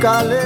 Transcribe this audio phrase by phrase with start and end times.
[0.00, 0.45] calé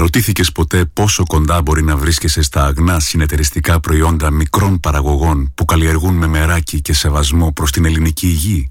[0.00, 6.14] Αναρωτήθηκες ποτέ πόσο κοντά μπορεί να βρίσκεσαι στα αγνά συνεταιριστικά προϊόντα μικρών παραγωγών που καλλιεργούν
[6.14, 8.70] με μεράκι και σεβασμό προς την ελληνική υγεία;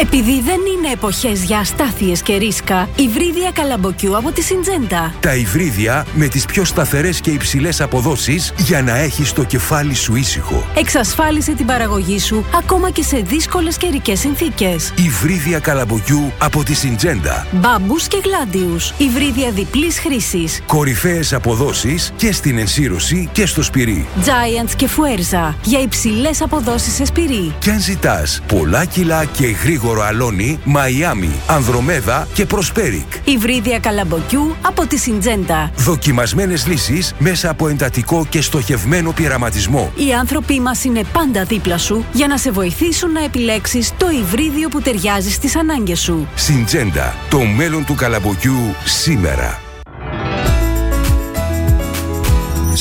[0.00, 5.14] επειδή δεν είναι εποχές για αστάθειες και ρίσκα, υβρίδια καλαμποκιού από τη Συντζέντα.
[5.20, 10.14] Τα υβρίδια με τις πιο σταθερές και υψηλές αποδόσεις για να έχεις το κεφάλι σου
[10.14, 10.64] ήσυχο.
[10.74, 14.92] Εξασφάλισε την παραγωγή σου ακόμα και σε δύσκολες καιρικές συνθήκες.
[14.96, 17.46] Υβρίδια καλαμποκιού από τη Συντζέντα.
[17.52, 18.94] Μπάμπου και γλάντιους.
[18.98, 20.60] Υβρίδια διπλής χρήσης.
[20.66, 24.06] Κορυφαίες αποδόσεις και στην ενσύρωση και στο σπυρί.
[24.24, 25.56] Giants και Φουέρζα.
[25.64, 27.54] Για υψηλές αποδόσεις σε σπυρί.
[27.58, 33.06] Και αν ζητάς πολλά κιλά και γρήγορα Αλόνι, Μαϊάμι, Ανδρομέδα και Προσπέρικ.
[33.24, 35.70] Υβρίδια καλαμποκιού από τη Συντζέντα.
[35.76, 39.92] Δοκιμασμένες λύσεις μέσα από εντατικό και στοχευμένο πειραματισμό.
[39.96, 44.68] Οι άνθρωποι μας είναι πάντα δίπλα σου για να σε βοηθήσουν να επιλέξεις το υβρίδιο
[44.68, 46.28] που ταιριάζει στις ανάγκες σου.
[46.34, 47.14] Συντζέντα.
[47.30, 49.60] Το μέλλον του καλαμποκιού σήμερα.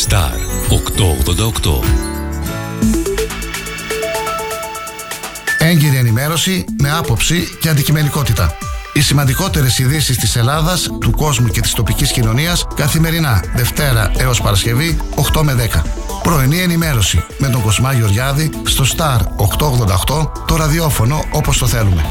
[0.06, 0.38] Star
[0.70, 2.17] 888
[6.28, 8.58] ενημέρωση με άποψη και αντικειμενικότητα.
[8.94, 14.98] Οι σημαντικότερες ειδήσεις της Ελλάδας, του κόσμου και της τοπικής κοινωνίας καθημερινά Δευτέρα έως Παρασκευή
[15.16, 15.84] 8 με 10.
[16.24, 19.20] Πρωινή ενημέρωση με τον Κοσμά Γεωργιάδη στο Star
[20.16, 22.06] 888 το ραδιόφωνο όπως το θέλουμε.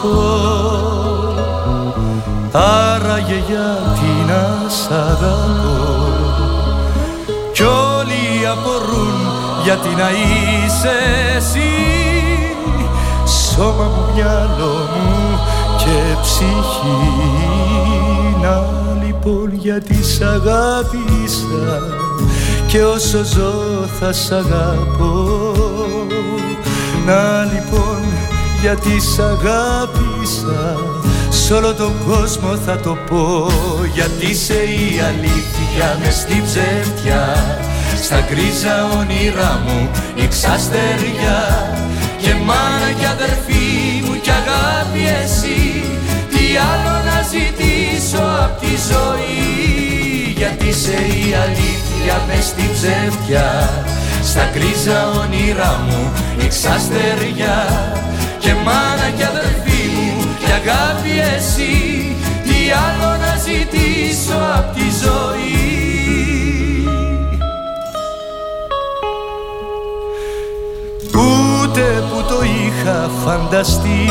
[0.00, 0.50] Τους πω
[2.52, 6.06] Άραγε γιατί να σ' αγαπώ.
[7.52, 9.14] Κι όλοι απορούν
[9.64, 10.94] γιατί να είσαι
[11.36, 11.72] εσύ.
[13.24, 15.38] Σώμα μου, μυαλό μου
[15.78, 16.98] και ψυχή
[18.42, 18.64] Να
[19.04, 21.82] λοιπόν γιατί σ' αγάπησα.
[22.66, 25.52] Και όσο ζω θα σ' αγαπώ.
[27.06, 28.00] Να λοιπόν
[28.60, 29.89] γιατί σ' αγάπησα
[31.30, 33.46] Σ' όλο τον κόσμο θα το πω
[33.94, 37.22] Γιατί σε η αλήθεια μες στη ψεύτια
[38.02, 41.40] Στα γκρίζα όνειρά μου η ξαστεριά.
[42.22, 43.68] Και μάνα και αδερφή
[44.04, 45.82] μου κι αγάπη εσύ
[46.30, 50.34] Τι άλλο να ζητήσω απ' τη ζωή.
[50.36, 53.48] Γιατί σε η αλήθεια μες στη ψεύτια
[54.24, 56.12] Στα γκρίζα όνειρά μου
[56.44, 57.58] η ξαστεριά.
[58.38, 59.99] Και μάνα και αδερφή μου κι
[60.60, 65.68] αγάπη εσύ Τι άλλο να ζητήσω απ' τη ζωή.
[71.14, 74.10] Ούτε που το είχα φανταστεί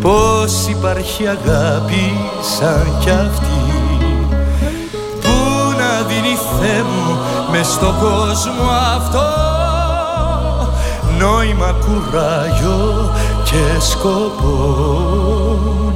[0.00, 2.14] Πως υπάρχει αγάπη
[2.58, 3.58] σαν κι αυτή.
[5.20, 5.36] Που
[5.78, 7.18] να δίνει Θεέ μου
[7.50, 9.26] μες στον κόσμο αυτό
[11.18, 13.10] Νόημα, κουράγιο
[13.50, 14.56] και σκοπό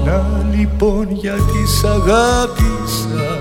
[0.04, 3.38] Να λοιπόν γιατί σ' αγάπησα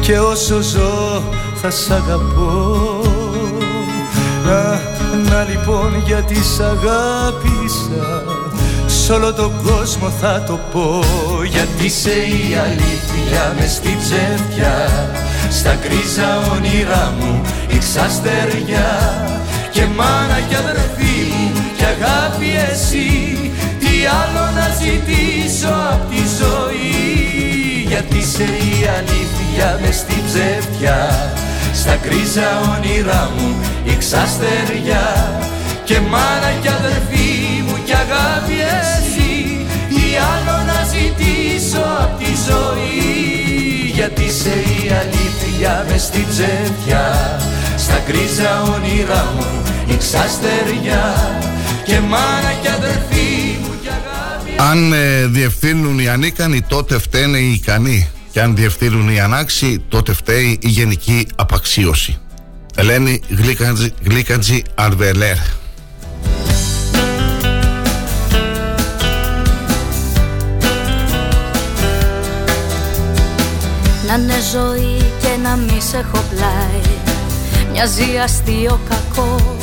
[0.00, 1.22] Και όσο ζω
[1.54, 3.00] θα σ' αγαπώ.
[4.46, 4.80] Να,
[5.30, 8.22] να λοιπόν γιατί σ' αγάπησα
[8.86, 11.00] Σ' όλο τον κόσμο θα το πω.
[11.44, 14.74] Γιατί σε η αλήθεια μες στη ψεύτια
[15.50, 18.90] Στα γκρίζα όνειρά μου η ξαστεριά.
[19.70, 21.07] Και μάνα και αδερφή
[21.78, 29.78] μου και αγάπη εσύ Τι άλλο να ζητήσω απ' τη ζωή; Γιατί σε η αλήθεια
[29.82, 31.30] μες στη ψεύτια
[31.74, 35.06] Στα γκρίζα όνειρά μου η ξαστεριά.
[35.84, 43.90] Και μάνα και αδερφή μου και αγάπη εσύ Τι άλλο να ζητήσω απ' τη ζωή;
[43.94, 47.04] Γιατί σε η αλήθεια μες στη ψεύτια
[47.76, 51.04] Στα γκρίζα όνειρά μου η ξαστεριά
[51.88, 57.52] Και μάνα και αδερφή μου και αγάπη Αν ε, διευθύνουν οι ανίκανοι, τότε φταίνε οι
[57.52, 58.08] ικανοί.
[58.30, 62.18] Και αν διευθύνουν οι ανάξιοι, τότε φταίει η γενική απαξίωση.
[62.74, 65.36] Ελένη Γλίκαντζη, Γλίκαντζη Αρβελέρ.
[74.06, 76.96] Να είναι ζωή και να μη σε έχω πλάι
[77.72, 79.57] Μοιάζει αστείο κακό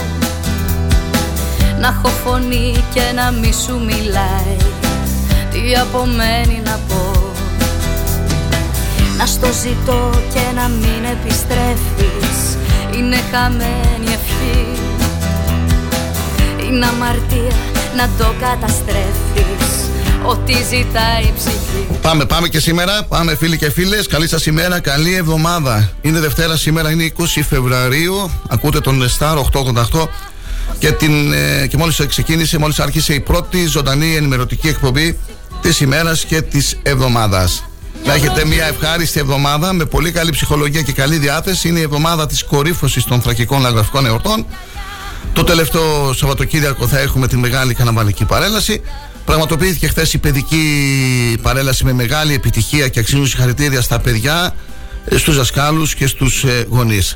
[1.86, 4.58] Να έχω φωνή και να μη σου μιλάει
[5.52, 7.34] Τι απομένει να πω
[9.18, 12.58] Να στο ζητώ και να μην επιστρέφεις
[12.98, 14.68] Είναι χαμένη ευχή
[16.68, 17.56] Είναι αμαρτία
[17.96, 19.90] να το καταστρέφεις
[20.26, 23.04] Ό,τι ζητάει η ψυχή Πάμε, πάμε και σήμερα.
[23.04, 24.08] Πάμε, φίλοι και φίλες.
[24.08, 25.90] Καλή σας ημέρα, καλή εβδομάδα.
[26.02, 28.32] Είναι Δευτέρα σήμερα, είναι 20 Φεβρουαρίου.
[28.48, 30.08] Ακούτε τον Star 888
[30.80, 35.20] και, την, ε, και μόλις ξεκίνησε, μόλις άρχισε η πρώτη ζωντανή ενημερωτική εκπομπή
[35.62, 37.64] της ημέρας και της εβδομάδας.
[38.06, 41.68] Να έχετε μια ευχάριστη εβδομάδα με πολύ καλή ψυχολογία και καλή διάθεση.
[41.68, 44.46] Είναι η εβδομάδα της κορύφωσης των θρακικών λαγραφικών εορτών.
[45.34, 48.82] Το τελευταίο Σαββατοκύριακο θα έχουμε τη μεγάλη καναβαλική παρέλαση.
[49.26, 50.66] Πραγματοποιήθηκε χθες η παιδική
[51.42, 54.56] παρέλαση με μεγάλη επιτυχία και αξίζουν συγχαρητήρια στα παιδιά,
[55.16, 57.16] στους δασκάλους και στους γονείς.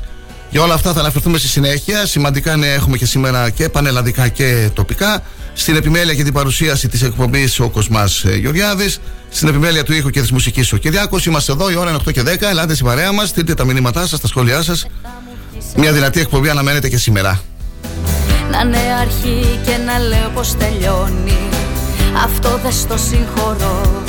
[0.50, 2.06] Για όλα αυτά θα αναφερθούμε στη συνέχεια.
[2.06, 5.22] Σημαντικά νέα έχουμε και σήμερα και πανελλαδικά και τοπικά.
[5.52, 9.00] Στην επιμέλεια και την παρουσίαση της εκπομπής ο Κοσμάς Γεωργιάδης.
[9.30, 11.26] Στην επιμέλεια του ήχου και της μουσικής ο Κυριάκος.
[11.26, 12.48] Είμαστε εδώ η ώρα είναι 8 και 10.
[12.50, 14.86] Ελάτε στην παρέα μας, στείλτε τα μηνύματά σας, τα σχόλιά σας.
[15.76, 17.40] Μια δυνατή εκπομπή αναμένεται και σήμερα.
[18.50, 21.38] Να είναι αρχή και να λέω πως τελειώνει
[22.24, 24.02] Αυτό δεν στο συγχωρώ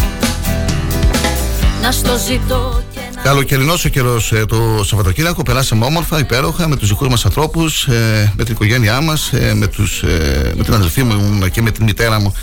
[1.81, 2.80] Να στο ζητώ και να...
[3.23, 5.43] Καλοκαιρινός ο καιρός ε, το Σαββατοκύριακο.
[5.43, 9.67] Περάσαμε όμορφα, υπέροχα με τους δικούς μας ανθρώπους, ε, με την οικογένειά μας, ε, με,
[9.67, 12.33] τους, ε, με την αδελφή μου και με την μητέρα μου.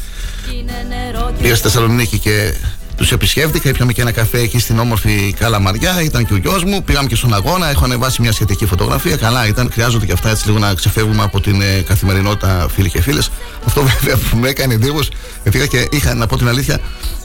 [0.54, 2.54] Είναι νερό και Πήγα στη Θεσσαλονίκη και
[2.98, 3.68] του επισκέφτηκα.
[3.68, 6.02] Ήπιαμε και ένα καφέ εκεί στην όμορφη Καλαμαριά.
[6.02, 6.82] Ήταν και ο γιος μου.
[6.82, 7.70] Πήγαμε και στον αγώνα.
[7.70, 9.16] Έχω ανεβάσει μια σχετική φωτογραφία.
[9.16, 9.70] Καλά ήταν.
[9.72, 13.30] Χρειάζονται και αυτά έτσι λίγο να ξεφεύγουμε από την ε, καθημερινότητα, φίλοι και φίλες.
[13.66, 15.10] Αυτό βέβαια που με έκανε εντύπωση.
[15.42, 16.78] Γιατί είχα, και, είχα να πω την αλήθεια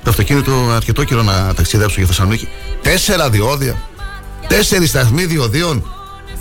[0.04, 2.48] το αυτοκίνητο αρκετό καιρό να ταξιδέψω για Θεσσαλονίκη.
[2.82, 3.76] Τέσσερα διόδια.
[4.48, 5.86] Τέσσερις σταθμοί διοδίων.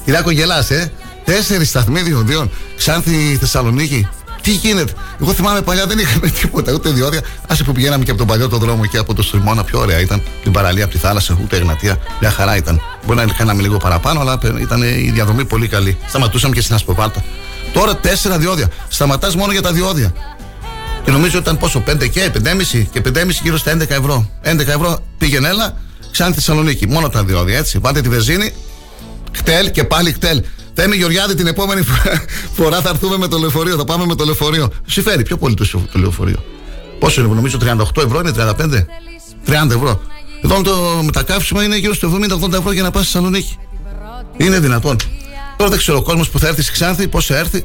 [0.05, 0.93] Κυράκο γελάς, ε;
[1.25, 2.51] Τέσσερις σταθμοί διοδίων.
[2.77, 4.09] Ξάνθη Θεσσαλονίκη.
[4.43, 7.21] Τι γίνεται; Εγώ θυμάμαι παλιά δεν είχαμε τίποτα, ούτε διόδια.
[7.49, 10.01] Άσε που πηγαίναμε και από τον παλιό το δρόμο και από το Στριμώνα, πιο ωραία
[10.01, 10.23] ήταν.
[10.43, 11.97] Την παραλία από τη θάλασσα, ούτε εγνατία.
[12.21, 12.81] Μια χαρά ήταν.
[13.07, 15.99] Μπορεί να κάναμε λίγο παραπάνω, αλλά ήταν η διαδρομή πολύ καλή.
[16.09, 17.25] Σταματούσαμε και στην Ασποπάρτα.
[17.73, 18.69] Τώρα τέσσερα διόδια.
[18.89, 20.13] Σταματάς μόνο για τα διόδια.
[21.05, 24.31] Και νομίζω ήταν πόσο, 5 και 5,5 και 5,5 γύρω στα 11 ευρώ.
[24.45, 25.77] 11 ευρώ πήγαινε έλα,
[26.11, 26.87] ξανά Θεσσαλονίκη.
[26.87, 27.81] Μόνο τα διόδια έτσι.
[27.81, 28.53] Πάτε τη βεζίνη,
[29.37, 30.43] χτέλ και πάλι χτέλ.
[30.75, 31.83] Θέμη Γεωργιάδη την επόμενη
[32.57, 33.77] φορά θα έρθουμε με το λεωφορείο.
[33.77, 34.69] Θα πάμε με το λεωφορείο.
[34.87, 36.45] Συμφέρει πιο πολύ το, το λεωφορείο.
[36.99, 39.65] Πόσο είναι, νομίζω 38 ευρώ είναι, 35.
[39.65, 40.01] 30 ευρώ.
[40.45, 43.59] Εδώ το μετακάψιμο είναι γύρω στο 70-80 ευρώ για να πας στη Θεσσαλονίκη.
[44.37, 44.97] Είναι δυνατόν.
[45.57, 47.65] Τώρα δεν ξέρω ο κόσμος που θα έρθει στη Ξάνθη, πώς θα έρθει.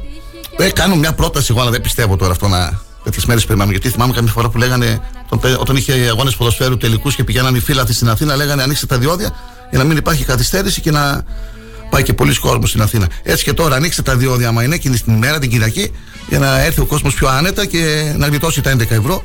[0.56, 2.80] Ε, κάνω μια πρόταση εγώ, αλλά δεν πιστεύω τώρα αυτό να.
[3.04, 3.76] Τέτοιες μέρες περιμένουμε.
[3.76, 5.00] Γιατί θυμάμαι καμιά φορά που λέγανε,
[5.58, 9.30] όταν είχε αγώνες ποδοσφαίρου τελικούς και πηγαίνανε οι φίλοι στην Αθήνα, λέγανε ανοίξτε τα διόδια
[9.70, 11.24] για να μην υπάρχει καθυστέρηση και να
[11.90, 13.06] πάει και πολλοί κόσμος στην Αθήνα.
[13.22, 15.92] Έτσι και τώρα ανοίξτε τα διόδια, άμα είναι εκείνη την ημέρα, την Κυριακή,
[16.28, 19.22] για να έρθει ο κόσμος πιο άνετα και να γλιτώσει τα 11 ευρώ,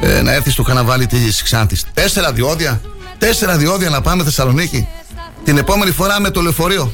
[0.00, 1.84] ε, να έρθει στο καναβάλι της Ξάνθης.
[1.94, 2.80] Τέσσερα διόδια,
[3.18, 4.88] τέσσερα διόδια να πάμε Θεσσαλονίκη.
[5.44, 6.92] Την επόμενη φορά με το λεωφορείο.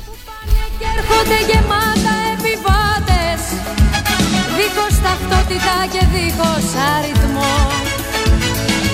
[0.78, 3.42] Και έρχονται γεμάτα επιβάτες
[4.56, 7.54] Δίχως ταυτότητα και δίχως αριθμό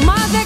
[0.06, 0.44] Μα δεν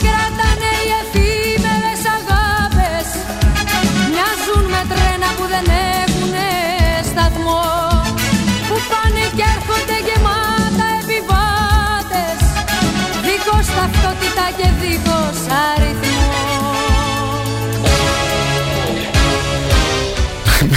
[13.80, 15.40] ταυτότητα και δίχως
[15.76, 16.20] αριθμός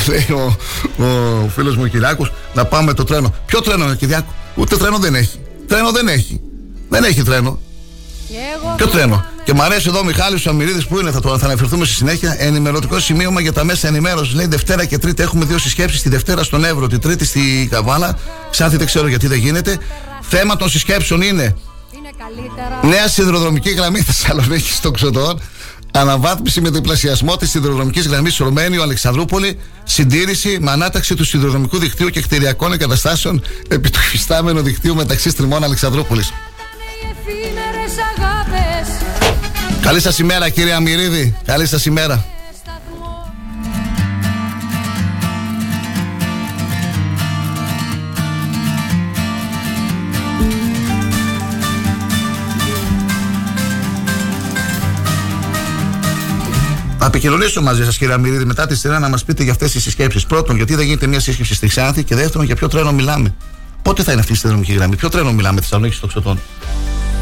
[0.07, 0.57] λέει ο,
[1.03, 3.33] ο φίλος μου Κυριάκος, να πάμε το τρένο.
[3.45, 5.39] Ποιο τρένο, Κυριάκο, ούτε τρένο δεν έχει.
[5.67, 6.41] Τρένο δεν έχει.
[6.89, 7.59] Δεν έχει τρένο.
[8.75, 11.45] Ποιο τρένο; Και μου αρέσει εδώ ο Μιχάλης ο Αμυρίδη που είναι, θα, το, θα
[11.45, 12.35] αναφερθούμε στη συνέχεια.
[12.37, 14.33] Ενημερωτικό σημείωμα για τα μέσα ενημέρωσης.
[14.33, 16.01] Λέει Δευτέρα και Τρίτη έχουμε δύο συσκέψεις.
[16.01, 18.17] Τη Δευτέρα στον Εύρο, τη Τρίτη στη Καβάλα.
[18.51, 19.77] Ξάθη δεν ξέρω γιατί δεν γίνεται.
[20.21, 21.55] Θέμα των συσκέψεων είναι.
[22.83, 25.39] Νέα σιδηροδρομική γραμμή Θεσσαλονίκη στο Ξωτών
[25.95, 29.59] Αναβάθμιση με διπλασιασμό της σιδηροδρομικής γραμμής Ρωμένιο-Αλεξανδρούπολη.
[29.83, 35.63] Συντήρηση με ανάταξη του σιδηροδρομικού δικτύου και κτηριακών εγκαταστάσεων επί του υφιστάμενου δικτύου μεταξύ Στριμών
[35.63, 36.33] Αλεξανδρούπολης.
[39.81, 41.35] Καλή σας ημέρα, κύριε Αμυρίδη.
[41.45, 42.32] Καλή σας ημέρα.
[57.17, 60.25] Επικοινωνήσω μαζί σας, κύριε Αμυρίδη, μετά τη σειρά να μας πείτε για αυτές τις συσκέψεις.
[60.25, 63.35] Πρώτον, γιατί δεν γίνεται μια σύσκεψη στη Ξάνθη και δεύτερον, για ποιο τρένο μιλάμε.
[63.81, 66.39] Πότε θα είναι αυτή η συνδρομική γραμμή, ποιο τρένο μιλάμε, Θεσσαλονίκη στο Ξωτών.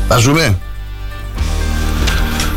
[0.07, 0.57] Θα ζούμε;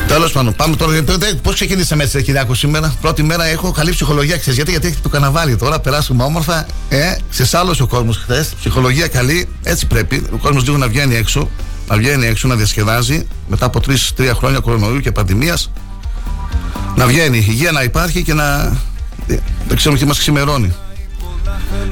[0.09, 1.03] Τέλος πάντων, πάμε τώρα.
[1.43, 5.09] Πώς ξεκινήσαμε έτσι, Κυριάκο, σήμερα; Πρώτη μέρα έχω καλή ψυχολογία, ξέρεις γιατί, γιατί έχεις το
[5.09, 5.81] καναβάλι τώρα.
[5.81, 6.67] Περάσουμε όμορφα.
[6.89, 8.49] Ε, σε άλλο ο κόσμος χθες.
[8.59, 10.27] Ψυχολογία καλή, έτσι πρέπει.
[10.33, 11.51] Ο κόσμος λίγο να βγαίνει έξω.
[11.89, 15.71] Να βγαίνει έξω, να διασκεδάζει μετά από τρει-τρία χρόνια κορονοϊού και πανδημίας
[16.97, 18.77] να βγαίνει, υγεία να υπάρχει και να.
[19.67, 20.75] Δεν ξέρουμε τι μας ξημερώνει.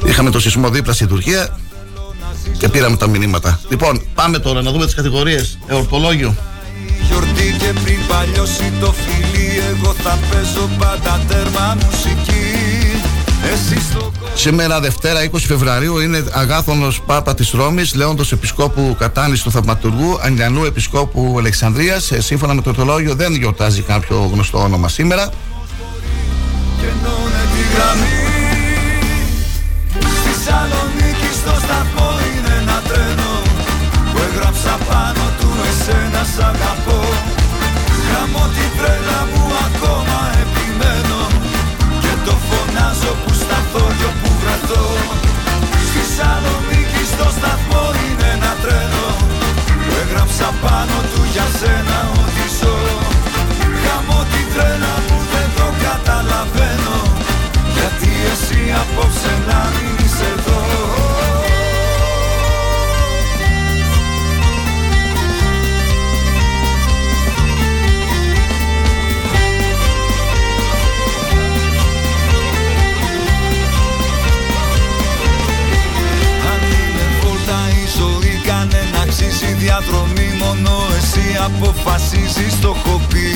[0.04, 1.58] Είχαμε το σεισμό δίπλα στην Τουρκία
[2.58, 3.60] και πήραμε τα μηνύματα.
[3.68, 5.58] Λοιπόν, πάμε τώρα να δούμε τις κατηγορίες.
[5.66, 6.34] Εορτολόγιο.
[7.08, 12.51] Γιορτή και πριν παλιώσει το φιλί, εγώ θα παίζω πάντα τέρμα μουσική.
[14.34, 20.64] Σήμερα Δευτέρα 20 Φεβρουαρίου είναι Αγάθονος Πάπα της Ρώμης, Λέοντος Επισκόπου Κατάνης του Θαυματουργού, Αγγιανού
[20.64, 22.10] Επισκόπου Αλεξανδρίας.
[22.10, 25.30] Ε, σύμφωνα με το ορθολόγιο δεν γιορτάζει κάποιο γνωστό όνομα σήμερα.
[31.42, 33.32] στο σταθμό είναι ένα τρένο
[34.12, 37.00] που έγραψα πάνω του εσένα σ' αγαπώ
[38.08, 41.20] Γαμώ την τρέλα μου ακόμα επιμένω
[42.02, 43.31] και το φωνάζω που
[43.72, 44.84] σταθώ και όπου βρεθώ
[45.88, 49.06] Στη Σαλονίκη στο σταθμό είναι ένα τρένο
[49.84, 52.76] που έγραψα πάνω του για σένα ότι ζω.
[53.82, 56.96] Γαμώ την τρέλα μου δεν το καταλαβαίνω
[57.76, 60.61] γιατί εσύ απόψε να μην είσαι εδώ
[79.62, 83.28] διαδρομή μόνο εσύ αποφασίζεις το έχω πει.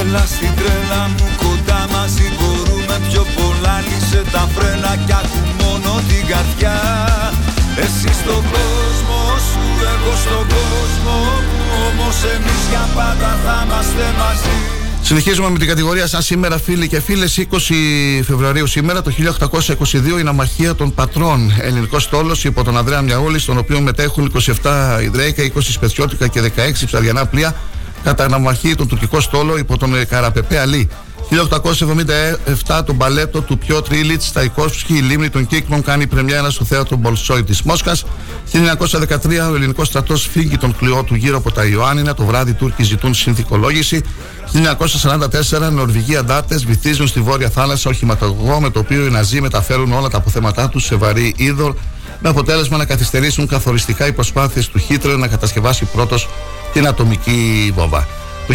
[0.00, 5.92] Έλα στην τρέλα μου κοντά μαζί μπορούμε πιο πολλά Λύσε τα φρένα κι άκου μόνο
[6.08, 6.78] την καρδιά.
[7.84, 14.81] Εσύ στον κόσμο σου, εγώ στον κόσμο μου Όμως εμείς για πάντα θα είμαστε μαζί
[15.04, 17.38] Συνεχίζουμε με την κατηγορία σαν σήμερα φίλοι και φίλες.
[17.38, 21.52] 20 Φεβρουαρίου σήμερα το 1822 η ναμαχία των πατρών.
[21.60, 24.32] Ελληνικός στόλος υπό τον Ανδρέα Μιαούλη στον οποίο μετέχουν
[24.62, 26.50] 27 Ιδραίκα, 20 Σπετσιώτικα και 16
[26.86, 27.54] ψαριανά πλοία
[28.02, 30.88] κατά αναμαχή τον τουρκικό στόλο υπό τον Καραπεπέ Αλή
[31.32, 36.64] 1877 το μπαλέτο του Πιό Τρίλιτ στα Οικόσφη, η λίμνη των Κύκλων κάνει πρεμιέρα στο
[36.64, 38.04] θέατρο Μπολσόη της Μόσχας.
[38.52, 42.14] 1913 ο ελληνικός στρατός φύγει τον κλειό του γύρω από τα Ιωάννινα.
[42.14, 44.02] Το βράδυ οι Τούρκοι ζητούν συνθηκολόγηση.
[44.52, 50.08] 1944 Νορβηγοί αντάρτες βυθίζουν στη βόρεια θάλασσα οχηματογό με το οποίο οι Ναζί μεταφέρουν όλα
[50.08, 51.74] τα αποθέματά τους σε βαρύ είδωρ
[52.20, 56.28] με αποτέλεσμα να καθυστερήσουν καθοριστικά οι προσπάθειες του Χίτρερ να κατασκευάσει πρώτος
[56.72, 58.21] την ατομική βόμβα.
[58.46, 58.54] Το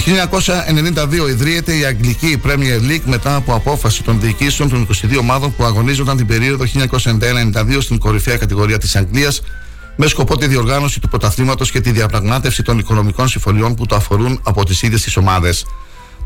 [1.26, 5.64] 1992 ιδρύεται η Αγγλική Premier League μετά από απόφαση των διοικήσεων των 22 ομάδων που
[5.64, 9.42] αγωνίζονταν την περίοδο 1991-92 στην κορυφαία κατηγορία της Αγγλίας
[9.96, 14.40] με σκοπό τη διοργάνωση του πρωταθλήματος και τη διαπραγμάτευση των οικονομικών συμφωνιών που το αφορούν
[14.44, 15.66] από τις ίδιες τις ομάδες.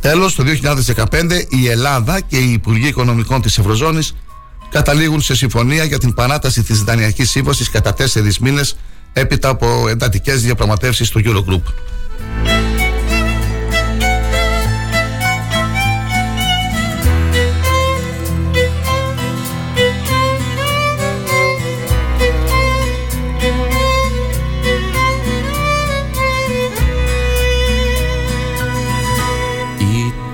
[0.01, 4.15] Τέλος, το 2015 η Ελλάδα και οι Υπουργοί Οικονομικών της Ευρωζώνης
[4.70, 8.75] καταλήγουν σε συμφωνία για την παράταση της Δανειακής Σύμβασης κατά τέσσερις μήνες
[9.13, 11.63] έπειτα από εντατικές διαπραγματεύσεις στο Eurogroup.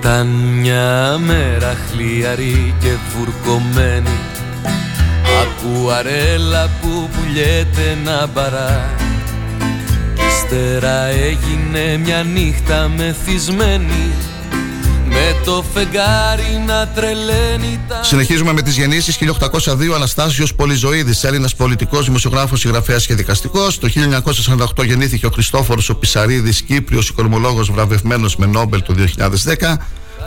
[0.08, 4.20] Ήταν μια μέρα χλιαρή και βουρκωμένη.
[5.42, 8.96] Ακουαρέλα που πουλιέται να μπαρά.
[10.28, 14.12] Ύστερα έγινε μια νύχτα μεθυσμένη
[15.10, 18.04] με το φεγγάρι να τρελαίνει τα...
[18.04, 19.18] Συνεχίζουμε με τις γεννήσεις.
[19.18, 23.80] 1802 Αναστάσιος Πολυζωήδη, Έλληνας πολιτικός, δημοσιογράφος, συγγραφέας και δικαστικός.
[23.80, 23.88] Το
[24.78, 29.80] 1948 γεννήθηκε ο Χριστόφορος ο Πισαρίδης, Κύπριος οικονομολόγος, βραβευμένος με Νόμπελ το 2010.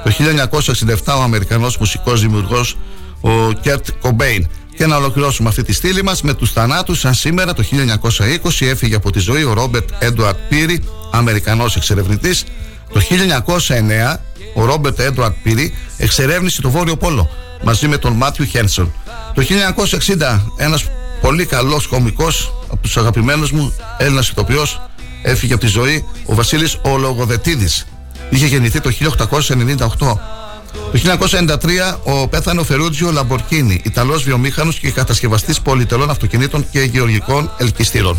[0.05, 2.77] Το 1967 ο Αμερικανός μουσικός δημιουργός
[3.21, 4.49] ο Κέρτ Κομπέιν.
[4.77, 8.95] Και να ολοκληρώσουμε αυτή τη στήλη μας με τους θανάτους σαν σήμερα το 1920 έφυγε
[8.95, 12.45] από τη ζωή ο Ρόμπερτ Έντουαρτ Πύρη, Αμερικανός εξερευνητής.
[12.93, 14.17] Το 1909
[14.55, 17.31] ο Ρόμπερτ Έντουαρτ Πύρη εξερεύνησε το Βόρειο Πόλο
[17.63, 18.93] μαζί με τον Μάθιου Χένσον.
[19.35, 19.43] Το
[20.19, 20.85] 1960 ένας
[21.21, 24.81] πολύ καλός κομικός από τους αγαπημένους μου Έλληνας ηθοποιός
[25.23, 27.87] έφυγε από τη ζωή ο Βασίλης Ολογοδετίδης
[28.31, 29.99] Είχε γεννηθεί το 1898.
[29.99, 30.19] Το
[30.95, 38.19] 1993 ο πέθανε ο Φερούτζιο Λαμπορκίνη, Ιταλός βιομήχανος και κατασκευαστής πολυτελών αυτοκινήτων και γεωργικών ελκυστήρων.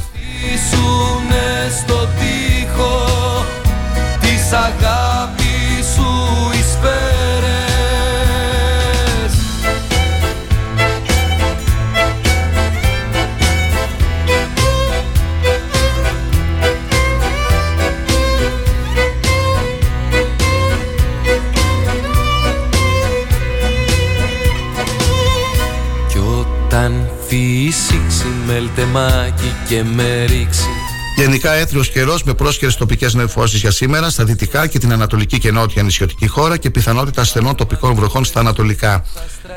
[27.31, 30.67] Φύσηξει μελτεμάκι και με ρίξει
[31.15, 35.51] Γενικά έθριος καιρός με πρόσχερε τοπικές νεφώσει για σήμερα στα δυτικά και την ανατολική και
[35.51, 39.05] νότια νησιωτική χώρα και πιθανότητα στενών τοπικών βροχών στα ανατολικά.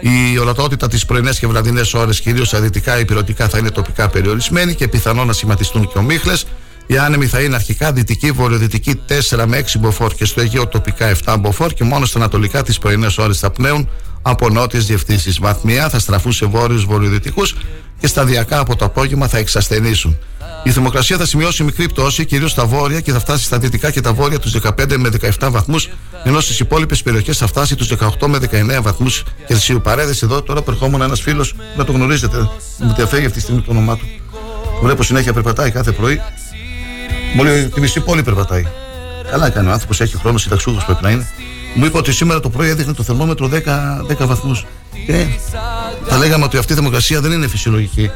[0.01, 4.75] Η ορατότητα τι πρωινές και βραδινές ώρες, κυρίως στα δυτικά υπηρετικά, θα είναι τοπικά περιορισμένη
[4.75, 6.47] και πιθανό να σχηματιστούν και ομίχλες.
[6.87, 11.17] Οι άνεμοι θα είναι αρχικά δυτική, βορειοδυτική 4 με 6 μποφόρ και στο Αιγαίο τοπικά
[11.25, 13.89] 7 μποφόρ και μόνο στα ανατολικά τις πρωινές ώρες θα πνέουν
[14.27, 15.39] από νότιες διευθύνσεις.
[15.39, 17.55] Βαθμιά θα στραφούν σε βόρειους βορειοδυτικούς
[18.01, 20.19] και σταδιακά από το απόγευμα θα εξασθενήσουν.
[20.63, 24.01] Η θερμοκρασία θα σημειώσει μικρή πτώση, κυρίως στα βόρεια και θα φτάσει στα δυτικά και
[24.01, 25.89] τα βόρεια τους 15 με 17 βαθμούς,
[26.25, 29.81] ενώ στις υπόλοιπες περιοχές θα φτάσει τους 18 με 19 βαθμούς Κελσίου.
[29.81, 32.39] Παρέδεσε εδώ τώρα περχόμουν ένας φίλος, να το γνωρίζετε,
[32.79, 34.05] μου διαφεύγει αυτή τη στιγμή το όνομά του.
[34.75, 36.21] Το βλέπω συνέχεια περπατάει κάθε πρωί.
[37.35, 38.67] Μόλι τη μισή πόλη περπατάει.
[39.31, 41.29] Καλά έκανε ο άνθρωπος, έχει χρόνο, συνταξούχο πρέπει να είναι.
[41.75, 43.55] Μου είπε ότι σήμερα το πρωί έδειχνε το θερμόμετρο 10,
[44.23, 44.67] 10 βαθμούς.
[45.07, 45.27] Και
[46.07, 48.11] θα λέγαμε ότι αυτή η θερμοκρασία δεν είναι φυσιολογική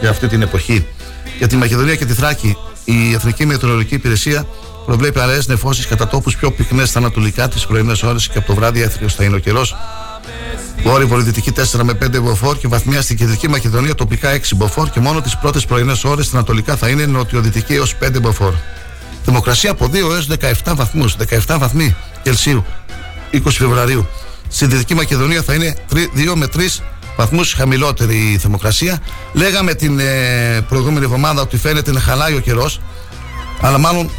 [0.00, 0.86] για αυτή την εποχή.
[1.38, 4.46] Για τη Μακεδονία και τη Θράκη, η Εθνική Μετεωρολογική Υπηρεσία
[4.86, 8.54] προβλέπει αραιές νεφώσεις κατά τόπους πιο πυκνές στα ανατολικά τις πρωινές ώρες και από το
[8.54, 9.76] βράδυ έθριο θα είναι ο καιρός.
[10.82, 15.00] Βόρειο βορειοδυτική 4 με 5 μποφόρ και βαθμία στην κεντρική Μακεδονία τοπικά 6 μποφόρ και
[15.00, 18.52] μόνο τις πρώτες πρωινές ώρες στα ανατολικά θα είναι νοτιοδυτική έως 5 μποφόρ.
[19.24, 20.26] Θερμοκρασία από 2 έως
[20.64, 21.16] 17 βαθμούς,
[21.46, 21.96] 17 βαθμοί
[22.28, 22.64] Κελσίου,
[23.32, 24.06] 20 Φεβρουαρίου.
[24.48, 26.60] Στην Δυτική Μακεδονία θα είναι 2 με 3
[27.16, 28.98] βαθμούς χαμηλότερη η θερμοκρασία.
[29.32, 32.80] Λέγαμε την ε, προηγούμενη εβδομάδα ότι φαίνεται να χαλάει ο καιρός,
[33.60, 34.10] αλλά μάλλον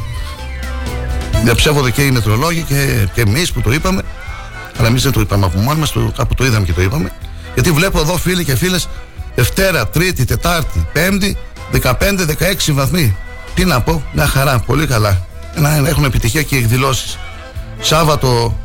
[1.43, 4.01] διαψεύονται και οι μετρολόγοι και, και εμείς που το είπαμε.
[4.77, 7.11] Αλλά εμείς δεν το είπαμε από μόνοι μας, κάπου το είδαμε και το είπαμε.
[7.53, 8.87] Γιατί βλέπω εδώ φίλοι και φίλες
[9.35, 11.37] Δευτέρα, Τρίτη, Τετάρτη, Πέμπτη,
[11.81, 11.93] 15-16
[12.71, 13.15] βαθμοί.
[13.53, 15.25] Τι να πω, μια χαρά, πολύ καλά.
[15.55, 17.17] Να έχουν επιτυχία και οι εκδηλώσεις.
[17.81, 18.57] Σάββατο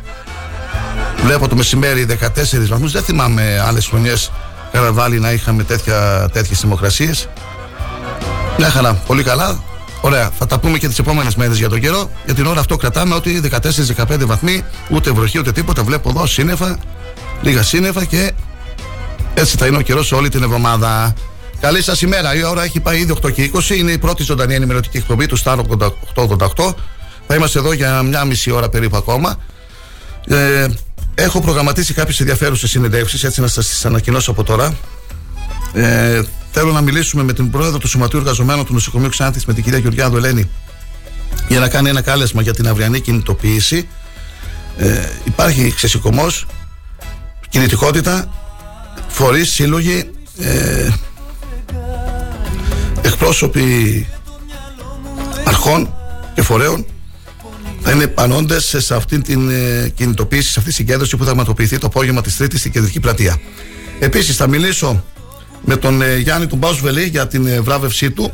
[1.25, 2.93] Βλέπω το μεσημέρι 14 βαθμούς.
[2.93, 4.33] Δεν θυμάμαι άλλες χρονιές
[4.73, 5.65] καραβάλι να είχαμε
[6.33, 7.29] τέτοιες θερμοκρασίες.
[8.59, 8.95] Μια χαρά.
[8.95, 9.63] Πολύ καλά.
[10.01, 10.31] Ωραία.
[10.39, 12.11] Θα τα πούμε και τις επόμενες μέρες για τον καιρό.
[12.25, 15.83] Για την ώρα αυτό κρατάμε ότι 14-15 βαθμοί, ούτε βροχή ούτε τίποτα.
[15.83, 16.79] Βλέπω εδώ σύννεφα,
[17.43, 18.33] λίγα σύννεφα και
[19.35, 21.15] έτσι θα είναι ο καιρός όλη την εβδομάδα.
[21.61, 22.35] Καλή σας ημέρα.
[22.35, 23.77] Η ώρα έχει πάει ήδη 8 και 20.
[23.77, 25.59] Είναι η πρώτη ζωντανή ενημερωτική εκπομπή του Star
[26.15, 26.75] 88.
[27.27, 29.37] Θα είμαστε εδώ για μια μισή ώρα περίπου ακόμα.
[30.29, 30.67] Ε,
[31.15, 34.75] έχω προγραμματίσει κάποιες ενδιαφέρουσες συνεντεύξεις, έτσι να σας τις ανακοινώσω από τώρα.
[35.73, 39.63] Ε, θέλω να μιλήσουμε με την πρόεδρο του Σωματείου Εργαζομένων του Νοσοκομείου Ξάνθης, με την
[39.63, 40.51] κυρία Γεωργιάδου Ελένη,
[41.49, 43.89] για να κάνει ένα κάλεσμα για την αυριανή κινητοποίηση.
[44.77, 46.47] Ε, υπάρχει ξεσηκωμός,
[47.49, 48.29] κινητικότητα,
[49.09, 50.89] φορείς, σύλλογοι, ε,
[53.03, 54.07] εκπρόσωποι
[55.45, 55.95] αρχών
[56.35, 56.87] και φορέων
[57.87, 61.79] θα είναι πανώντε σε αυτή την ε, κινητοποίηση, σε αυτή τη συγκέντρωση που θα πραγματοποιηθεί
[61.79, 63.41] το απόγευμα της Τρίτης στην κεντρική πλατεία.
[63.99, 65.05] Επίσης, θα μιλήσω
[65.65, 68.33] με τον ε, Γιάννη του Βελή για την ε, βράβευσή του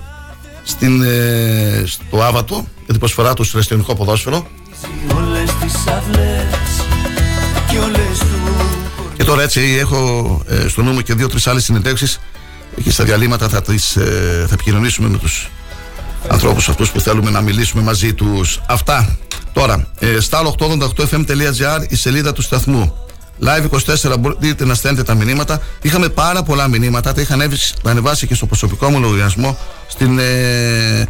[0.62, 4.46] στην, ε, στο Άβατο για την προσφορά του στο ρεστιονικό ποδόσφαιρο.
[9.16, 12.20] Και τώρα έτσι έχω ε, στο νου μου και δύο-τρεις άλλες συνεντεύξεις
[12.82, 15.50] και στα διαλύματα θα, τις, ε, θα επικοινωνήσουμε με τους
[16.28, 18.60] ανθρώπους αυτούς που θέλουμε να μιλήσουμε μαζί τους.
[18.66, 19.16] Αυτά.
[19.52, 22.94] Τώρα, ε, star888fm.gr η σελίδα του σταθμού.
[23.42, 25.62] Live24 μπορείτε να στέλνετε τα μηνύματα.
[25.82, 27.12] Είχαμε πάρα πολλά μηνύματα.
[27.12, 27.36] Τα είχα
[27.84, 31.08] ανεβάσει και στο προσωπικό μου λογαριασμό στην ε,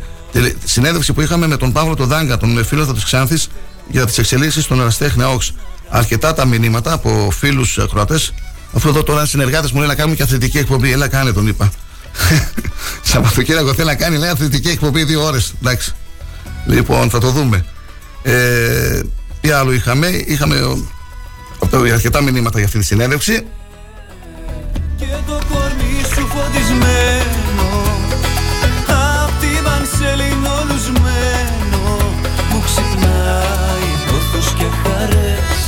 [0.64, 3.48] συνέντευξη που είχαμε με τον Παύλο τον Δάγκα, τον φίλο της Ξάνθης,
[3.88, 5.52] για τις εξελίξεις στον Εραστέχνη Όξ.
[5.88, 8.34] Αρκετά τα μηνύματα από φίλους Κροατές.
[8.72, 10.92] Αφού εδώ τώρα συνεργάτες μου λένε να κάνουμε και αθλητική εκπομπή.
[10.92, 11.72] Έλα, κάνε τον είπα.
[13.10, 15.52] Σαββατοκύριακο θέλει να κάνει λέει αθλητική εκπομπή δύο ώρες.
[15.62, 15.92] Εντάξει.
[16.66, 17.64] Λοιπόν, θα το δούμε.
[18.22, 19.00] Ε,
[19.40, 20.56] τι άλλο είχαμε, είχαμε
[21.92, 23.46] αρκετά μηνύματα για αυτή τη συνέντευξη.
[24.96, 27.68] Και το κορμί σου φωτισμένο
[28.86, 31.82] Απ' τη βανσελίνο λουσμένο
[32.50, 35.60] Μου ξυπνάει πόθος και χαρές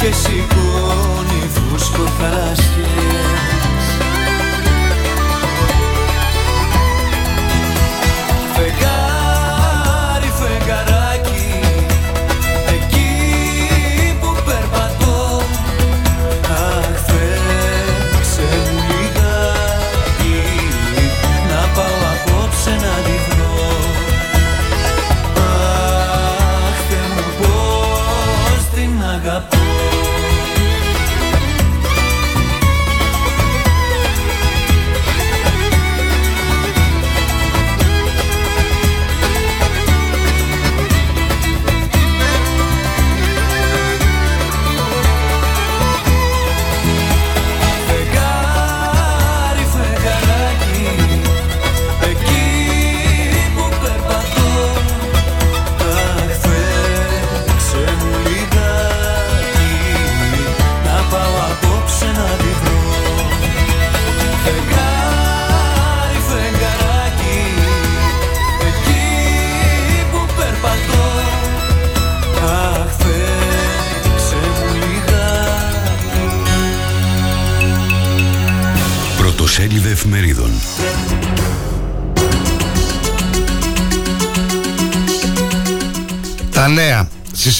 [0.00, 2.93] Και σηκώνει φούσκο θαλασσιές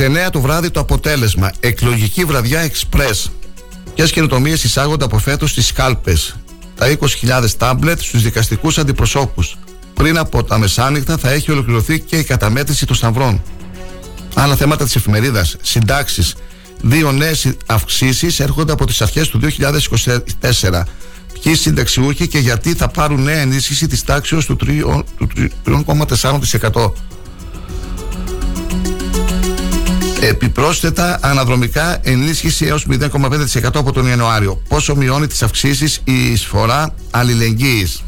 [0.05, 1.51] 9 το βράδυ το αποτέλεσμα.
[1.61, 3.09] Εκλογική βραδιά εξπρέ.
[3.95, 6.37] Ποιε καινοτομίες εισάγονται από φέτος στις κάλπες.
[6.75, 9.59] Τα 20.000 τάμπλετς στους δικαστικούς αντιπροσώπους.
[9.95, 13.43] Πριν από τα μεσάνυχτα θα έχει ολοκληρωθεί και η καταμέτρηση των σταυρών.
[14.35, 15.57] Άλλα θέματα της εφημερίδας.
[15.63, 16.35] Συντάξεις.
[16.81, 20.87] Δύο νέες αυξήσεις έρχονται από τις αρχές του 2024
[21.45, 26.93] ποιοι συνταξιούχοι και γιατί θα πάρουν νέα ενίσχυση της τάξης του 3,4%.
[30.29, 34.63] Επιπρόσθετα, αναδρομικά ενίσχυση έως 0,5% από τον Ιανουάριο.
[34.69, 38.03] Πόσο μειώνει τις αυξήσεις η εισφορά αλληλεγγύης.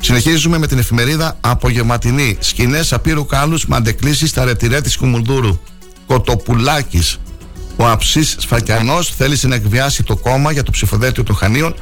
[0.00, 2.36] Συνεχίζουμε με την εφημερίδα Απογευματινή.
[2.40, 5.58] Σκηνές απείρου κάλους με αντεκλήσεις στα ρετυρέ της Κουμουνδούρου.
[6.06, 7.18] Κοτοπουλάκης.
[7.76, 11.74] Ο Αψής Σφακιανός θέλησε να εκβιάσει το κόμμα για το ψηφοδέλτιο των Χανίων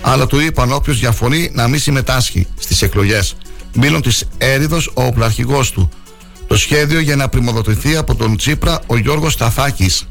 [0.00, 3.36] αλλά του είπαν όποιος διαφωνεί να μην συμμετάσχει στις εκλογές.
[3.74, 5.90] Μίλων της έρηδο ο οπλαρχηγό του.
[6.48, 10.04] Το σχέδιο για να πρημοδοτηθεί από τον Τσίπρα ο Γιώργος Σταθάκης.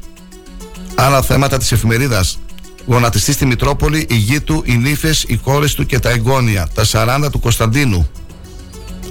[0.94, 2.38] Άλλα θέματα της εφημερίδας.
[2.86, 6.68] Γονατιστή στη Μητρόπολη, η γη του, οι νύφες, οι κόρες του και τα εγγόνια.
[6.74, 8.08] Τα 40 του Κωνσταντίνου.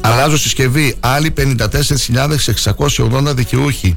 [0.02, 0.96] Αλλάζω συσκευή.
[1.00, 3.96] Άλλοι 54.680 δικαιούχοι.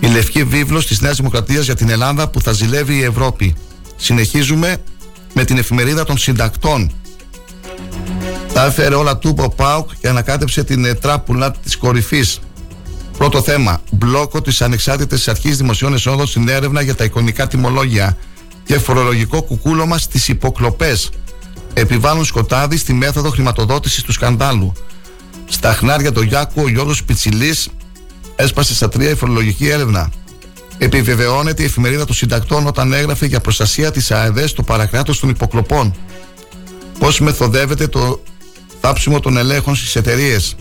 [0.00, 3.54] Η λευκή βίβλος της Νέας Δημοκρατίας για την Ελλάδα που θα ζηλεύει η Ευρώπη.
[3.96, 4.76] Συνεχίζουμε
[5.34, 6.92] με την εφημερίδα των συντακτών.
[8.52, 12.40] Τα έφερε όλα του ο Πάουκ και ανακάτεψε την ε, τράπουλα της κορυφής.
[13.18, 13.80] Πρώτο θέμα.
[13.90, 18.16] Μπλόκο τη Ανεξάρτητη Αρχής Δημοσίων Εσόδων στην έρευνα για τα εικονικά τιμολόγια
[18.64, 21.10] και φορολογικό κουκούλωμα στις υποκλοπές.
[21.74, 24.72] Επιβάλλουν σκοτάδι στη μέθοδο χρηματοδότησης του σκανδάλου.
[25.48, 27.68] Στα χνάρια του Γιάκου, ο Γιώργος Πιτσιλής
[28.36, 30.10] έσπασε στα τρία η φορολογική έρευνα.
[30.78, 35.94] Επιβεβαιώνεται η εφημερίδα των συντακτών όταν έγραφε για προστασία της ΑΕΔ στο παρακράτος των υποκλοπών.
[37.00, 38.22] Πώς μεθοδεύεται το
[38.80, 40.54] θάψιμο των ελέγχων στις εταιρείες.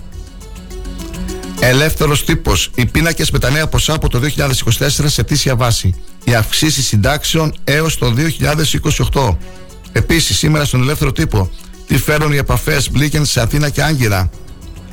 [1.60, 2.70] Ελεύθερος τύπος.
[2.76, 5.96] Οι πίνακες με τα νέα ποσά από το 2024 σε αιτήσια βάση.
[6.24, 8.14] Οι αυξήσεις συντάξεων έως το
[9.12, 9.38] 2028.
[9.92, 11.52] Επίσης, σήμερα στον ελεύθερο τύπο,
[11.88, 14.30] τι φέρουν οι επαφές Μπλίκεν σε Αθήνα και Άγκυρα;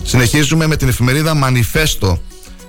[0.02, 2.22] Συνεχίζουμε με την εφημερίδα Μανιφέστο.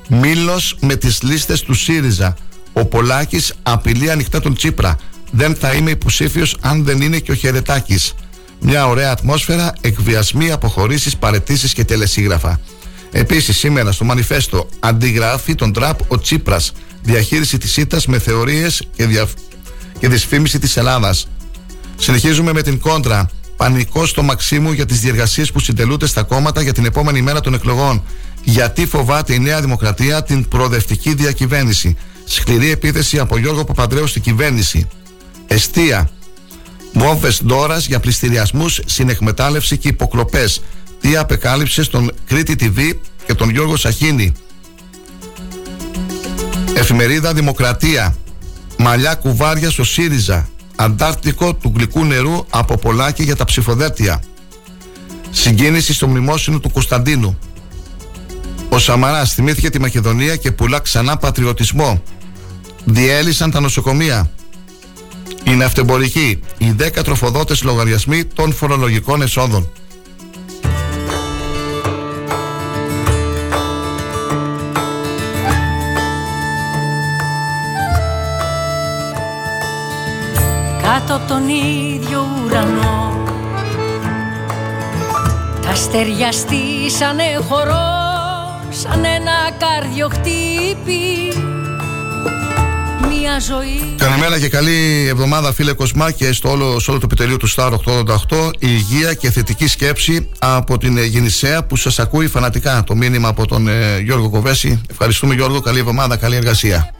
[0.07, 2.35] Μήλος με τις λίστες του ΣΥΡΙΖΑ.
[2.73, 4.95] Ο Πολάκης απειλεί ανοιχτά τον Τσίπρα.
[5.31, 7.99] Δεν θα είμαι υποψήφιος αν δεν είναι και ο Χερετάκη.
[8.59, 12.59] Μια ωραία ατμόσφαιρα, εκβιασμοί, αποχωρήσεις, παρετήσεις και τελεσίγραφα.
[13.11, 16.71] Επίσης, σήμερα στο Μανιφέστο αντιγράφει τον τραπ ο Τσίπρας.
[17.01, 19.27] Διαχείριση της ήττας με θεωρίες και, δια...
[19.99, 21.27] και δυσφήμιση της Ελλάδας.
[21.97, 23.29] Συνεχίζουμε με την κόντρα.
[23.57, 27.53] Πανικό στο Μαξίμου για τις διεργασίες που συντελούνται στα κόμματα για την επόμενη μέρα των
[27.53, 28.03] εκλογών.
[28.43, 31.97] Γιατί φοβάται η Νέα Δημοκρατία την προοδευτική διακυβέρνηση.
[32.25, 34.87] Σκληρή επίθεση από Γιώργο Παπαντρέου στην κυβέρνηση.
[35.47, 36.09] Εστία.
[36.99, 40.61] Μόβε Ντόρας για πληστηριασμούς, συνεκμετάλλευση και υποκλοπές
[41.01, 44.33] τι απεκάλυψε στον Κρήτη TV και τον Γιώργο Σαχίνη.
[46.75, 48.15] Εφημερίδα Δημοκρατία.
[48.77, 50.49] Μαλλιά κουβάρια στο ΣΥΡΙΖΑ.
[50.75, 54.23] Αντάρτικο του γλυκού νερού από πολλάκι για τα ψηφοδέλτια.
[55.31, 57.37] Συγκίνηση στο μνημόσυνο του Κωνσταντίνου.
[58.69, 62.01] Ο Σαμαρά θυμήθηκε τη Μακεδονία και πουλά ξανά πατριωτισμό.
[62.85, 64.31] Διέλυσαν τα νοσοκομεία.
[65.47, 66.39] Είναι αυτεμπορική.
[66.57, 69.69] Οι 10 τροφοδότες λογαριασμοί των φορολογικών εσόδων.
[80.81, 83.23] κάτω από τον ίδιο ουρανό
[85.61, 88.05] Τα αστέρια στήσανε χορό
[88.69, 91.33] σαν ένα κάρδιο χτύπη
[93.07, 93.95] Μια ζωή.
[93.97, 97.71] Καλημέρα και καλή εβδομάδα φίλε Κοσμά και στο όλο, στο όλο το επιτελείο του Star
[97.71, 102.83] 888 η υγεία και θετική σκέψη από την Γεννησέα που σας ακούει φανατικά.
[102.83, 104.81] Το μήνυμα από τον ε, Γιώργο Κοβέση.
[104.89, 106.91] Ευχαριστούμε Γιώργο, καλή εβδομάδα, καλή εργασία.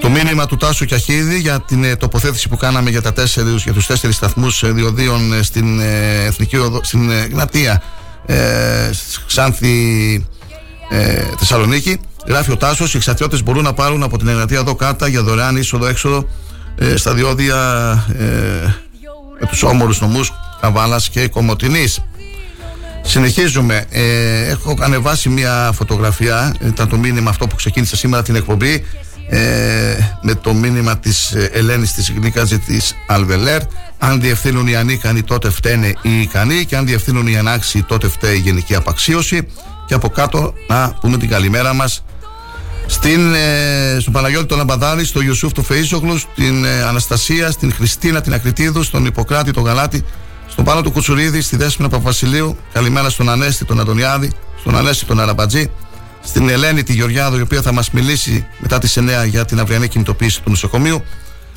[0.00, 3.72] Το μήνυμα του Τάσου Κιαχίδη για την ε, τοποθέτηση που κάναμε για, τα τέσσερις, για
[3.72, 7.82] τους τέσσερις σταθμούς ε, διοδίων ε, στην ε, Εθνική Οδο, στην ε, Γνατία.
[8.26, 8.90] Ε,
[9.26, 10.26] Ξάνθη
[11.38, 15.22] Θεσσαλονίκη γράφει ο Τάσος οι εξαρτιώτες μπορούν να πάρουν από την Εγνατία εδώ κάτω για
[15.22, 16.28] δωρεάν είσοδο έξοδο
[16.94, 17.56] στα διόδια
[19.40, 22.00] με τους όμορους νομούς Καβάλας και Κομωτινής
[23.02, 23.86] Συνεχίζουμε.
[23.90, 26.54] Ε, έχω ανεβάσει μια φωτογραφία.
[26.66, 28.84] Ήταν το μήνυμα αυτό που ξεκίνησε σήμερα την εκπομπή.
[29.28, 33.60] Ε, με το μήνυμα της ε, Ελένης της Γλύκαζη της Αλβελέρ
[33.98, 38.36] αν διευθύνουν οι ανίκανοι τότε φταίνε οι ικανοί και αν διευθύνουν οι ανάξιοι τότε φταίει
[38.36, 39.48] η γενική απαξίωση
[39.86, 42.04] και από κάτω να πούμε την καλημέρα μας
[42.86, 48.20] στην, ε, στον Παναγιώτη τον Αμπαδάρη, στον Ιωσούφ του Φεΐσογλους, στην ε, Αναστασία, στην Χριστίνα
[48.20, 50.04] την Ακριτίδου, στον Ιπποκράτη τον Γαλάτη,
[50.48, 55.20] στον Πάνο του Κουτσουρίδη, στη Δέσποινα Παπασιλείου, καλημέρα στον Ανέστη τον Αντωνιάδη, στον Ανέστη τον
[55.20, 55.70] Αραμπατζή,
[56.22, 59.88] στην Ελένη τη Γεωργιάδο, η οποία θα μας μιλήσει μετά τις 9 για την αυριανή
[59.88, 61.02] κινητοποίηση του νοσοκομείου.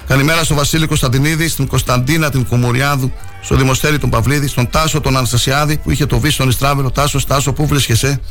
[0.07, 5.17] Καλημέρα στον Βασίλη Κωνσταντινίδη, στην Κωνσταντίνα την Κουμουριάδου, στον Δημοστέλη τον Παυλίδη, στον Τάσο τον
[5.17, 6.91] Αναστασιάδη που είχε το βίσο στον Ιστράβελο.
[6.91, 8.21] Τάσο, Τάσο, πού βρίσκεσαι;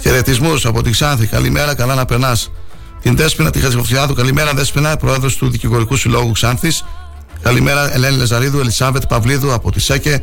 [0.00, 1.26] Χαιρετισμούς από τη Ξάνθη.
[1.26, 2.50] Καλημέρα, καλά να περνάς.
[3.02, 4.14] Την Δέσπινα τη Χαζηφοφιάδου.
[4.14, 6.84] Καλημέρα, Δέσπινα, πρόεδρος του Δικηγορικού Συλλόγου Ξάνθης.
[7.42, 10.22] Καλημέρα, Ελένη Λεζαρίδου, Ελισάβετ Παυλίδου από τη ΣΕΚΕ.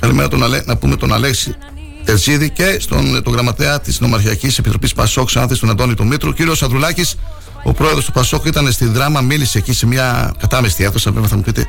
[0.00, 1.56] Καλημέρα τον Αλέ, να πούμε τον Αλέξη
[2.04, 6.32] Τερζίδη και στον τον γραμματέα της Νομαρχιακής Επιτροπής Πασόκ, Άνθη, τον Αντώνη του Μήτρου.
[6.32, 7.16] Κύριος Ανδρουλάκης,
[7.68, 11.10] ο πρόεδρος του Πασόκ, ήταν στη δράμα, μίλησε εκεί σε μια κατάμεστη αίθουσα.
[11.12, 11.66] Βέβαια θα μου πείτε,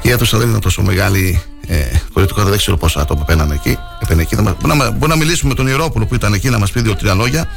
[0.00, 1.42] και η αίθουσα δεν ήταν τόσο μεγάλη.
[1.66, 3.78] Ε, Κοριτικά δεν ξέρω πόσα άτομα πένανε εκεί.
[4.20, 4.36] εκεί.
[4.36, 7.14] Μπορεί, να, μπορεί να μιλήσουμε με τον Ιερόπουλο που ήταν εκεί να μας πει δύο-τρία
[7.14, 7.48] λόγια.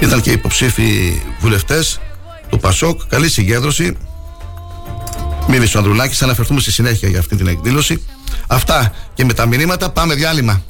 [0.00, 2.00] Ήταν και υποψήφοι βουλευτές
[2.48, 3.00] του Πασόκ.
[3.08, 3.96] Καλή συγκέντρωση.
[5.48, 6.18] Μίλησε ο Ανδρουλάκης.
[6.18, 8.04] Θα αναφερθούμε στη συνέχεια για αυτή την εκδήλωση.
[8.46, 10.62] Αυτά και με τα μηνύματα πάμε διάλειμμα.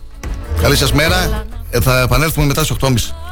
[0.61, 1.47] Καλή σας μέρα.
[1.71, 3.28] Ε, θα επανέλθουμε μετά στις 8.30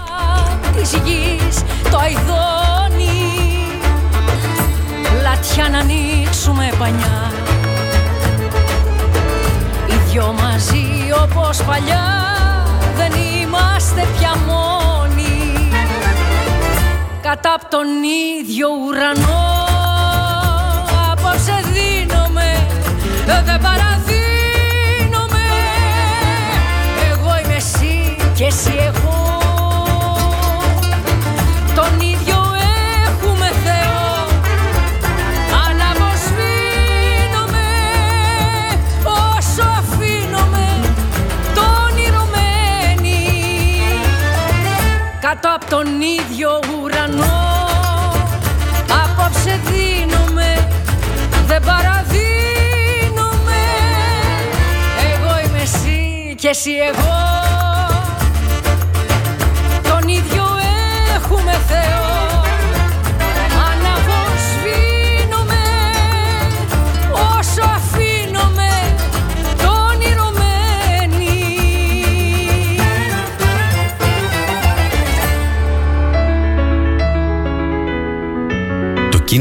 [0.76, 2.56] της γης το αηδόνι
[5.22, 7.32] Λατιά να ανοίξουμε πανιά.
[9.86, 10.86] Οι δυο μαζί
[11.22, 12.06] όπως παλιά
[12.96, 15.68] δεν είμαστε πια μόνοι.
[17.22, 17.86] Κατά απ' τον
[18.40, 19.54] ίδιο ουρανό
[21.12, 22.66] απόψε δίνομαι
[23.26, 25.46] δεν παραδίνομαι.
[27.10, 29.15] Εγώ είμαι εσύ και εσύ εγώ.
[45.40, 47.68] Κάτω από τον ίδιο ουρανό.
[49.02, 50.68] Απόψε δίνομαι,
[51.46, 52.02] δεν παραδίνομαι.
[55.12, 57.18] Εγώ είμαι εσύ και εσύ εγώ.
[59.82, 60.44] Τον ίδιο
[61.16, 62.25] έχουμε Θεό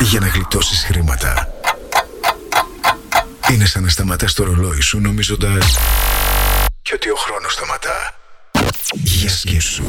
[0.00, 1.48] για να γλιτώσεις χρήματα,
[3.52, 5.78] είναι σαν να σταματάς το ρολόι σου νομίζοντας
[6.82, 8.14] και ότι ο χρόνος σταματά.
[8.92, 9.82] Για σκέψου.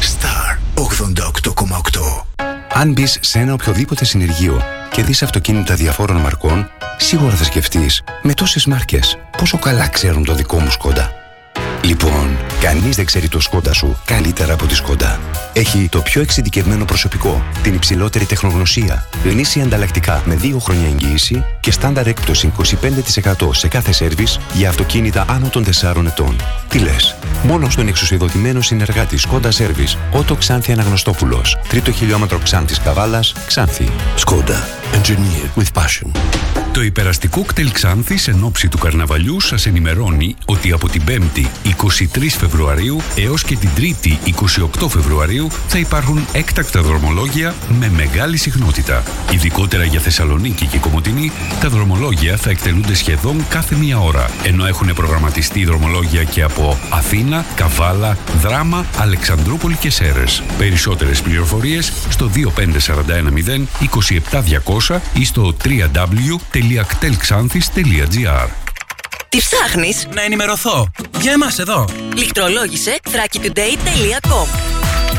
[0.00, 2.26] Star 88,8
[2.72, 8.34] Αν μπεις σε ένα οποιοδήποτε συνεργείο και δεις αυτοκίνητα διαφόρων μαρκών, σίγουρα θα σκεφτείς με
[8.34, 11.12] τόσες μάρκες πόσο καλά ξέρουν το δικό μου Σκόντα.
[11.82, 15.20] Λοιπόν, κανείς δεν ξέρει το Σκόντα σου καλύτερα από τη Σκόντα.
[15.56, 21.70] Έχει το πιο εξειδικευμένο προσωπικό, την υψηλότερη τεχνογνωσία, γνήσια ανταλλακτικά με 2 χρόνια εγγύηση και
[21.70, 26.36] στάνταρ έκπτωση 25% σε κάθε σέρβις για αυτοκίνητα άνω των 4 ετών.
[26.68, 33.32] Τι λες, μόνο στον εξουσιοδοτημένο συνεργάτη Σκόντα Σέρβις, Ότο Ξάνθη Αναγνωστόπουλος, τρίτο χιλιόμετρο Ξάνθης Καβάλας,
[33.46, 33.88] Ξάνθη.
[34.14, 34.68] Σκόντα.
[34.92, 36.10] Engineered with passion.
[36.72, 42.36] Το υπεραστικό κτέλ Ξάνθης εν ώψη του καρναβαλιού σας ενημερώνει ότι από την 5η 23
[42.38, 44.30] Φεβρουαρίου έως και την 3η
[44.82, 49.02] 28 Φεβρουαρίου θα υπάρχουν έκτακτα δρομολόγια με μεγάλη συχνότητα.
[49.32, 54.92] Ειδικότερα για Θεσσαλονίκη και Κομωτινή, τα δρομολόγια θα εκτελούνται σχεδόν κάθε μία ώρα, ενώ έχουν
[54.94, 60.42] προγραμματιστεί δρομολόγια και από Αθήνα, Καβάλα, Δράμα, Αλεξανδρούπολη και Σέρες.
[60.58, 68.63] Περισσότερες πληροφορίες στο 25410 27200 ή στο www.ktelxanthis.gr
[69.34, 70.90] Τι ψάχνεις; Να ενημερωθώ.
[71.20, 71.84] Για εμάς εδώ.
[72.16, 74.46] Λιχτρολόγησε thrakitoday.com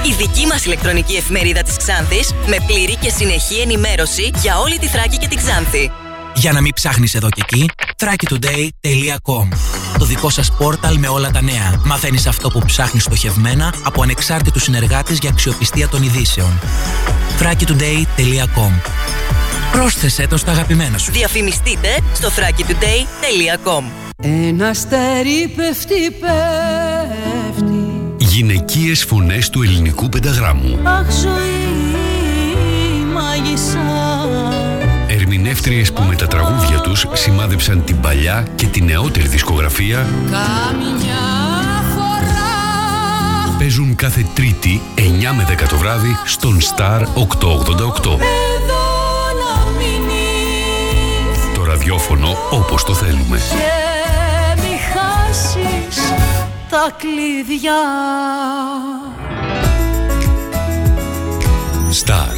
[0.05, 4.87] Η δική μας ηλεκτρονική εφημερίδα της Ξάνθης με πλήρη και συνεχή ενημέρωση για όλη τη
[4.87, 5.91] Θράκη και την Ξάνθη.
[6.35, 9.47] Για να μην ψάχνεις εδώ και εκεί, thrakitoday.com
[9.97, 11.81] Το δικό σας πόρταλ με όλα τα νέα.
[11.85, 16.59] Μαθαίνεις αυτό που ψάχνεις στοχευμένα από ανεξάρτητους συνεργάτες για αξιοπιστία των ειδήσεων.
[17.39, 18.71] thrakitoday.com
[19.75, 21.11] Πρόσθεσέ το στα αγαπημένα σου.
[21.11, 23.83] Διαφημιστείτε στο thrakitoday.com
[24.23, 27.73] Ένα αστέρι πέφτει, πέφτει
[28.17, 30.79] Γυναικείες φωνές του ελληνικού πενταγράμμου.
[30.83, 31.75] Αχ ζωή
[33.13, 33.79] μάγισσα
[35.07, 41.23] Ερμηνεύτριες που με τα τραγούδια τους σημάδεψαν την παλιά και τη νεότερη δισκογραφία Καμιά
[41.95, 44.99] φορά παίζουν κάθε Τρίτη 9
[45.35, 47.05] με 10 το βράδυ στον Star 888.
[51.85, 53.37] Ραδιόφωνο όπως το θέλουμε.
[53.37, 56.01] Και μη χάσεις
[56.69, 57.81] τα κλειδιά
[62.05, 62.35] Star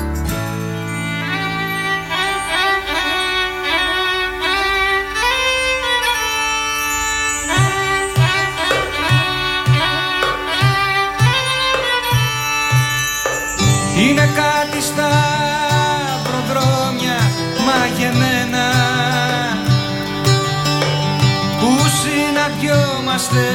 [23.20, 23.48] Συναντιόμαστε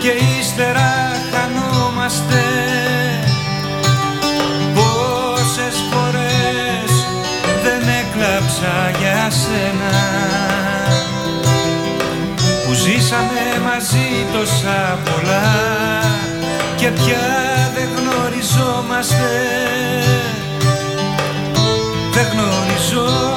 [0.00, 0.92] και ύστερα
[1.32, 2.42] χανόμαστε.
[4.74, 6.90] Πόσες φορές
[7.62, 9.94] δεν έκλαψα για σένα.
[12.66, 15.52] Που ζήσαμε μαζί τόσα πολλά
[16.76, 17.26] και πια
[17.74, 19.30] δεν γνωριζόμαστε.
[22.12, 23.33] Δεν γνωριζόμαστε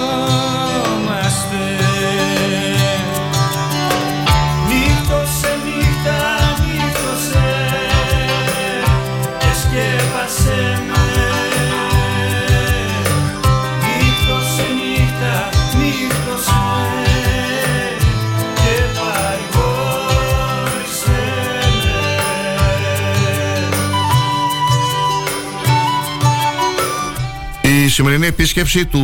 [27.98, 29.02] σημερινή επίσκεψη του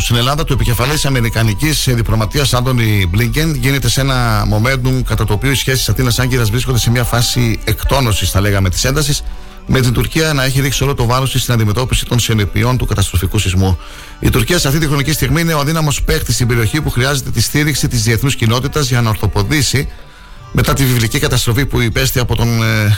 [0.00, 5.50] στην Ελλάδα του επικεφαλής Αμερικανικής διπλωματίας Άντωνι Μπλίνκεν γίνεται σε ένα momentum κατά το οποίο
[5.50, 9.22] οι σχέσεις Αθήνας Άγκυρας βρίσκονται σε μια φάση εκτόνωσης θα λέγαμε της έντασης
[9.66, 12.86] με την Τουρκία να έχει ρίξει όλο το βάρος της στην αντιμετώπιση των συνεπειών του
[12.86, 13.78] καταστροφικού σεισμού.
[14.20, 17.30] Η Τουρκία σε αυτή τη χρονική στιγμή είναι ο αδύναμος παίκτης στην περιοχή που χρειάζεται
[17.30, 19.88] τη στήριξη της διεθνούς κοινότητας για να ορθοποδήσει
[20.52, 22.96] μετά τη βιβλική καταστροφή που υπέστη από τον ε,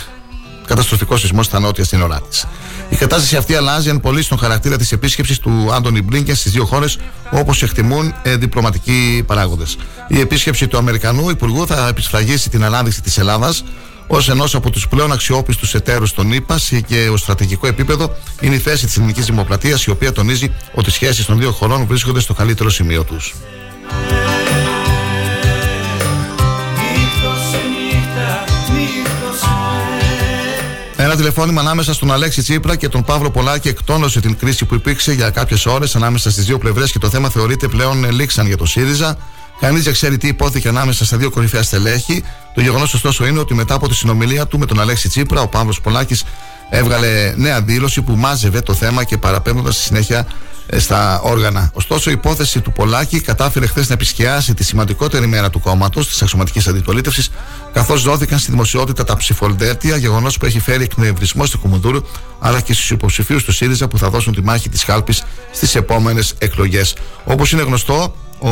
[0.66, 2.46] καταστροφικό σεισμό στα νότια στην ώρα της.
[2.88, 6.64] Η κατάσταση αυτή αλλάζει εν πολύ στον χαρακτήρα της επίσκεψης του Άντωνι Μπλίνκεν στις δύο
[6.64, 6.98] χώρες,
[7.30, 9.76] όπως εκτιμούν ε, διπλωματικοί παράγοντες.
[10.08, 13.64] Η επίσκεψη του Αμερικανού Υπουργού θα επισφραγίσει την ανάδειξη της Ελλάδας
[14.06, 18.58] ως ενός από τους πλέον αξιόπιστους εταίρους των ΗΠΑ και ω στρατηγικό επίπεδο είναι η
[18.58, 22.34] θέση της ελληνικής δημοκρατίας, η οποία τονίζει ότι οι σχέσεις των δύο χωρών βρίσκονται στο
[22.34, 23.34] καλύτερο σημείο τους.
[31.16, 35.12] Ένα τηλεφώνημα ανάμεσα στον Αλέξη Τσίπρα και τον Παύλο Πολάκη εκτόνωσε την κρίση που υπήρξε
[35.12, 38.66] για κάποιες ώρες ανάμεσα στις δύο πλευρές και το θέμα θεωρείται πλέον λήξαν για το
[38.66, 39.16] ΣΥΡΙΖΑ.
[39.60, 42.24] Κανείς δεν ξέρει τι υπόθηκε ανάμεσα στα δύο κορυφαία στελέχη.
[42.54, 45.48] Το γεγονός ωστόσο είναι ότι μετά από τη συνομιλία του με τον Αλέξη Τσίπρα, ο
[45.48, 46.24] Παύλος Πολάκης
[46.70, 50.24] έβγαλε νέα δήλωση που μάζευε το θέμα και παραπέμποντας στη συνέχεια ε,
[50.76, 51.70] στα όργανα.
[51.72, 56.22] Ωστόσο, η υπόθεση του Πολάκη κατάφερε χθες να επισκιάσει τη σημαντικότερη μέρα του κόμματος, της
[56.22, 57.30] αξιωματικής αντιπολίτευσης,
[57.72, 62.00] καθώς δόθηκαν στη δημοσιότητα τα ψηφολτέρτια, γεγονός που έχει φέρει εκνευρισμό στη Κουμουντούρου
[62.38, 65.14] αλλά και στους υποψηφίους του ΣΥΡΙΖΑ που θα δώσουν τη μάχη της κάλπη
[65.50, 66.96] στις επόμενες εκλογές.
[67.24, 68.50] Όπως είναι γνωστό, ο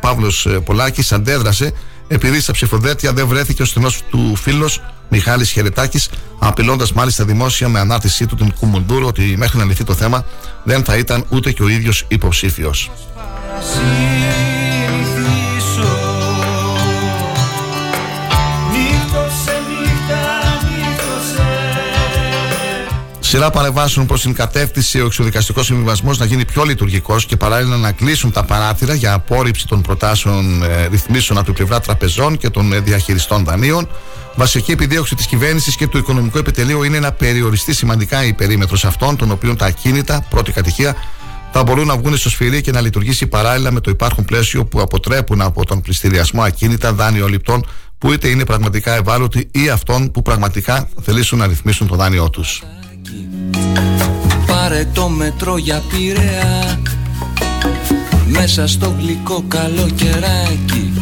[0.00, 1.72] Παύλος ε, Πολάκης αντέδρασε
[2.08, 7.78] επειδή στα ψηφοδέλτια δεν βρέθηκε ο στενός του φίλος Μιχάλης Χερετάκης, απειλώντας μάλιστα δημόσια με
[7.78, 10.24] ανάρτησή του την Κουμουντούρου ότι μέχρι να λυθεί το θέμα
[10.64, 12.90] δεν θα ήταν ούτε και ο ίδιος υποψήφιος.
[23.28, 27.92] Σειρά παρεμβάσεων προς την κατεύθυνση ο εξοδικαστικός συμβιβασμός να γίνει πιο λειτουργικός και παράλληλα να
[27.92, 32.72] κλείσουν τα παράθυρα για απόρριψη των προτάσεων ε, ρυθμίσεων από την πλευρά τραπεζών και των
[32.72, 33.88] ε, διαχειριστών δανείων.
[34.34, 39.16] Βασική επιδίωξη της κυβέρνησης και του οικονομικού επιτελείου είναι να περιοριστεί σημαντικά η περίμετρος αυτών,
[39.16, 40.96] των οποίων τα ακίνητα, πρώτη κατοικία,
[41.52, 44.80] θα μπορούν να βγουν στο σφυρί και να λειτουργήσει παράλληλα με το υπάρχον πλαίσιο που
[44.80, 47.66] αποτρέπουν από τον πληστηριασμό ακίνητα δάνειο λιπτών
[47.98, 52.30] που είτε είναι πραγματικά ευάλωτοι ή αυτών που πραγματικά θελήσουν να ρυθμίσουν το δάνειό
[53.18, 54.40] του.
[54.46, 56.80] Πάρε το μετρό για πειραιά.
[58.26, 60.92] Μέσα στο γλυκό καλοκαιράκι.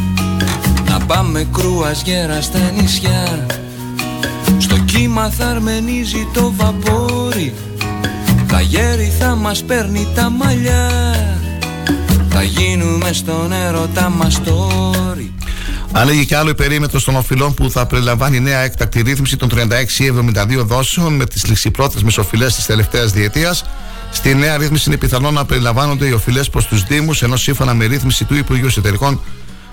[0.89, 2.03] Να πάμε κρούας
[2.39, 3.45] στα νησιά.
[4.57, 7.53] Στο κύμα θα αρμενίζει το βαπόρι.
[8.47, 10.89] Τα γέρι θα μας παίρνει τα μαλλιά.
[12.29, 15.36] Θα γίνουμε στον έρωτα μας τόρι
[15.99, 20.65] Ανοίγει κι άλλο η περίμετρο των οφειλών που θα περιλαμβάνει νέα έκτακτη ρύθμιση των 36-72
[20.65, 23.63] δόσεων με τις ληξιπρόθεσμε οφειλές της τελευταίας διετίας.
[24.11, 27.85] Στη νέα ρύθμιση είναι πιθανό να περιλαμβάνονται οι οφειλές προς τους Δήμους, ενώ σύμφωνα με
[27.85, 29.21] ρύθμιση του Υπουργείου Εσωτερικών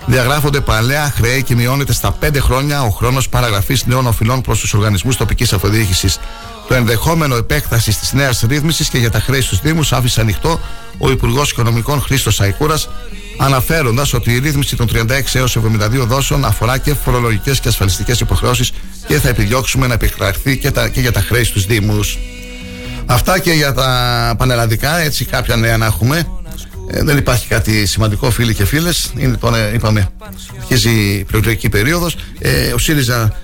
[0.05, 4.73] διαγράφονται παλαιά χρέη και μειώνεται στα 5 χρόνια ο χρόνος παραγραφής νέων οφειλών προς τους
[4.73, 6.19] οργανισμούς τοπικής αυτοδιοίκησης.
[6.67, 10.59] Το ενδεχόμενο επέκταση της νέας ρύθμισης και για τα χρέη στους Δήμους άφησε ανοιχτό
[10.97, 12.89] ο Υπουργός Οικονομικών Χρήστος Σαϊκούρας
[13.37, 18.71] αναφέροντας ότι η ρύθμιση των 36 έως 72 δόσεων αφορά και φορολογικές και ασφαλιστικές υποχρεώσεις
[19.07, 22.17] και θα επιδιώξουμε να επεκταθεί και, τα, και για τα χρέη στους Δήμους.
[23.05, 26.27] Αυτά και για τα πανελλαδικά, έτσι κάποια νέα να έχουμε.
[26.87, 29.11] Ε, δεν υπάρχει κάτι σημαντικό, φίλοι και φίλες.
[29.17, 30.07] Είναι τώρα, είπαμε,
[30.59, 32.15] αρχίζει η προεκλογική περίοδος.
[32.39, 33.35] Ε, ο ΣΥΡΙΖΑ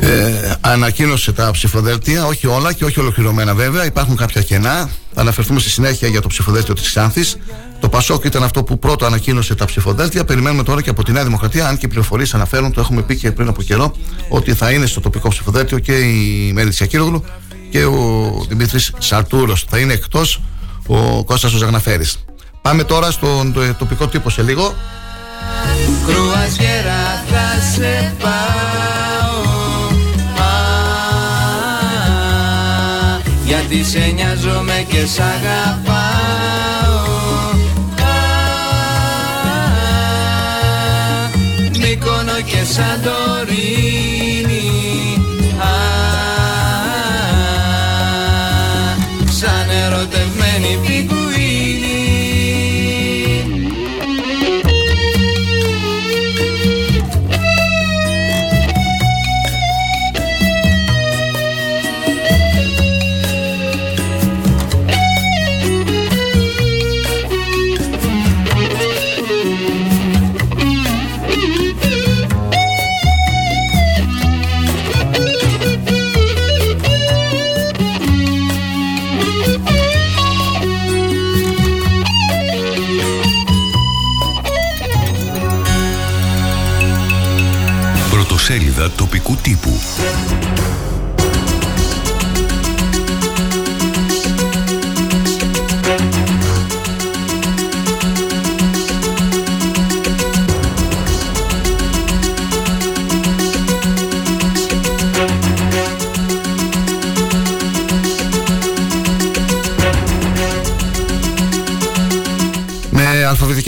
[0.00, 3.84] ε, ανακοίνωσε τα ψηφοδέλτια, όχι όλα και όχι ολοκληρωμένα βέβαια.
[3.84, 4.90] Υπάρχουν κάποια κενά.
[5.14, 7.36] Θα αναφερθούμε στη συνέχεια για το ψηφοδέλτιο της Ξάνθης.
[7.84, 10.24] Το Πασόκ ήταν αυτό που πρώτο ανακοίνωσε τα ψηφοδέλτια.
[10.24, 13.16] Περιμένουμε τώρα και από τη Νέα Δημοκρατία, αν και οι πληροφορίες αναφέρουν, το έχουμε πει
[13.16, 13.94] και πριν από καιρό,
[14.28, 17.24] ότι θα είναι στο τοπικό ψηφοδέλτιο και η Μέρη Τσιακύρογλου
[17.70, 19.66] και ο Δημήτρης Σαρτούρος.
[19.68, 20.40] Θα είναι εκτός
[20.86, 22.18] ο Κώστας ο Ζαγναφέρης.
[22.62, 24.74] Πάμε τώρα στον τοπικό τύπο σε λίγο.
[26.06, 28.32] Κρουαζιέρα θα σε πάω
[33.46, 36.03] Γιατί σε νοιάζομαι και σ' αγαπάω
[42.64, 44.13] Santorini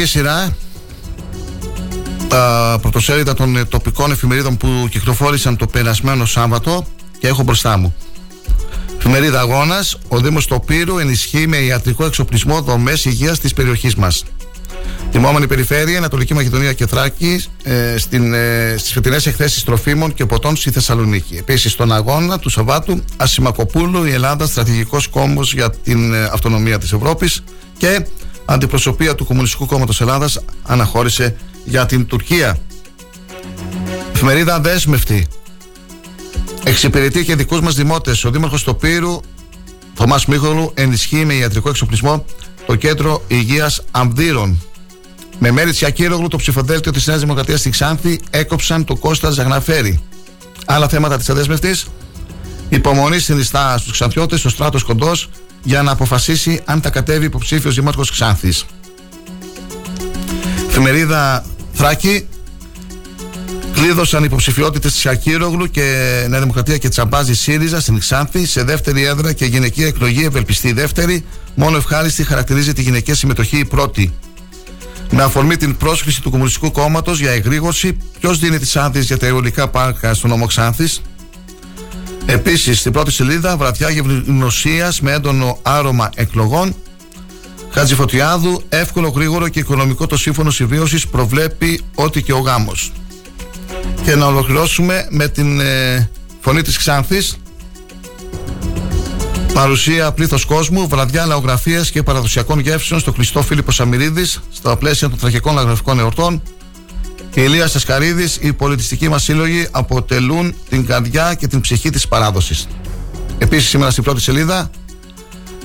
[0.06, 0.56] σειρά
[2.28, 6.86] τα πρωτοσέλιδα των ε, τοπικών εφημερίδων που κυκλοφόρησαν το περασμένο Σάββατο
[7.18, 7.94] και έχω μπροστά μου.
[8.98, 14.24] Εφημερίδα Αγώνας, ο Δήμος Τοπύρου ενισχύει με ιατρικό εξοπλισμό δομές υγείας της περιοχής μας.
[15.10, 20.56] Τιμόμενη περιφέρεια, Ανατολική Μακεδονία και Θράκης ε, στην, ε, στις φετινές εκθέσεις τροφίμων και ποτών
[20.56, 21.36] στη Θεσσαλονίκη.
[21.36, 26.92] Επίσης, στον αγώνα του Σαββάτου, Ασημακοπούλου, η Ελλάδα στρατηγικός κόμβος για την ε, αυτονομία της
[26.92, 27.42] Ευρώπης
[27.78, 28.06] και
[28.46, 32.58] αντιπροσωπεία του Κομμουνιστικού Κόμματος Ελλάδας αναχώρησε για την Τουρκία.
[34.12, 35.26] Εφημερίδα Δέσμευτη.
[36.64, 38.24] Εξυπηρετεί και δικούς μας δημότες.
[38.24, 39.20] Ο Δήμαρχος Τοπύρου,
[39.94, 42.24] Θωμάς Μίχολου, ενισχύει με ιατρικό εξοπλισμό
[42.66, 44.62] το κέντρο υγείας Αμβδύρων.
[45.38, 50.00] Με μέρη τη Ακύρογλου, το ψηφοδέλτιο της Νέας Δημοκρατίας στη Ξάνθη έκοψαν το Κώστα Ζαγναφέρη.
[50.64, 51.86] Άλλα θέματα της αδέσμευτης.
[52.68, 55.28] Υπομονή συνιστά στους Ξανθιώτες, ο στράτος κοντός,
[55.66, 58.64] για να αποφασίσει αν θα κατέβει υποψήφιος δήμαρχο Ξάνθης.
[60.68, 62.26] Εφημερίδα Θράκη.
[63.72, 65.82] Κλείδωσαν υποψηφιότητες της Ακύρογλου και
[66.28, 71.24] Νέα Δημοκρατία και Τσαμπάζη ΣΥΡΙΖΑ στην Ξάνθη σε δεύτερη έδρα και γυναικεία εκλογή ευελπιστή δεύτερη.
[71.54, 74.14] Μόνο ευχάριστη χαρακτηρίζει τη γυναικεία συμμετοχή η πρώτη.
[75.10, 79.26] Με αφορμή την πρόσκληση του Κομμουνιστικού Κόμματος για εγρήγορση, ποιος δίνει τις άδειες για τα
[79.26, 81.02] αιωλικά πάρκα στον νομό Ξάνθης;
[82.26, 86.74] Επίσης, στην πρώτη σελίδα, βραδιά γευνοσία με έντονο άρωμα εκλογών.
[87.70, 92.92] Χατζη Φωτιάδου, εύκολο, γρήγορο και οικονομικό το σύμφωνο συμβίωσης προβλέπει ότι και ο γάμος.
[94.02, 96.10] Και να ολοκληρώσουμε με την ε,
[96.40, 97.36] φωνή της Ξάνθης
[99.56, 105.18] Παρουσία πλήθος κόσμου, βραδιά λαογραφίας και παραδοσιακών γεύσεων στο κλειστό Φίλιππο Σαμυρίδης, στα πλαίσια των
[105.18, 106.42] τραγικών λαογραφικών εορτών.
[107.36, 112.66] Και Ηλίας Σασκαρίδη, οι πολιτιστικοί μας σύλλογοι αποτελούν την καρδιά και την ψυχή της παράδοσης.
[113.38, 114.70] Επίσης, σήμερα στην πρώτη σελίδα,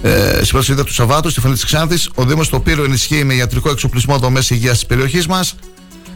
[0.02, 3.34] ε, στην πρώτη σελίδα του Σαββάτου, στη φωνή της Ξάνθης, ο Δήμος Τοπύρο ενισχύει με
[3.34, 5.56] ιατρικό εξοπλισμό δομές υγείας της περιοχής μας.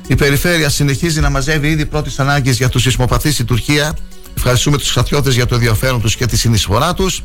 [0.08, 3.98] Η περιφέρεια συνεχίζει να μαζεύει ήδη πρώτης ανάγκης για τους σεισμοπαθείς στην Τουρκία.
[4.38, 7.24] Ευχαριστούμε τους χαθιώτε για το ενδιαφέρον τους και τη συνεισφορά τους.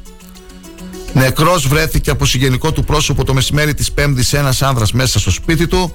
[1.12, 5.66] Νεκρός βρέθηκε από συγγενικό του πρόσωπο το μεσημέρι της Πέμπτης ένας άνδρας μέσα στο σπίτι
[5.66, 5.94] του.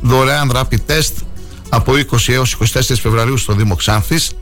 [0.00, 1.12] Δωρεάν rapid test
[1.68, 4.32] από 20 έως 24 Φεβρουαρίου στο Δήμο Ξάνθης.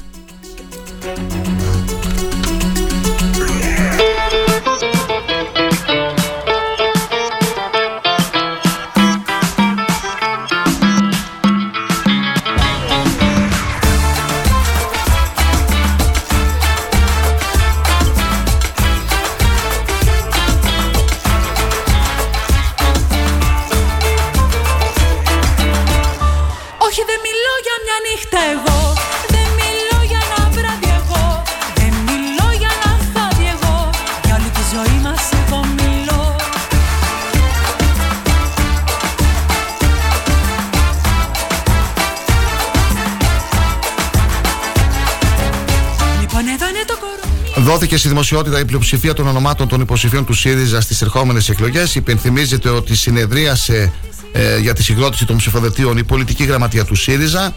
[47.65, 51.95] Δόθηκε στη δημοσιότητα η πλειοψηφία των ονομάτων των υποψηφίων του ΣΥΡΙΖΑ στις ερχόμενες εκλογές.
[51.95, 53.93] Υπενθυμίζεται ότι συνεδρίασε
[54.33, 57.55] ε, για τη συγκρότηση των ψηφοδελτίων η πολιτική γραμματεία του ΣΥΡΙΖΑ.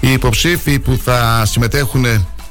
[0.00, 2.04] Οι υποψήφοι που θα συμμετέχουν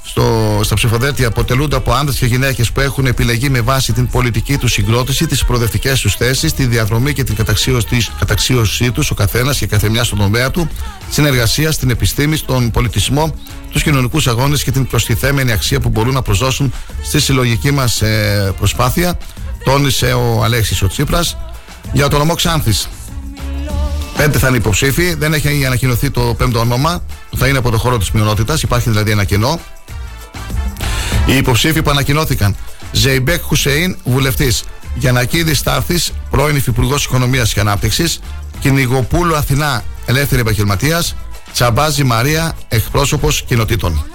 [0.03, 4.57] στο, στα ψηφοδέλτια αποτελούνται από άντρες και γυναίκες που έχουν επιλεγεί με βάση την πολιτική
[4.57, 9.57] τους συγκρότηση, τις προοδευτικές τους θέσεις, τη διαδρομή και την καταξίωση, καταξίωσή τους, ο καθένας
[9.57, 10.69] και καθεμιά στον τομέα του,
[11.09, 13.33] συνεργασία στην επιστήμη, στον πολιτισμό,
[13.71, 18.53] τους κοινωνικούς αγώνες και την προστιθέμενη αξία που μπορούν να προσδώσουν στη συλλογική μας ε,
[18.57, 19.17] προσπάθεια,
[19.63, 21.37] τόνισε ο Αλέξης ο Τσίπρας
[21.93, 22.87] για το νομό Ξάνθης.
[24.17, 25.13] Πέντε θα είναι υποψήφοι.
[25.13, 27.03] Δεν έχει ανακοινωθεί το πέμπτο όνομα.
[27.37, 28.61] Θα είναι από το χώρο της μειονότητας.
[28.61, 29.59] Υπάρχει δηλαδή ένα κενό.
[31.29, 32.55] Οι υποψήφοι που ανακοινώθηκαν.
[32.91, 34.63] Ζεϊμπέκ Χουσέιν, βουλευτής.
[34.95, 38.19] Γιανακίδη Στάθης, πρώην υφυπουργός Οικονομίας και Ανάπτυξης.
[38.59, 41.15] Κυνηγοπούλου Αθηνά, ελεύθερη επαγγελματίας.
[41.53, 44.05] Τσαμπάζη Μαρία, εκπρόσωπος κοινοτήτων.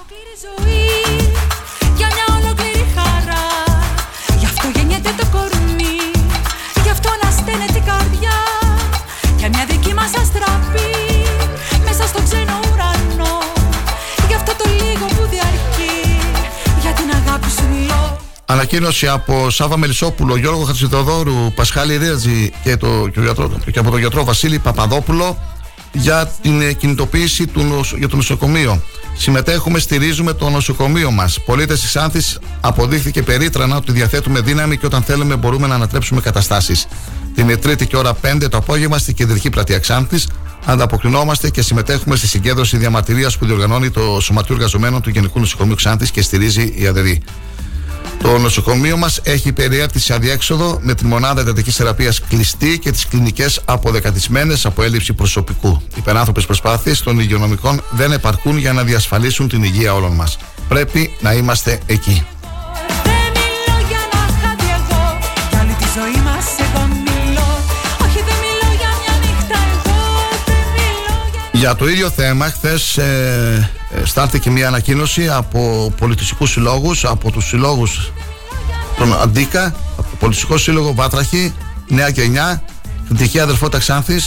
[18.47, 23.91] Ανακοίνωση από Σάβα Μελισσόπουλο, Γιώργο Χατζηθοδόρου, Πασχάλη Ρέατζη και, το, και, ο γιατρό, και από
[23.91, 25.39] τον γιατρό Βασίλη Παπαδόπουλο
[25.93, 28.83] για την ε, κινητοποίηση του, νοσο- για το νοσοκομείο.
[29.17, 31.41] Συμμετέχουμε, στηρίζουμε το νοσοκομείο μας.
[31.47, 36.87] Πολίτες της Άνθης αποδείχθηκε περίτρανα ότι διαθέτουμε δύναμη και όταν θέλουμε μπορούμε να ανατρέψουμε καταστάσεις.
[37.35, 40.19] Την Τρίτη και ώρα 5 το απόγευμα στη κεντρική πλατεία Ξάνθη
[40.65, 46.11] ανταποκρινόμαστε και συμμετέχουμε στη συγκέντρωση διαμαρτυρίας που διοργανώνει το Σωματείο Εργαζομένων του Γενικού Νοσοκομείου Ξάνθη
[46.11, 47.23] και στηρίζει η ΑΔΕΔΗ.
[48.25, 53.07] Το νοσοκομείο μας έχει περιέρθει σε αδιέξοδο με τη μονάδα εντατικής θεραπείας κλειστή και τις
[53.07, 55.83] κλινικές αποδεκατισμένες από έλλειψη προσωπικού.
[55.89, 60.39] Οι υπεράνθρωπες προσπάθειες των υγειονομικών δεν επαρκούν για να διασφαλίσουν την υγεία όλων μας.
[60.69, 62.27] Πρέπει να είμαστε εκεί.
[71.65, 77.47] Για το ίδιο θέμα, χθες ε, ε, στάλθηκε μια ανακοίνωση από πολιτιστικούς συλλόγους, από τους
[77.47, 78.13] συλλόγους
[78.99, 79.65] των Αντίκα,
[79.97, 81.55] από το Πολιτιστικό Σύλλογο Βάτραχη,
[81.89, 82.63] Νέα Γενιά,
[83.07, 84.21] την Τυχαία Αδερφότητα Ξάνθη,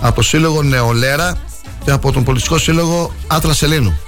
[0.00, 1.36] από το Σύλλογο Νεολαία
[1.84, 3.98] και από τον Πολιτιστικό Σύλλογο Άτρα Σελήνου.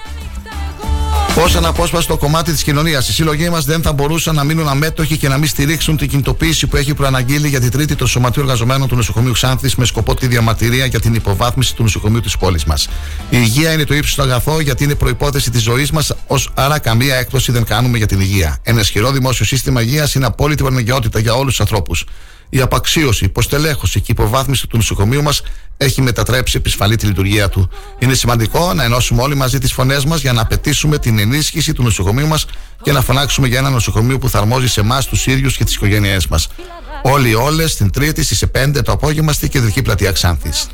[1.39, 5.29] Ω αναπόσπαστο κομμάτι της κοινωνίας, οι σύλλογοι μας δεν θα μπορούσαν να μείνουν αμέτωχοι και
[5.29, 8.97] να μην στηρίξουν την κινητοποίηση που έχει προαναγγείλει για την Τρίτη το Σωματείο Εργαζομένων του
[8.97, 12.89] Νοσοκομείου Ξάνθης με σκοπό τη διαμαρτυρία για την υποβάθμιση του νοσοκομείου της πόλης μας.
[13.31, 16.13] Η υγεία είναι το ύψιστο αγαθό γιατί είναι προπόθεση της ζωής μας,
[16.55, 18.59] άρα καμία έκπτωση δεν κάνουμε για την υγεία.
[18.63, 22.05] Ένα ισχυρό δημόσιο σύστημα υγείας είναι απόλυτη αναγκαιότητα για όλους τους ανθρώπους.
[22.55, 25.43] Η απαξίωση, υποστελέχωση και υποβάθμιση του νοσοκομείου μας
[25.77, 27.71] έχει μετατρέψει επισφαλή τη λειτουργία του.
[27.99, 31.83] Είναι σημαντικό να ενώσουμε όλοι μαζί τις φωνές μας για να απαιτήσουμε την ενίσχυση του
[31.83, 32.47] νοσοκομείου μας
[32.83, 35.75] και να φωνάξουμε για ένα νοσοκομείο που θα αρμόζει σε εμάς τους ίδιους και τις
[35.75, 36.49] οικογένειές μας.
[37.03, 40.69] Όλοι όλες την Τρίτη στις 5 το απόγευμα στη κεντρική πλατεία Ξάνθης.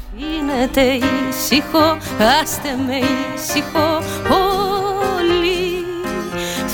[1.30, 1.98] ήσυχο,
[2.42, 2.96] άστε με
[3.34, 5.84] ήσυχο όλοι.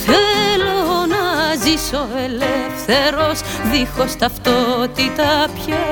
[0.05, 2.09] Θέλω να ζήσω
[2.87, 5.87] ελεύθερος δίχως ταυτότητα πια.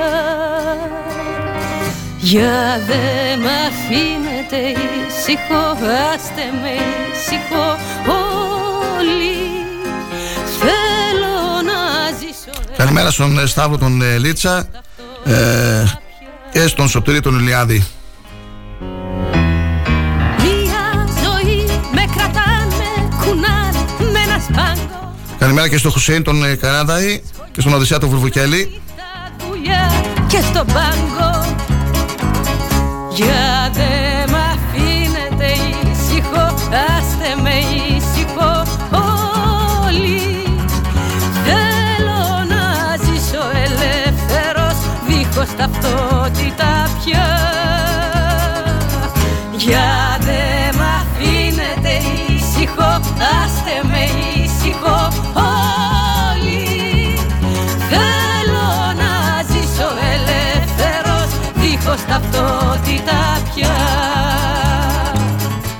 [2.19, 6.71] Για δε μ' αφήνετε ήσυχο, άστε με
[7.11, 7.77] ήσυχο
[8.07, 9.35] όλοι
[10.59, 14.67] Θέλω να ζήσω Καλημέρα στον ε, Σταύρο τον ε, Λίτσα
[15.25, 15.83] ε,
[16.51, 17.85] και στον Σωτήρη τον Ηλιάδη
[25.43, 27.21] Καλημέρα και στον Χουσέιν τον ε, Καράδαη
[27.51, 28.81] και στον Οδυσσέα τον Βουρβουκέλη.
[30.27, 31.55] Και στον πάγκο
[33.09, 35.45] για δε μ' αφήνετε
[35.91, 36.45] ήσυχο,
[36.97, 37.53] άστε με
[37.95, 38.63] ήσυχο
[39.85, 40.43] όλοι.
[41.45, 44.77] Θέλω να ζήσω ελεύθερος,
[45.07, 47.27] δίχως ταυτότητα πια.
[49.57, 49.92] Για
[62.03, 63.41] δίχως ταυτότητα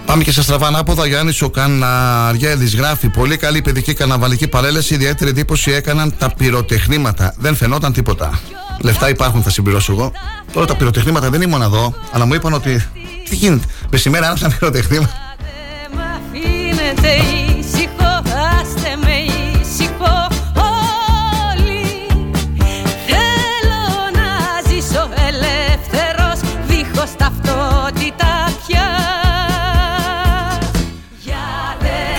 [0.06, 1.08] Πάμε και σε στραβά ανάποδα.
[1.08, 4.94] Γιάννης ο Καναριέλης γράφει: Πολύ καλή παιδική καναβαλική παρέλαση.
[4.94, 7.34] Ιδιαίτερη εντύπωση έκαναν τα πυροτεχνήματα.
[7.38, 8.40] Δεν φαινόταν τίποτα.
[8.82, 10.12] Λεφτά υπάρχουν, θα συμπληρώσω εγώ.
[10.54, 12.86] Τώρα τα πυροτεχνήματα δεν ήμουν εδώ, αλλά μου είπαν ότι.
[13.30, 15.24] Τι γίνεται, μεσημέρα άνοιξαν πυροτεχνήματα.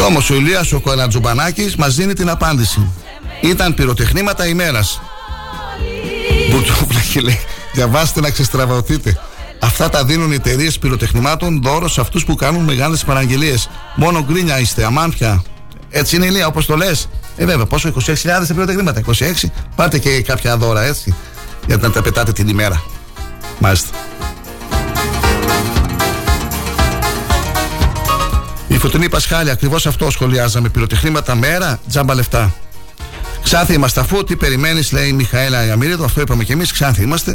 [0.07, 2.90] Όμω ο Ηλίας ο Καλατζουμπανάκης μας δίνει την απάντηση.
[3.40, 5.00] Ήταν πυροτεχνήματα ημέρας.
[6.50, 7.40] Μπουρτσόπλα λέει,
[7.72, 9.18] διαβάστε να ξεστραβωθείτε.
[9.59, 13.70] Αυτά τα δίνουν οι εταιρείες πυροτεχνημάτων δώρο σε αυτούς που κάνουν μεγάλες παραγγελίες.
[13.96, 15.42] Μόνο γκρίνια είστε, αμάνθια.
[15.90, 17.09] Έτσι είναι η Ηλία, όπως το λες.
[17.36, 18.14] Ε, βέβαια, πόσο 26.000
[18.48, 19.50] πυροτεχνήματα, 26.
[19.76, 21.14] Πάτε και κάποια δώρα έτσι.
[21.66, 22.82] Για να τα πετάτε την ημέρα.
[23.59, 23.88] Μάλιστα.
[28.85, 30.68] Φωτεινή Πασχάλη, ακριβώς αυτό σχολιάζαμε.
[30.68, 32.55] Πυροτεχνήματα μέρα, τζάμπα λεφτά.
[33.43, 36.72] Ξάνθη είμαστε αφού, τι περιμένεις, λέει η Μιχαέλα Ιαμίριδο, αυτό είπαμε και εμείς.
[36.72, 37.35] Ξάνθη είμαστε.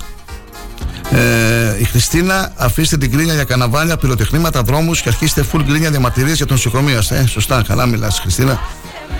[1.11, 6.37] Ε, η Χριστίνα, αφήστε την κρίνια για καναβάλια, πυροτεχνήματα, δρόμους και αρχίστε full γκρίνια διαμαρτυρίες
[6.37, 7.01] για τον νοσοκομείο.
[7.09, 8.59] Ε, σωστά, καλά μιλάς, Χριστίνα.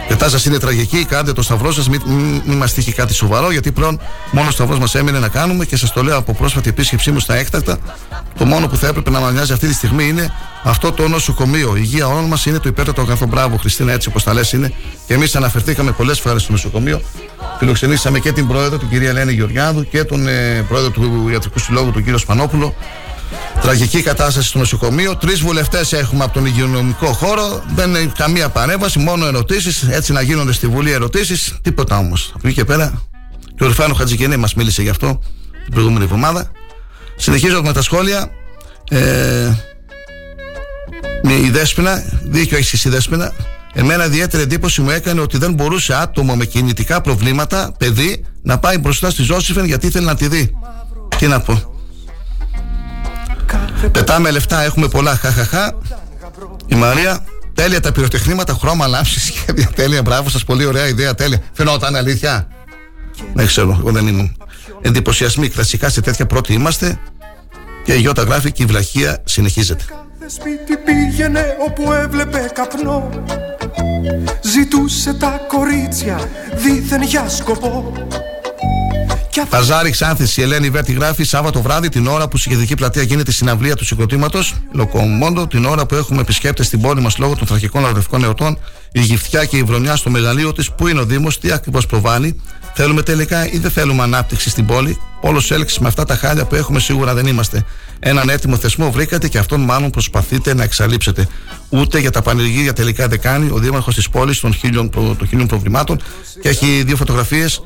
[0.10, 1.06] Η κατάσταση είναι τραγική.
[1.06, 2.02] Κάντε το σταυρό σας, μην,
[2.46, 4.00] μην, μα τύχει κάτι σοβαρό, γιατί πλέον
[4.32, 7.20] μόνος ο σταυρός μας έμεινε να κάνουμε και σας το λέω από πρόσφατη επίσκεψή μου
[7.20, 7.78] στα έκτακτα.
[8.38, 10.34] Το μόνο που θα έπρεπε να μας νοιάζει αυτή τη στιγμή είναι
[10.64, 11.76] αυτό το νοσοκομείο.
[11.76, 13.26] Η υγεία όλων μας είναι το υπέρτατο αγαθό.
[13.26, 14.74] Μπράβο, Χριστίνα, έτσι όπως τα λες είναι.
[15.08, 17.02] Και εμείς αναφερθήκαμε πολλές φορές στο νοσοκομείο.
[17.60, 21.92] Φιλοξενήσαμε και την πρόεδρο, την κυρία Ελένη Γεωργιάδου, και τον ε, πρόεδρο του Ιατρικού Συλλόγου,
[21.92, 22.74] τον κύριο Σπανόπουλο.
[23.62, 25.16] Τραγική κατάσταση στο νοσοκομείο.
[25.16, 27.64] Τρεις βουλευτές έχουμε από τον υγειονομικό χώρο.
[27.76, 29.88] Δεν είναι καμία παρέμβαση, μόνο ερωτήσεις.
[29.90, 31.58] Έτσι να γίνονται στη Βουλή ερωτήσεις.
[31.62, 32.32] Τίποτα όμως.
[32.36, 33.02] Από εκεί και πέρα.
[33.56, 35.20] Και ο Ρουφάνο Χατζικενέ μας μίλησε γι' αυτό
[35.64, 36.52] την προηγούμενη εβδομάδα.
[37.16, 38.32] Συνεχίζω με τα σχόλια.
[38.90, 39.52] Ε,
[41.24, 43.34] η Δέσποινα, δίκιο έχεις εσύ Δέσποινα.
[43.74, 48.78] Εμένα ιδιαίτερη εντύπωση μου έκανε ότι δεν μπορούσε άτομο με κινητικά προβλήματα, παιδί, να πάει
[48.78, 50.52] μπροστά στη Ζώσιφεν γιατί ήθελε να τη δει.
[51.18, 51.79] Τι να πω.
[53.92, 55.16] Πετάμε λεφτά, έχουμε πολλά.
[55.16, 55.78] Χαχαχά.
[56.68, 60.02] Η Μαρία, τέλεια τα πυροτεχνήματα, χρώμα λάμψη, σχέδια τέλεια.
[60.02, 61.42] Μπράβο σας, πολύ ωραία ιδέα, τέλεια.
[61.54, 62.48] Φαινόταν αλήθεια;
[63.34, 64.38] Δεν ξέρω, εγώ δεν ήμουν.
[64.82, 67.00] Εντυπωσιασμοί, κλασικά σε τέτοια πρώτη είμαστε.
[67.86, 69.84] Και η Γιώτα γράφει και η βλαχεία συνεχίζεται.
[69.88, 73.10] Κάθε σπίτι πήγαινε όπου έβλεπε καπνό
[74.42, 76.20] Ζητούσε τα κορίτσια
[76.56, 77.94] δίθεν για σκοπό
[79.50, 83.32] Παζάρι Ξάνθης, η Ελένη Βέρτη γράφει Σάββατο βράδυ την ώρα που στη Κεντρική Πλατεία γίνεται
[83.32, 87.48] η συναυλία του συγκροτήματος Λοκομόντο, την ώρα που έχουμε επισκέπτες στην πόλη μας λόγω των
[87.48, 88.58] τραγικών αρδευτικών εορτών,
[88.92, 92.42] η γυφτιά και η βρονιά στο μεγαλείο της, πού είναι ο Δήμος, τι ακριβώς προβάλλει,
[92.82, 94.98] Θέλουμε τελικά ή δεν θέλουμε ανάπτυξη στην πόλη.
[95.22, 97.66] Όλος έλξης με αυτά τα χάλια που έχουμε σίγουρα δεν είμαστε.
[98.00, 101.28] Έναν έτοιμο θεσμό βρήκατε και αυτόν μάλλον προσπαθείτε να εξαλείψετε.
[101.70, 105.48] Ούτε για τα πανεργία τελικά δεν κάνει ο δήμαρχος της πόλης των χίλιων, των χίλιων
[105.48, 106.02] προβλημάτων
[106.42, 107.62] και έχει δύο φωτογραφίες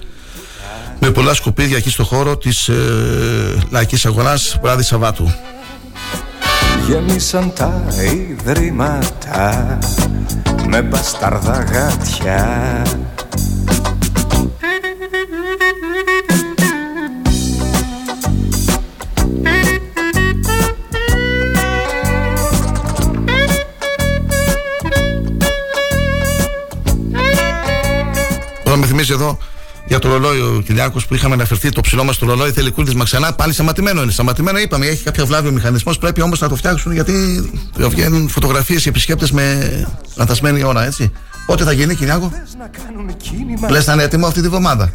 [1.06, 2.76] με πολλά σκουπίδια εκεί στο χώρο της ε,
[3.70, 5.34] λαϊκής αγοράς βράδυ Σαββάτου.
[6.88, 7.84] Γέμισαν τα
[8.14, 9.78] ιδρύματα
[10.68, 12.82] με μπασταρδά γάτια
[28.64, 29.38] Τώρα με θυμίζει εδώ
[29.86, 33.04] για το ρολόι ο Κυριάκος που είχαμε αναφερθεί το ψηλό μας το ρολόι θέλει κούρδισμα
[33.04, 33.34] ξανά.
[33.34, 34.12] Πάλι σταματημένο είναι.
[34.12, 35.98] Σταματημένο είπαμε, έχει κάποια βλάβη ο μηχανισμός.
[35.98, 37.14] Πρέπει όμως να το φτιάξουν γιατί
[37.78, 41.12] βγαίνουν φωτογραφίες οι επισκέπτες με λανθασμένη ώρα, έτσι.
[41.46, 42.32] Πότε θα γίνει, Κυριάκο;
[43.70, 44.92] Λες να είναι έτοιμο αυτή τη βδομάδα.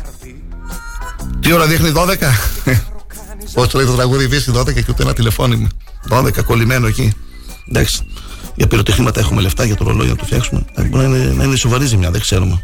[1.41, 2.17] Τι ώρα δείχνει 12.
[3.55, 5.69] Πώς λέει το τραγούδι βρίσκει 12 και ούτε ένα τηλεφώνημα.
[6.11, 7.13] 12 κολλημένο εκεί.
[7.69, 8.07] Εντάξει.
[8.55, 10.65] Για πυροτεχνήματα έχουμε λεφτά για το ρολόι να το φτιάξουμε.
[10.77, 12.61] Μπορεί να είναι, να είναι σοβαρή ζημιά, δεν ξέρουμε.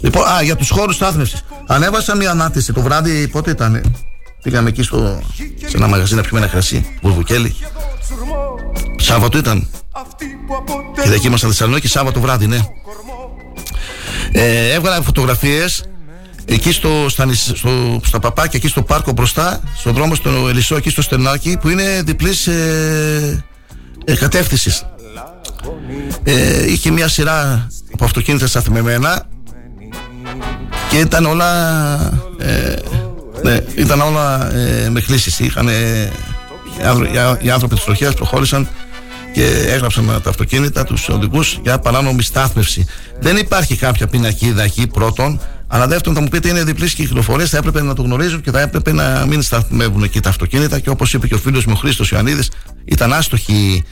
[0.00, 1.44] Λοιπόν, α, για τους χώρους στάθμευσης.
[1.66, 3.94] Ανέβασα μια ανάρτηση το βράδυ, πότε ήταν.
[4.42, 5.22] Πήγαμε εκεί στο,
[5.66, 7.56] σε ένα μαγαζί να πιούμε ένα κρασί, Βουρβουκέλη.
[8.96, 9.68] Σάββατο ήταν.
[11.02, 12.58] Και εκεί ήμασταν Θεσσαλονίκη, Σάββατο βράδυ, ναι.
[14.32, 15.84] Ε, έβγαλα φωτογραφίες
[16.44, 20.90] εκεί στο, στα, στο, στα παπάκια, εκεί στο πάρκο μπροστά, στον δρόμο στο Ελισσό, εκεί
[20.90, 23.44] στο Στενάκι, που είναι διπλής ε,
[24.04, 24.86] ε, κατεύθυνσης.
[26.22, 29.26] Ε, είχε μια σειρά από αυτοκίνητα σταθμεμένα
[30.90, 31.50] και ήταν όλα
[32.38, 32.74] ε,
[33.42, 35.38] ναι, ήταν όλα ε, με κλήσεις.
[35.38, 35.68] Είχαν
[37.40, 38.68] οι άνθρωποι της τροχίας προχώρησαν
[39.32, 42.86] και έγραψαν τα αυτοκίνητα τους οδηγούς για παράνομη στάθμευση.
[43.20, 45.40] Δεν υπάρχει κάποια πινακίδα εκεί πρώτον
[45.72, 48.60] αλλά δεύτερον θα μου πείτε είναι διπλής κυκλοφορία θα έπρεπε να το γνωρίζουν και θα
[48.60, 51.78] έπρεπε να μην σταθμεύουν εκεί τα αυτοκίνητα και όπως είπε και ο φίλος μου ο
[51.78, 52.50] Χρήστος Ιωαννίδης
[52.84, 53.84] ήταν άστοχη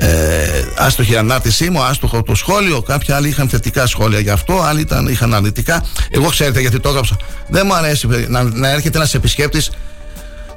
[0.00, 2.82] ε, άστοχη ανάρτησή μου, άστοχο το σχόλιο.
[2.82, 5.84] Κάποιοι άλλοι είχαν θετικά σχόλια γι' αυτό, άλλοι ήταν, είχαν αρνητικά.
[6.10, 7.16] Εγώ ξέρετε γιατί το έγραψα.
[7.48, 9.70] Δεν μου αρέσει να, να έρχεται ένας επισκέπτης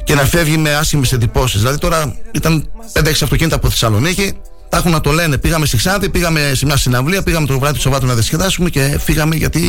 [0.03, 1.59] και να φεύγει με άσχημες εντυπώσεις.
[1.59, 4.33] Δηλαδή τώρα ήταν 5-6 αυτοκίνητα από Θεσσαλονίκη,
[4.69, 5.37] τα έχουν να το λένε.
[5.37, 8.99] Πήγαμε στη Ξάνθη, πήγαμε σε μια συναυλία, πήγαμε το βράδυ του Σαββάτου να διασκεδάσουμε και
[9.03, 9.61] φύγαμε γιατί.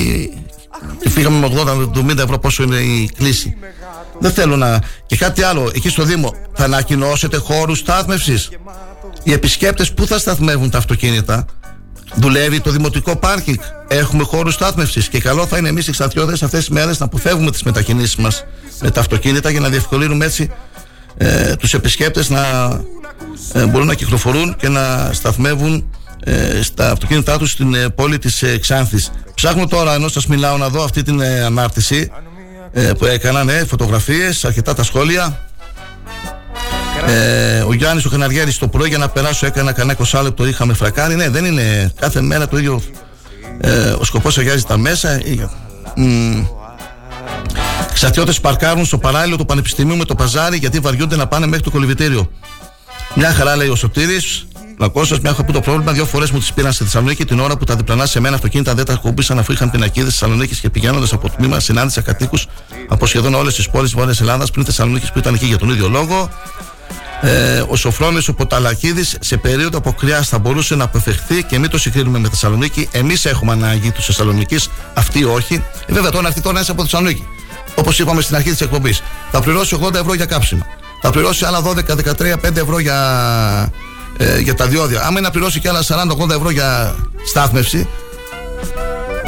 [1.03, 1.62] Και φύγαμε με
[1.95, 3.57] 80-70 ευρώ πόσο είναι η κλίση.
[4.18, 4.79] Δεν θέλω να.
[5.07, 8.49] Και κάτι άλλο, εκεί στο Δήμο, θα ανακοινώσετε χώρους στάθμευσης
[9.23, 11.47] οι επισκέπτες που θα σταθμεύουν τα αυτοκίνητα;
[12.15, 13.57] Δουλεύει το δημοτικό πάρκινγκ.
[13.89, 15.09] Έχουμε χώρους στάθμευσης.
[15.09, 18.45] Και καλό θα είναι εμείς οι ξαθιώδε αυτές τις μέρες να αποφεύγουμε τις μετακινήσεις μας
[18.81, 20.51] με τα αυτοκίνητα για να διευκολύνουμε έτσι
[21.17, 22.41] ε, τους επισκέπτες να
[23.53, 25.91] ε, μπορούν να κυκλοφορούν και να σταθμεύουν
[26.25, 29.11] ε, στα αυτοκίνητά τους στην ε, πόλη της ε, Ξάνθης.
[29.35, 32.11] Ψάχνω τώρα, ενώ σας μιλάω, να δω αυτή την ε, ανάρτηση
[32.99, 35.41] που έκαναν, ναι, φωτογραφίες, αρκετά τα σχόλια.
[37.07, 40.75] Ε, ο Γιάννης ο Καναριέρη το πρωί για να περάσω έκανα κανένα 20 λεπτό είχαμε
[40.75, 41.15] φρακάρει.
[41.15, 42.83] Ναι, δεν είναι κάθε μέρα το ίδιο.
[43.61, 45.21] Ε, ο σκοπός αγιάζει τα μέσα.
[47.93, 51.71] Ξατιώτε παρκάρουν στο παράλληλο του Πανεπιστημίου με το παζάρι γιατί βαριούνται να πάνε μέχρι το
[51.71, 52.31] κολυβητήριο.
[53.15, 54.47] Μια χαρά λέει ο Σωτήρης
[54.83, 55.93] Λακώσος, μια έχω πει το πρόβλημα.
[55.93, 58.75] Δύο φορές μου τις πήραν στη Θεσσαλονίκη την ώρα που τα διπλανά σε μένα αυτοκίνητα
[58.75, 62.47] δεν τα κουμπίσαν αφού είχαν πινακίδες της Θεσσαλονίκης και πηγαίνοντας από το τμήμα συνάντησα κατοίκους
[62.89, 65.69] από σχεδόν όλες τις πόλεις της Βόρειας Ελλάδας πριν Θεσσαλονίκης που ήταν εκεί για τον
[65.69, 66.31] ίδιο λόγο.
[67.25, 71.79] Ε, ο Σοφρόνης ο Ποταλακίδη σε περίοδο αποκριά θα μπορούσε να αποφευχθεί και μην το
[71.79, 72.89] συγκρίνουμε με Θεσσαλονίκη.
[72.93, 75.55] Εμείς έχουμε ανάγκη τους Θεσσαλονίκης, αυτοί όχι.
[75.87, 77.27] Ε, βέβαια τώρα αυτή τώρα είναι από Θεσσαλονίκη.
[77.75, 79.03] Όπως είπαμε στην αρχή της εκπομπής.
[79.31, 80.66] Θα πληρώσει 80 ευρώ για κάψιμα.
[81.01, 82.99] Θα πληρώσει άλλα 12, 13, 5 ευρώ για,
[84.16, 85.01] ε, για τα διόδια.
[85.01, 86.95] Άμα είναι να πληρώσει και άλλα 40-80 ευρώ για
[87.27, 87.89] στάθμευση,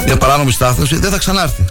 [0.05, 1.65] για παράνομη στάθμευση, δεν θα ξανάρθει.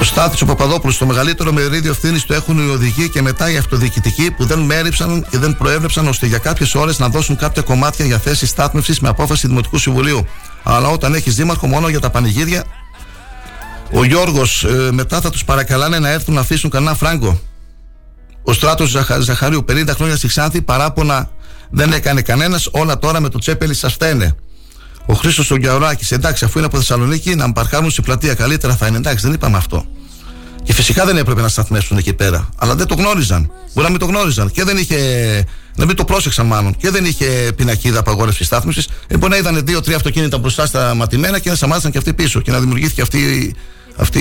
[0.00, 3.56] Ο Στάθης ο Παπαδόπουλος, το μεγαλύτερο μερίδιο ευθύνης του έχουν οι οδηγοί και μετά οι
[3.56, 8.04] αυτοδιοικητικοί που δεν μέριψαν και δεν προέβλεψαν ώστε για κάποιες ώρες να δώσουν κάποια κομμάτια
[8.04, 10.26] για θέσεις στάθμευσης με απόφαση Δημοτικού Συμβουλίου.
[10.62, 12.64] Αλλά όταν έχεις δήμαρχο μόνο για τα πανηγύρια,
[13.92, 17.40] ο Γιώργος ε, μετά θα τους παρακαλάνε να έρθουν να αφήσουν κανένα φράγκο.
[18.42, 21.30] Ο στράτος Ζαχα, Ζαχαρίου, 50 χρόνια στη Ξάνθη, παράπονα
[21.70, 24.34] δεν έκανε κανένας, όλα τώρα με το τσέπελι σας φταίνε.
[25.06, 28.96] Ο Χρήστος Γκιαουράκη, εντάξει, αφού είναι από Θεσσαλονίκη, να παρκάρουν στην πλατεία καλύτερα θα είναι.
[28.96, 29.86] Εντάξει, δεν είπαμε αυτό.
[30.62, 32.48] Και φυσικά δεν έπρεπε να σταθμεύσουν εκεί πέρα.
[32.56, 33.50] Αλλά δεν το γνώριζαν.
[33.74, 34.50] Μπορεί να μην το γνώριζαν.
[34.50, 34.96] Και δεν είχε.
[35.76, 36.76] Να μην το πρόσεξαν μάλλον.
[36.76, 38.82] Και δεν είχε πινακίδα απαγόρευση στάθμευση.
[39.06, 42.40] Ε, μπορεί να είδαν δύο-τρία αυτοκίνητα μπροστά στα ματημένα και να σταμάτησαν και αυτοί πίσω.
[42.40, 43.54] Και να δημιουργήθηκε αυτή,
[43.96, 44.20] αυτή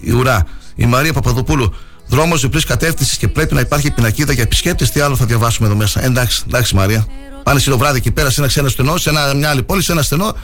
[0.00, 0.46] η ουρά.
[0.74, 1.74] Η Μαρία Παπαδοπούλου.
[2.06, 4.90] Δρόμος διπλής κατεύθυνσης και πρέπει να υπάρχει πινακίδα για επισκέπτες.
[4.90, 6.04] Τι άλλο θα διαβάσουμε εδώ μέσα.
[6.04, 7.06] Εντάξει, εντάξει Μαρία.
[7.42, 9.82] Πάνε εσύ το βράδυ εκεί πέρα σε ένα ξένο στενό, σε ένα, μια άλλη πόλη,
[9.82, 10.36] σε ένα στενό.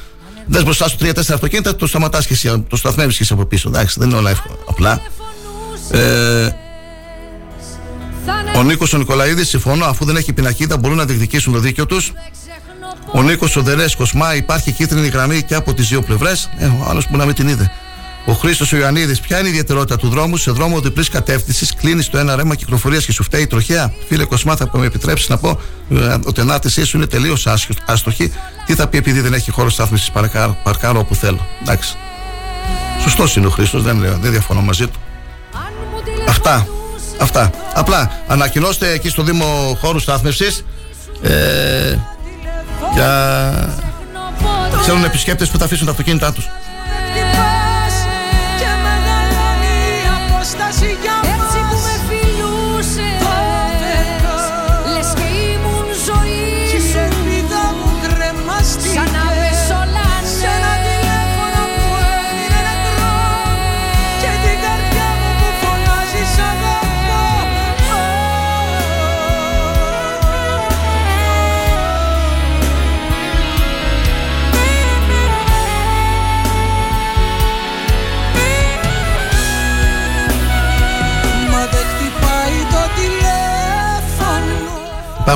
[0.46, 3.68] Δεν μπροστά σου τρία-τέσσερα αυτοκίνητα, το σταματάς και εσύ, το σταθμεύεις και εσύ από πίσω.
[3.68, 4.54] Εντάξει, δεν είναι όλα εύκολα.
[4.68, 5.00] Απλά.
[5.90, 6.54] Ε,
[8.56, 12.12] ο Νίκος ο Νικολαίδης, συμφωνώ, αφού δεν έχει πινακίδα, μπορούν να διεκδικήσουν το δίκαιο τους.
[13.12, 16.48] Ο Νίκος ο Δερέσκος, μα υπάρχει κίτρινη γραμμή και από τις δύο πλευρές.
[16.58, 17.72] Ε, ο άλλος που να μην την είδε.
[18.30, 22.18] Ο Χρήστος Ιωαννίδης, ποια είναι η ιδιαιτερότητα του δρόμου; Σε δρόμο διπλής κατεύθυνσης, κλείνεις το
[22.18, 23.92] ένα ρέμα κυκλοφορίας και σου φταίει η τροχέα.
[24.08, 25.60] Φίλε Κοσμά, θα με επιτρέψεις να πω
[25.90, 27.46] ε, ότι η ανάρτησή σου είναι τελείως
[27.84, 28.32] άστοχη.
[28.66, 30.10] Τι θα πει επειδή δεν έχει χώρο στάθμισης,
[30.62, 31.46] παρκάρω όπου θέλω.
[31.62, 31.96] Εντάξει.
[33.02, 34.98] Σωστός είναι ο Χρήστος, δεν, δεν διαφωνώ μαζί του.
[36.28, 36.66] Αυτά.
[37.20, 37.50] Αυτά.
[37.74, 40.56] Απλά ανακοινώστε εκεί στο Δήμο χώρου στάθμευση
[41.22, 41.96] ε,
[42.94, 43.78] για.
[44.82, 46.44] Θέλουν επισκέπτες που θα αφήσουν τα αυτοκίνητά τους.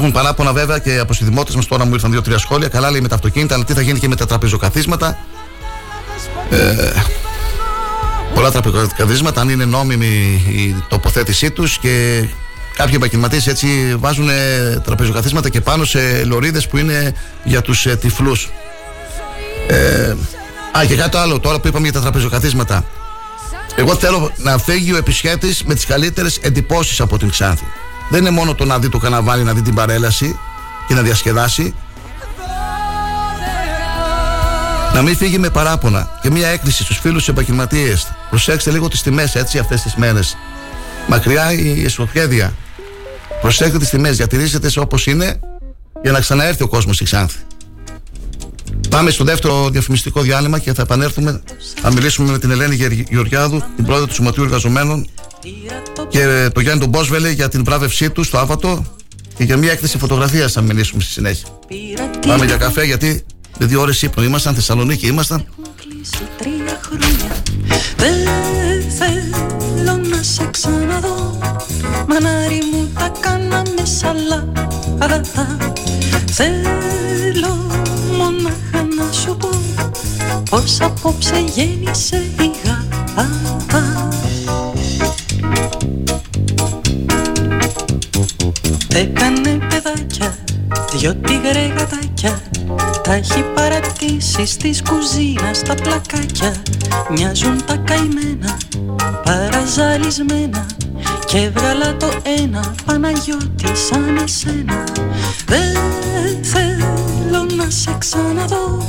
[0.07, 2.69] Υπάρχουν παράπονα βέβαια και από συνδημότες μας τώρα μου ήρθαν δύο-τρία σχόλια.
[2.69, 5.19] Καλά λέει με τα αυτοκίνητα, αλλά τι θα γίνει και με τα τραπεζοκαθίσματα.
[6.51, 6.91] Ε,
[8.35, 12.25] πολλά τραπεζοκαθίσματα, αν είναι νόμιμη η τοποθέτησή τους και
[12.77, 17.97] κάποιοι επαγγελματίες έτσι βάζουν ε, τραπεζοκαθίσματα και πάνω σε λωρίδες που είναι για τους ε,
[17.97, 18.51] τυφλούς.
[19.69, 20.15] Ε,
[20.79, 22.85] α, και κάτι άλλο τώρα που είπαμε για τα τραπεζοκαθίσματα.
[23.77, 27.65] Εγώ θέλω να φύγει ο επισκέπτης με τις καλύτερες εντυπώσεις από την Ξάνθη.
[28.09, 30.39] Δεν είναι μόνο το να δει το καναβάλι, να δει την παρέλαση
[30.89, 31.75] και να διασκεδάσει.
[34.95, 36.19] Να μην φύγει με παράπονα.
[36.23, 38.13] Και μια έκκληση στους φίλους επαγγελματίες.
[38.31, 40.37] Προσέξτε λίγο τις τιμές έτσι αυτές τις μέρες.
[41.07, 42.53] Μακριά η εσωφιέδια.
[43.41, 45.41] Προσέξτε τις τιμές, διατηρήστε σε όπως είναι
[46.03, 47.39] για να ξαναέρθει ο κόσμος στη Ξάνθη.
[48.95, 51.43] Πάμε στο δεύτερο διαφημιστικό διάλειμμα και θα επανέλθουμε.
[51.81, 55.09] Θα μιλήσουμε με την Ελένη Γεωργιάδου, την πρόεδρο του Σωματείου Εργαζομένων
[56.09, 58.85] και το Γιάννη τον Μπόσβελε για την βράβευσή του στο Άβατο
[59.37, 61.49] και για μια έκθεση φωτογραφίας θα μιλήσουμε στη συνέχεια.
[62.27, 63.25] Πάμε για καφέ γιατί
[63.59, 65.47] με δύο ώρες ύπνο ήμασταν, Θεσσαλονίκη ήμασταν.
[67.97, 71.39] Δεν θέλω να σε ξαναδώ
[72.09, 74.53] Μανάρι μου τα κάναμε σαλά
[76.37, 77.71] Θέλω
[78.17, 79.49] μονάχα να σου πω
[80.51, 84.09] Πως απόψε γέννησε η γάτα.
[88.95, 90.44] Έκανε παιδάκια,
[90.97, 92.41] δυο τίγρε γατάκια
[93.03, 96.55] Τα έχει παρατήσει στις κουζίνα στα πλακάκια.
[97.11, 98.59] Μοιάζουν τα καημένα,
[99.25, 100.67] παραζαλισμένα
[101.27, 104.85] Και έβγαλα το ένα Παναγιώτη σαν εσένα.
[105.47, 108.87] Δεν θέλω να σε ξαναδώ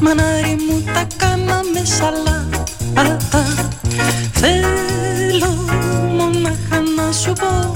[0.00, 3.44] Μανάρι μου τα κάναμε σαλάτα.
[4.32, 5.54] Θέλω
[6.16, 7.72] μονάχα να σου πω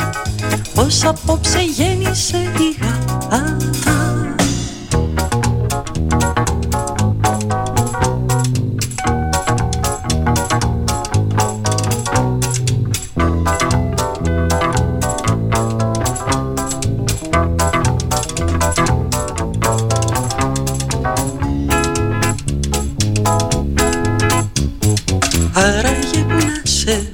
[0.75, 3.06] πως απόψε γέννησε η γάτα.
[3.06, 3.06] Άραγε
[26.29, 27.13] που να σε,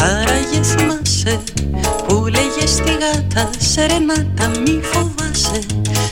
[0.00, 1.40] άραγες θυμάσαι
[2.06, 4.80] Που λέγες στη γάτα σερενάτα μη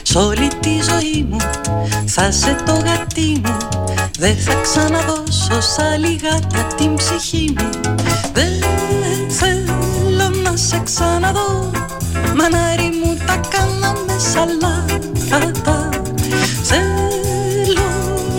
[0.01, 1.37] Σ' όλη τη ζωή μου
[2.05, 3.57] θα σε το γατί μου.
[4.19, 7.69] Δεν θα ξαναδώσω σαν λιγάτα την ψυχή μου.
[8.33, 8.51] Δεν
[9.29, 11.71] θέλω να σε ξαναδώ
[12.35, 15.89] Μανάρι μου τα κάναμε σαλάτα.
[16.63, 16.95] Θέλω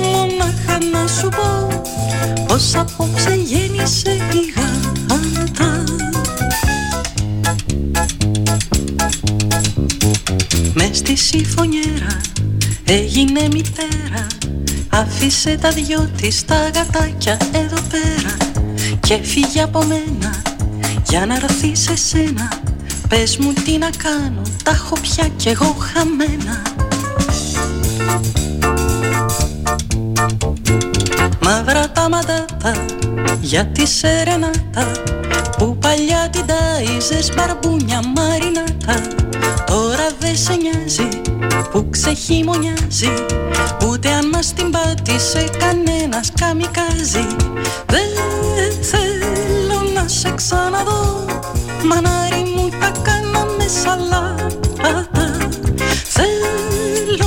[0.03, 1.69] μονάχα να σου πω
[2.47, 5.85] Πως απόψε γέννησε η γάτα
[10.79, 12.21] Μες στη συμφωνιέρα.
[12.85, 14.27] Έγινε μητέρα
[14.89, 18.37] Άφησε τα δυο της τα γατάκια εδώ πέρα.
[19.01, 20.43] Και φύγε από μένα
[21.09, 22.49] για να έρθει σε σένα
[23.09, 26.63] Πες μου τι να κάνω, τα έχω πια κι εγώ χαμένα.
[31.43, 32.85] Μαύρα τα μαντάτα
[33.41, 34.93] για τη σερενάτα
[35.59, 39.26] Που παλιά την τάιζες μπαρμπούνια μαρινάτα
[39.77, 41.09] Τώρα δε σε νοιάζει
[41.71, 43.13] που ξεχειμονιάζει
[43.89, 47.27] Ούτε αν μας την πάτησε κανένας καμικάζει.
[47.87, 51.25] Δεν θέλω να σε ξαναδώ
[51.85, 55.49] Μανάρι μου τα κάναμε σαλάτα.
[56.05, 57.27] Θέλω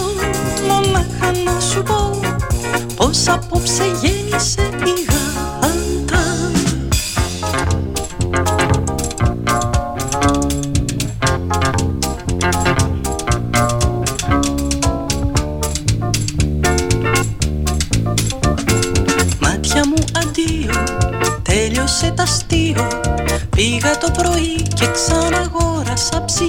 [0.67, 2.19] μονάχα να σου πω
[2.95, 4.18] Πως απόψε γέννησε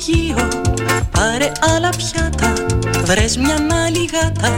[0.00, 0.48] ψυγείο.
[1.10, 2.52] Πάρε άλλα πιάτα,
[3.04, 4.56] βρες μια άλλη γάτα.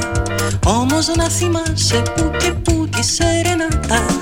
[0.67, 4.22] Όμως να θυμάσαι που και που τη σερενάτα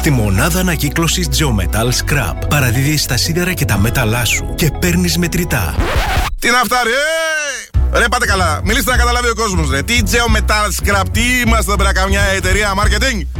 [0.00, 5.74] Στη μονάδα ανακύκλωσης Geometal Scrap παραδίδεις τα σίδερα και τα μέταλά σου και παίρνεις μετρητά.
[6.38, 7.98] Τι να φτάρει, ε!
[7.98, 9.82] Ρε πάτε καλά, μιλήστε να καταλάβει ο κόσμος ρε.
[9.82, 13.39] Τι Geo Metal Scrap, τι είμαστε εδώ πέρα καμιά εταιρεία marketing.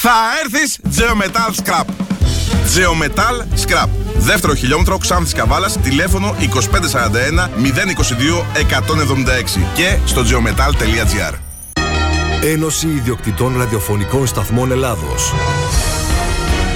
[0.00, 0.10] Θα
[0.44, 1.84] έρθεις Geometal Scrap.
[2.76, 3.88] Geometal Scrap.
[4.16, 11.34] Δεύτερο χιλιόμετρο Ξάνθης Καβάλας, τηλέφωνο 2541 022 176 και στο geometal.gr.
[12.42, 15.32] Ένωση Ιδιοκτητών Ραδιοφωνικών Σταθμών Ελλάδος.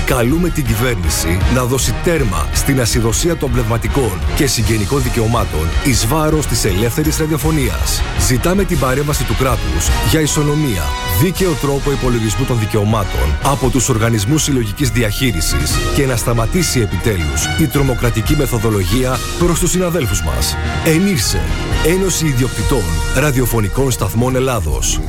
[0.05, 6.47] Καλούμε την κυβέρνηση να δώσει τέρμα στην ασυδοσία των πνευματικών και συγγενικών δικαιωμάτων εις βάρος
[6.47, 8.03] της ελεύθερης ραδιοφωνίας.
[8.20, 10.83] Ζητάμε την παρέμβαση του κράτους για ισονομία,
[11.21, 17.67] δίκαιο τρόπο υπολογισμού των δικαιωμάτων από τους οργανισμούς συλλογικής διαχείρισης και να σταματήσει επιτέλους η
[17.67, 20.57] τρομοκρατική μεθοδολογία προς τους συναδέλφους μας.
[20.85, 21.41] Ενήρσε,
[21.87, 22.85] Ένωση Ιδιοκτητών
[23.15, 25.01] Ραδιοφωνικών Σταθμών Ελλάδος.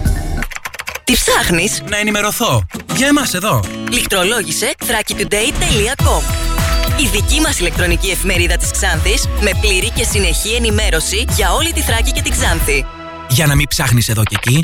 [1.04, 2.64] Τι ψάχνεις; Να ενημερωθώ.
[2.96, 3.64] Για εμάς εδώ.
[3.92, 6.22] Λιχτρολόγησε thrakitoday.com
[7.02, 11.82] Η δική μας ηλεκτρονική εφημερίδα της Ξάνθης με πλήρη και συνεχή ενημέρωση για όλη τη
[11.82, 12.86] Θράκη και την Ξάνθη.
[13.30, 14.64] Για να μην ψάχνεις εδώ και εκεί,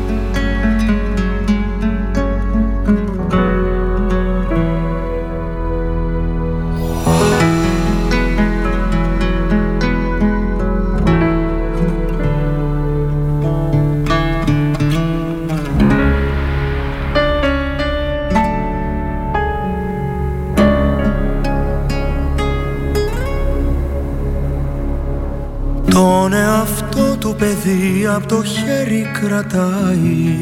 [26.01, 30.35] Τον εαυτό του παιδί από το χέρι κρατάει.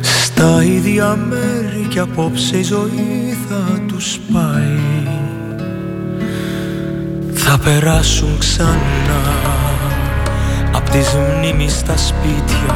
[0.00, 5.08] Στα ίδια μέρη κι απόψε η ζωή θα τους πάει.
[7.32, 9.22] Θα περάσουν ξανά
[10.72, 12.74] Απ' τις μνήμεις στα σπίτια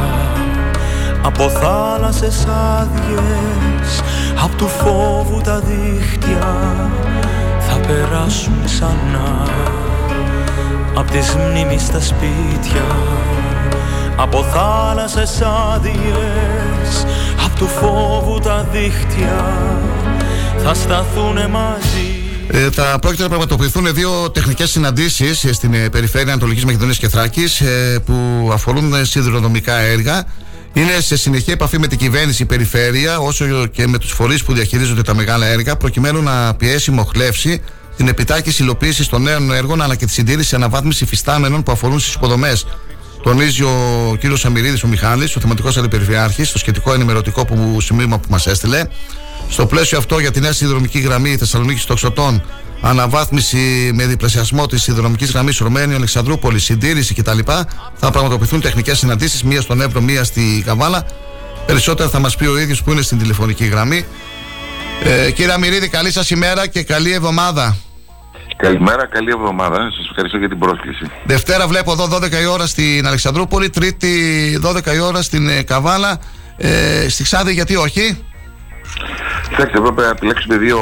[1.23, 2.47] Από θάλασσες
[2.79, 4.01] άδειες
[4.45, 6.91] Απ' του φόβου τα δίχτυα.
[7.61, 9.80] Θα περάσουν ξανά
[10.95, 12.97] Απ' τις μνήμεις στα σπίτια
[14.17, 15.41] Από θάλασσες
[15.75, 17.07] άδειες
[17.45, 19.59] Απ' του φόβου τα δίχτυα
[20.65, 22.21] Θα σταθούνε μαζί
[22.53, 27.61] Ε, θα πρόκειται να πραγματοποιηθούν δύο τεχνικές συναντήσεις στην ε, περιφέρεια Ανατολικής Μακεδονίας και Θράκης
[27.61, 30.25] ε, που αφορούν ε, σιδηροδρομικά έργα.
[30.73, 34.53] Είναι σε συνεχή επαφή με την κυβέρνηση, η περιφέρεια, όσο και με τους φορείς που
[34.53, 37.63] διαχειρίζονται τα μεγάλα έργα, προκειμένου να πιέσει, μοχλεύσει
[38.01, 42.15] την επιτάχυση υλοποίησης των νέων έργων αλλά και τη συντήρηση αναβάθμισης υφιστάμενων που αφορούν στις
[42.15, 42.67] υποδομές.
[43.23, 48.27] Τονίζει ο κύριος Αμυρίδης, ο Μιχάλης, ο θεματικός αντιπεριφερειάρχης, στο σχετικό ενημερωτικό που, σημείωμα που
[48.31, 48.83] μας έστειλε.
[49.49, 52.43] Στο πλαίσιο αυτό για τη νέα συνδρομική γραμμή Θεσσαλονίκης Τοξωτών,
[52.81, 57.39] αναβάθμιση με διπλασιασμό της συνδρομικής γραμμής Ορμένιο Αλεξανδρούπολης, συντήρηση κτλ.
[57.97, 61.07] Θα πραγματοποιηθούν τεχνικές συναντήσεις, μία στον Εύρο, μία στη Καβάλα.
[61.67, 64.05] Περισσότερα θα μας πει ο ίδιος που είναι στην τηλεφωνική γραμμή.
[65.03, 67.77] Ε, κύριε Αμυρίδη, καλή σας ημέρα και καλή εβδομάδα.
[68.61, 69.91] Καλημέρα, καλή εβδομάδα.
[69.97, 71.05] Σας ευχαριστώ για την πρόσκληση.
[71.25, 74.13] Δευτέρα βλέπω εδώ 12 η ώρα στην Αλεξανδρούπολη, Τρίτη
[74.65, 76.19] 12 η ώρα στην ε, Καβάλα.
[76.57, 78.25] Ε, στη Ξάδη γιατί όχι;
[79.49, 80.81] Κοιτάξτε, έπρεπε να επιλέξουμε δύο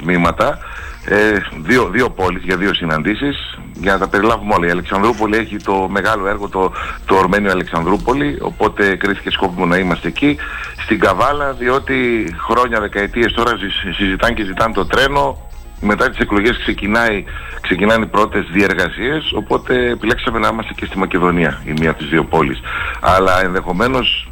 [0.00, 0.58] τμήματα,
[1.04, 1.16] ε,
[1.62, 4.66] δύο, δύο πόλεις για δύο συναντήσεις για να τα περιλάβουμε όλα.
[4.66, 6.72] Η Αλεξανδρούπολη έχει το μεγάλο έργο, το,
[7.06, 10.36] το Ορμένιο Αλεξανδρούπολη, οπότε κρίθηκε σκόπιμο να είμαστε εκεί.
[10.84, 15.48] Στην Καβάλα, διότι χρόνια, δεκαετίες τώρα συ- συζητάνε και ζητάνε το τρένο,
[15.84, 17.24] μετά τις εκλογές ξεκινάει,
[17.60, 22.08] ξεκινάνε οι πρώτες διεργασίες, οπότε επιλέξαμε να είμαστε και στη Μακεδονία, η μία από τις
[22.08, 22.58] δύο πόλεις.
[23.00, 24.28] Αλλά ενδεχομένως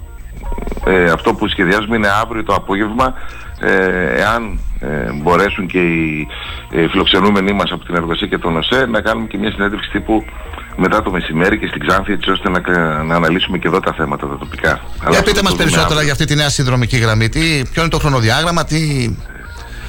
[0.87, 3.15] ε, αυτό που σχεδιάζουμε είναι αύριο το απόγευμα
[3.61, 6.27] ε, εάν ε, μπορέσουν και οι
[6.71, 10.25] ε, φιλοξενούμενοι μας από την εργασία και τον ΟΣΕ να κάνουμε και μια συνέντευξη τύπου
[10.77, 13.93] μετά το μεσημέρι και στην Ξάνθη έτσι ώστε να, κα- να αναλύσουμε και εδώ τα
[13.93, 14.71] θέματα τα τοπικά.
[14.71, 14.81] Αλλά
[15.11, 16.03] Για αυτό πείτε το μας δούμε περισσότερα αύριο.
[16.03, 17.29] για αυτή τη νέα συνδρομική γραμμή.
[17.29, 18.79] Τι, ποιο είναι το χρονοδιάγραμμα, τι.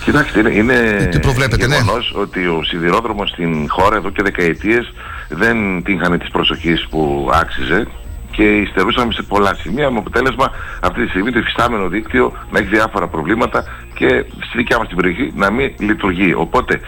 [0.03, 1.75] Κοιτάξτε, είναι, είναι Τι προβλέπετε, ναι.
[1.75, 4.93] γεγονός ότι ο σιδηρόδρομος στην χώρα εδώ και δεκαετίες
[5.29, 7.87] δεν τύχανε της προσοχής που άξιζε
[8.31, 10.51] και υστερούσαμε σε πολλά σημεία με αποτέλεσμα
[10.81, 13.63] αυτή τη στιγμή το υφιστάμενο δίκτυο να έχει διάφορα προβλήματα
[13.93, 16.33] και στη δικιά μας την περιοχή να μην λειτουργεί.
[16.33, 16.79] Οπότε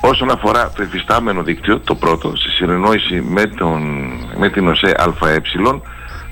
[0.00, 3.82] όσον αφορά το υφιστάμενο δίκτυο, το πρώτο, σε συνεννόηση με, τον,
[4.36, 5.40] με την ΟΣΕ ΑΕ,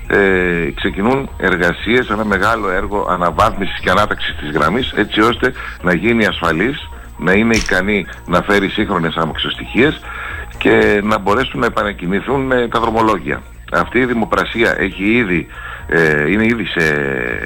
[0.07, 6.25] ε, ξεκινούν εργασίες, ένα μεγάλο έργο αναβάθμισης και ανάταξης της γραμμής έτσι ώστε να γίνει
[6.25, 10.01] ασφαλής, να είναι ικανή να φέρει σύγχρονες αμαξοστοιχίες
[10.57, 13.41] και να μπορέσουν να επανακινηθούν ε, τα δρομολόγια.
[13.71, 15.47] Αυτή η δημοπρασία έχει ήδη,
[15.87, 16.83] ε, είναι ήδη σε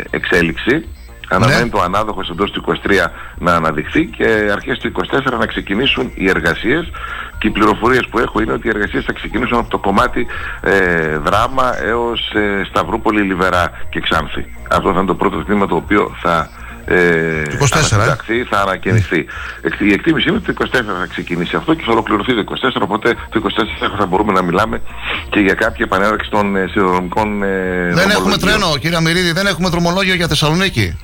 [0.10, 0.88] εξέλιξη.
[1.36, 2.92] Αναμένει το ανάδοχος εντός του 23
[3.38, 6.92] να αναδειχθεί και αρχές του 24 να ξεκινήσουν οι εργασίες
[7.38, 10.28] και οι πληροφορίες που έχω είναι ότι οι εργασίες θα ξεκινήσουν από το κομμάτι
[10.62, 14.46] ε, Δράμα έως ε, Σταυρούπολη, Λιβερά και Ξάνθη.
[14.72, 16.50] Αυτό θα είναι το πρώτο τμήμα το οποίο θα
[16.86, 19.26] ε, 24, ανασυνταχθεί, θα ανακαινιστεί.
[19.62, 22.82] Εκ- Η εκτίμηση είναι ότι το 24 θα ξεκινήσει αυτό και θα ολοκληρωθεί το 24,
[22.82, 24.82] οπότε το 24 θα μπορούμε να μιλάμε
[25.30, 28.40] και για κάποια επανέναρξη των ε, σιδηροδρομικών ε, Δεν έχουμε δρομολογίων.
[28.40, 30.98] τρένο, κύριε Αμυρίδη, δεν έχουμε δρομολόγιο για Θεσσαλονίκη.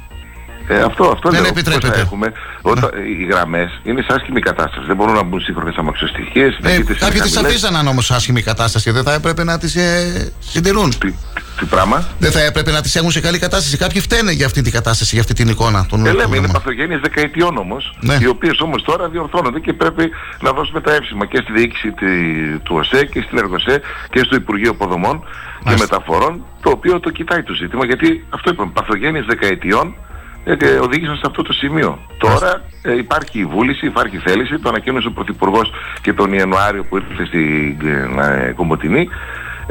[0.70, 1.50] Ε, αυτό, αυτό Δεν λέω.
[1.50, 1.88] επιτρέπεται.
[1.88, 2.32] Πώς θα έχουμε,
[2.62, 2.90] όταν,
[3.20, 4.86] Οι γραμμές είναι σε άσχημη κατάσταση.
[4.88, 6.58] Δεν μπορούν να μπουν σύγχρονες αμαξοστοιχείες.
[6.64, 8.92] Ε, κάποιοι τις αφήσαν όμως σε άσχημη κατάσταση.
[8.92, 10.90] Δεν θα έπρεπε να τις ε, συντηρούν.
[10.98, 11.12] Τι,
[11.60, 13.78] τι πράγμα; Δεν θα έπρεπε να τις έχουν σε καλή κατάσταση.
[13.78, 16.52] Κάποιοι φταίνε για αυτή την κατάσταση, για αυτή την εικόνα των Ε, λέμε, είναι οδηγών.
[16.52, 18.18] παθογένειες δεκαετιών όμως, Ναι.
[18.22, 20.10] οι οποίες όμως τώρα διορθώνονται και πρέπει
[20.42, 24.36] να δώσουμε τα εύσημα και στη διοίκηση τη- του ΟΣΕ και στην ΕΡΓΟΣΕ και στο
[24.36, 25.24] Υπουργείο Αποδομών
[25.70, 29.96] και Μεταφορών, το οποίο το κοιτάει το ζήτημα, γιατί αυτό είπαμε, παθογένειες δεκαετιών
[30.48, 32.00] ε, και οδήγησαν σε αυτό το σημείο.
[32.18, 35.72] Τώρα ε, υπάρχει η βούληση, υπάρχει θέληση, το ανακοίνωσε ο Πρωθυπουργός
[36.02, 39.10] και τον Ιανουάριο που ήρθε στην ε, Κομωτινή,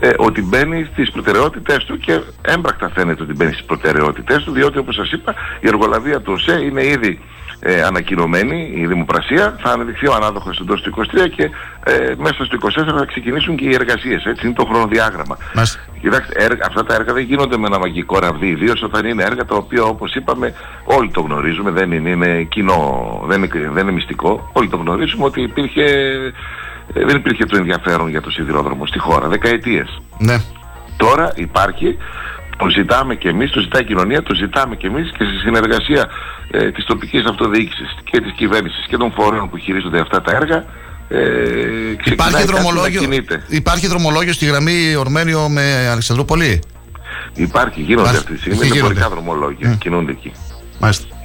[0.01, 4.79] ε, ότι μπαίνει στις προτεραιότητες του και έμπρακτα φαίνεται ότι μπαίνει στις προτεραιότητες του διότι
[4.79, 7.21] όπως σας είπα η εργολαβία του ΟΣΕ είναι ήδη
[7.69, 9.57] ε, ανακοινωμένη η δημοπρασία.
[9.63, 11.51] Θα αναδειχθεί ο ανάδοχος εντός του 23 και
[11.85, 14.25] ε, μέσα στο 24 θα ξεκινήσουν και οι εργασίες.
[14.25, 15.37] Έτσι είναι το χρονοδιάγραμμα.
[16.01, 19.45] Κοιτάξτε, έργα, αυτά τα έργα δεν γίνονται με ένα μαγικό ραβδί, ιδίως όταν είναι έργα
[19.45, 23.93] τα οποία όπως είπαμε όλοι το γνωρίζουμε, δεν είναι, είναι κοινό, δεν είναι, δεν είναι
[23.93, 25.85] μυστικό, όλοι το γνωρίζουμε ότι υπήρχε,
[26.95, 30.01] ε, δεν υπήρχε το ενδιαφέρον για το σιδηρόδρομο στη χώρα, δεκαετίες.
[30.19, 30.37] Ναι.
[30.97, 31.97] Τώρα υπάρχει,
[32.57, 36.09] το ζητάμε και εμείς, το ζητάει η κοινωνία, το ζητάμε και εμείς και στη συνεργασία
[36.51, 40.65] ε, της τοπικής αυτοδιοίκησης και της κυβέρνησης και των φορέων που χειρίζονται αυτά τα έργα
[41.09, 41.19] ε,
[41.97, 43.43] ξεκινάει Υπάρχει κάτι να δρομολόγιο, κινείται.
[43.49, 46.63] υπάρχει δρομολόγιο στη γραμμή Ορμένιο με Αλεξανδρούπολη;
[47.35, 48.17] Υπάρχει, γίνονται Υπάρχει.
[48.19, 49.15] αυτή τη στιγμή Εκεί μεταφορικά γίνονται.
[49.23, 50.33] δρομολόγια, κινούνται εκεί.
[50.79, 51.16] Μάλιστα.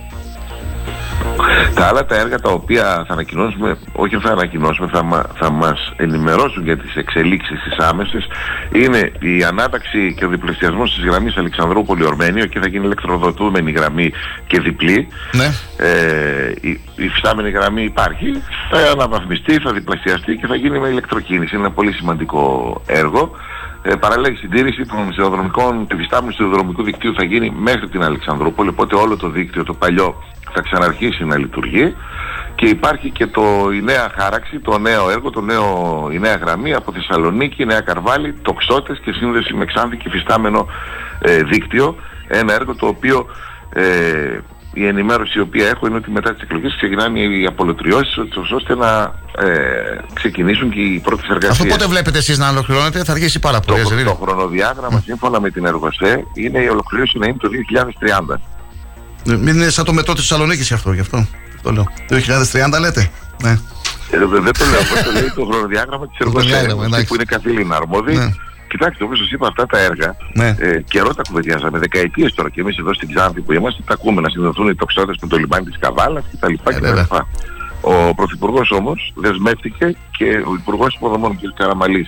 [1.76, 5.93] Τα άλλα τα έργα τα οποία θα ανακοινώσουμε, όχι θα ανακοινώσουμε, θα, μα, θα μας
[5.95, 8.27] ενημερώσουν για τις εξελίξεις τις άμεσες,
[8.72, 14.11] είναι η ανάταξη και ο διπλασιασμός της γραμμής Αλεξανδρούπολη Ορμένιο και θα γίνει ηλεκτροδοτούμενη γραμμή
[14.48, 15.07] και διπλή.
[15.31, 15.49] Ναι.
[15.77, 18.31] Ε, η, η φυστάμενη γραμμή υπάρχει,
[18.72, 21.56] θα αναβαθμιστεί, θα διπλασιαστεί και θα γίνει με ηλεκτροκίνηση.
[21.56, 23.31] Είναι ένα πολύ σημαντικό έργο.
[23.84, 28.69] Ε, παράλληλα η συντήρηση των σιδηροδρομικών, του φυστάμενου σιδηροδρομικού δικτύου θα γίνει μέχρι την Αλεξανδρούπολη,
[28.69, 31.95] οπότε όλο το δίκτυο, το παλιό, θα ξαναρχίσει να λειτουργεί
[32.55, 36.73] και υπάρχει και το, η νέα χάραξη, το νέο έργο, το νέο, η νέα γραμμή
[36.73, 40.67] από Θεσσαλονίκη, Νέα Καρβάλη, τοξότες και σύνδεση με Ξάνθη και φυστάμενο
[41.19, 41.95] ε, δίκτυο.
[42.27, 43.25] Ένα έργο το οποίο
[43.73, 43.83] ε,
[44.73, 48.75] η ενημέρωση η οποία έχω είναι ότι μετά τις εκλογές ξεκινάνε οι απολωτριώσεις ώστε- ώστε
[48.75, 49.13] να
[49.47, 51.51] ε, ξεκινήσουν και οι πρώτες εργασίες.
[51.59, 53.77] Αυτό πότε βλέπετε εσείς να ολοκληρώνετε, θα αργήσει πάρα πολύ.
[53.77, 57.37] Το, έτσι δεν το είναι; χρονοδιάγραμμα σύμφωνα με την ΕΡΓΟΣΕ είναι η ολοκλήρωση να είναι
[57.39, 57.49] το
[58.31, 58.35] 2030.
[59.30, 61.27] Ε, Μην είναι σαν το μετρό της Θεσσαλονίκης αυτό, γι' αυτό.
[61.61, 61.84] Το λέω.
[62.07, 63.10] Το 2030 λέτε.
[63.43, 63.49] Ναι.
[64.11, 67.06] Ε, δε- δεν το λέω, αυτό το λέει το χρονοδιάγραμμα της Το ΕΡΓΟΣΕ χρονοδιάγραμμα, εντάξει.
[67.07, 68.15] που είναι καθήλυνα αρμόδιοι.
[68.15, 68.34] Ναι.
[68.68, 70.56] Κοιτάξτε, όπως σας είπα, αυτά τα έργα Ναι.
[70.60, 74.22] ε, καιρό τα κουβεντιάζαμε, δεκαετίες τώρα και εμείς εδώ στην Ξάνθη που είμαστε, τα ακούμε
[74.22, 76.53] να συνδεθούν οι τοξότες με το λιμάνι της Καβάλας κτλ.
[76.64, 76.99] κτλ.
[77.81, 81.39] Ο Πρωθυπουργός όμως δεσμεύτηκε και ο Υπουργός Υποδομών κ.
[81.56, 82.07] Καραμαλής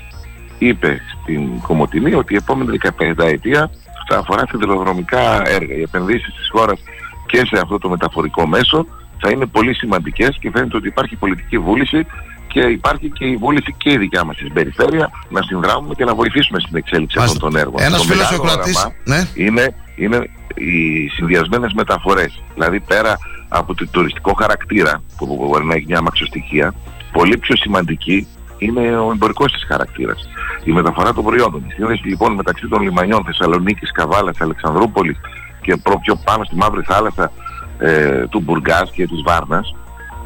[0.58, 3.70] είπε στην Κομωτινή ότι η επόμενη 15 ετία
[4.10, 5.74] θα αφορά σιδηροδρομικά έργα.
[5.76, 6.80] Οι επενδύσεις της χώρας
[7.26, 8.86] και σε αυτό το μεταφορικό μέσο
[9.18, 12.06] θα είναι πολύ σημαντικές και φαίνεται ότι υπάρχει πολιτική βούληση
[12.48, 16.16] και υπάρχει και η βούληση και η δικιά μας στην περιφέρεια να συνδράμουμε και να
[16.16, 17.82] βοηθήσουμε στην εξέλιξη αυτών των έργων.
[17.82, 19.28] Ένας Το φίλος μεγάλο ακροατής, όραμα ναι.
[19.34, 22.42] είναι, είναι οι συνδυασμένες μεταφορές.
[22.54, 23.18] Δηλαδή πέρα
[23.48, 26.74] από το τουριστικό χαρακτήρα που μπορεί να έχει μια αμαξοστοιχεία,
[27.12, 28.28] πολύ πιο σημαντική
[28.58, 30.30] είναι ο εμπορικός της χαρακτήρας.
[30.64, 31.64] Η μεταφορά των προϊόντων.
[31.68, 35.18] Η σύνδεση λοιπόν μεταξύ των λιμανιών Θεσσαλονίκης, Καβάλας, Αλεξανδρούπολης
[35.64, 37.32] και προ- πιο πάνω στη Μαύρη Θάλασσα
[37.78, 39.76] ε, του Μπουργκάς και της Βάρνας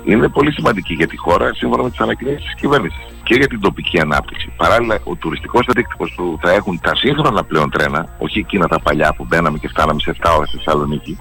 [0.03, 3.59] είναι πολύ σημαντική για τη χώρα σύμφωνα με τις ανακοινώσεις της κυβέρνησης και για την
[3.59, 4.53] τοπική ανάπτυξη.
[4.57, 9.13] Παράλληλα, ο τουριστικός αντίκτυπος που θα έχουν τα σύγχρονα πλέον τρένα, όχι εκείνα τα παλιά
[9.17, 11.17] που μπαίναμε και φτάναμε σε 7 ώρες στη Θεσσαλονίκη,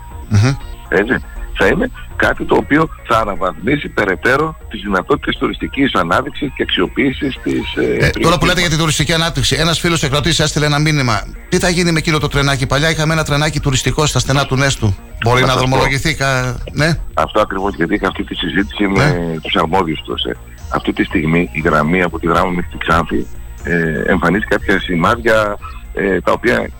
[0.89, 1.25] έτσι,
[1.59, 7.74] θα είναι κάτι το οποίο θα αναβαθμίσει περαιτέρω τις δυνατότητες τουριστικής ανάδειξης και αξιοποίησης της
[7.77, 8.61] ε, Ε, τώρα περιοχής που λέτε μας.
[8.61, 11.23] για την τουριστική ανάπτυξη, ένας φίλος εκρατή έστειλε ένα μήνυμα.
[11.49, 14.57] Τι θα γίνει με εκείνο το τρενάκι; Παλιά είχαμε ένα τρενάκι τουριστικό στα στενά του
[14.57, 14.95] Νέστου.
[15.24, 15.69] Μπορεί Θα να σας πω.
[15.69, 16.15] δρομολογηθεί.
[16.15, 16.99] κα- Ναι.
[17.15, 20.37] Αυτό ακριβώς γιατί είχα αυτή τη συζήτηση με τους αρμόδιους τους ΕΣΕ.
[20.69, 23.27] Αυτή τη στιγμή η γραμμή από τη Δράμη μέχρι τη Ξάνθη
[23.62, 25.57] ε, εμφανίζει κάποια σημάδια
[25.95, 26.70] ε, τα οποία ε,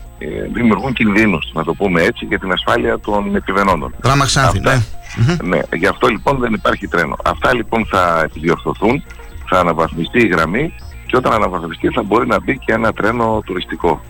[0.53, 3.93] δημιουργούν κινδύνους, να το πούμε έτσι, για την ασφάλεια των επιβενόντων.
[4.01, 4.81] Δράμα Ξάνθη, ναι.
[5.43, 7.15] Ναι, γι' αυτό λοιπόν δεν υπάρχει τρένο.
[7.23, 9.03] Αυτά λοιπόν θα επιδιορθωθούν,
[9.45, 10.73] θα αναβαθμιστεί η γραμμή
[11.05, 14.01] και όταν αναβαθμιστεί θα μπορεί να μπει και ένα τρένο τουριστικό.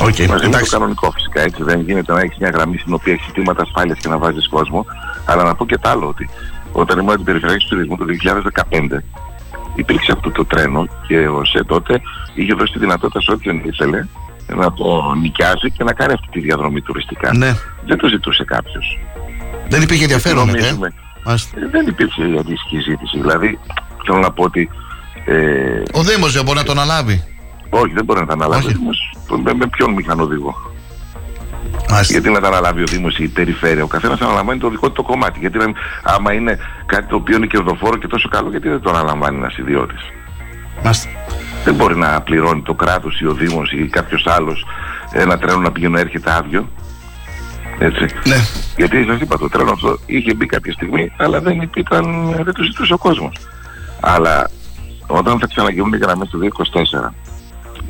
[0.00, 1.62] Okay, Μαζί με το κανονικό φυσικά έτσι.
[1.62, 4.86] Δεν γίνεται να έχεις μια γραμμή στην οποία έχεις συστήματα ασφάλειας και να βάζεις κόσμο.
[5.24, 6.28] Αλλά να πω και τ' άλλο ότι
[6.72, 8.04] όταν ήμουν την περιφερειακή του τουρισμού το
[8.70, 8.98] 2015
[9.74, 12.00] υπήρξε αυτό το τρένο και ο ΣΕ τότε
[12.34, 14.06] είχε δώσει τη δυνατότητα σε όποιον ήθελε
[14.46, 17.34] να το νοικιάζει και να κάνει αυτή τη διαδρομή τουριστικά.
[17.36, 17.56] Ναι.
[17.86, 18.98] Δεν το ζητούσε κάποιος.
[19.68, 20.66] Δεν υπήρχε ενδιαφέρον, ε;
[21.26, 23.18] Ε, Δεν υπήρξε η αντίστοιχη ζήτηση.
[23.20, 23.58] Δηλαδή
[24.06, 24.70] θέλω να πω ότι.
[25.24, 27.24] Ε, Ο Δήμος δεν μπορεί να τον αναλάβει;
[27.70, 28.76] όχι, δεν μπορεί να τα αναλάβει.
[28.80, 29.12] Όμως,
[29.42, 30.54] Με, με ποιον μηχανοδηγό.
[32.08, 34.92] Γιατί να τα αναλάβει ο Δήμος ή η περιφέρεια; Ο καθένας αναλαμβάνει το δικό του
[34.92, 35.38] το κομμάτι.
[35.38, 38.80] Γιατί να, μην- άμα είναι κάτι το οποίο είναι κερδοφόρο και τόσο καλό, γιατί δεν
[38.80, 40.00] το αναλαμβάνει ένας ιδιώτης;
[40.82, 41.08] Μάλιστα.
[41.64, 44.66] Δεν μπορεί να πληρώνει το κράτος ή ο Δήμος ή κάποιος άλλος
[45.12, 46.68] ένα τρένο να πηγαίνει να έρχεται άδειο.
[47.78, 48.02] Έτσι.
[48.02, 48.36] Ναι.
[48.76, 52.62] Γιατί σας είπα το τρένο αυτό είχε μπει κάποια στιγμή αλλά δεν ήταν, δεν το
[52.62, 53.36] ζητούσε ο κόσμος.
[54.00, 54.50] Αλλά
[55.06, 57.14] όταν θα ξαναγίνουν οι γραμμές του 2024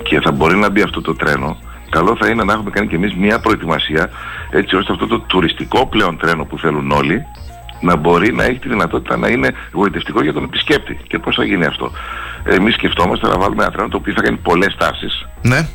[0.03, 1.57] και θα μπορεί να μπει αυτό το τρένο
[1.97, 4.11] καλό θα είναι να έχουμε κάνει και εμείς μια προετοιμασία
[4.51, 7.27] έτσι ώστε αυτό το τουριστικό πλέον τρένο που θέλουν όλοι
[7.83, 10.99] να μπορεί να έχει τη δυνατότητα να είναι γοητευτικό για τον επισκέπτη.
[11.09, 11.91] Και πώς θα γίνει αυτό.
[12.45, 15.69] Εμείς σκεφτόμαστε να βάλουμε ένα τρένο το οποίο θα κάνει πολλές στάσεις Ναι.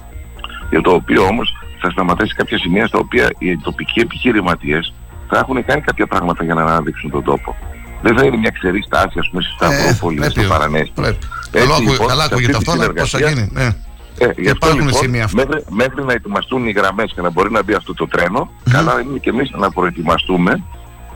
[0.69, 4.93] για το οποίο όμως θα σταματήσει κάποια σημεία στα οποία οι τοπικοί επιχειρηματίες
[5.29, 7.55] θα έχουν κάνει κάποια πράγματα για να αναδείξουν τον τόπο.
[8.01, 10.91] Δεν θα είναι μια ξερή στάση, ας πούμε, στη Σταυρόπολη, στο πρέπει, Παρανέστη.
[10.95, 11.17] πρέπει.
[11.51, 13.49] Έτσι, Καλό ακού- λοιπόν, καλά σε ακούγεται αυτή τη αυτό, αλλά πώς θα συνεργασία- γίνει.
[13.53, 13.67] Ναι.
[14.25, 15.45] ε, γι' αυτό Υπάρχουν λοιπόν, σημεία αυτά.
[15.45, 19.01] μέχρι, μέχρι να ετοιμαστούν οι γραμμές και να μπορεί να μπει αυτό το τρένο, καλά
[19.01, 20.63] είναι και εμείς να προετοιμαστούμε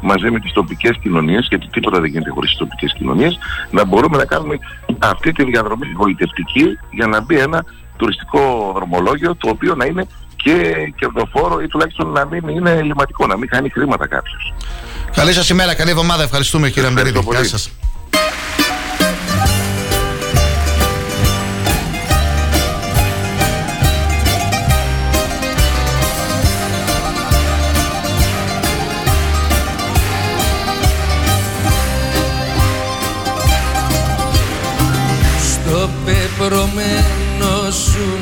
[0.02, 3.40] μαζί με τις τοπικές κοινωνίες, γιατί τίποτα δεν γίνεται χωρίς τις τοπικές κοινωνίες,
[3.72, 4.60] να μπορούμε να κάνουμε
[5.00, 7.66] αυτή τη διαδρομή γοητευτική για να μπει ένα
[7.98, 13.38] τουριστικό δρομολόγιο το οποίο να είναι και κερδοφόρο ή τουλάχιστον να μην είναι ελληματικό, να
[13.38, 14.54] μην χάνει χρήματα κάποιος.
[15.16, 16.24] Καλή σας ημέρα, καλή εβδομάδα.
[16.24, 17.20] Ευχαριστούμε κύριε Αμπερίδη.
[17.30, 17.72] Γεια σας.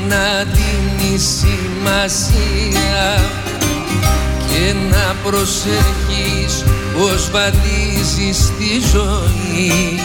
[0.07, 3.03] Να δίνει σημασία
[4.47, 6.63] και να προσέχεις
[6.97, 9.99] πως βαδίζεις τη ζωή.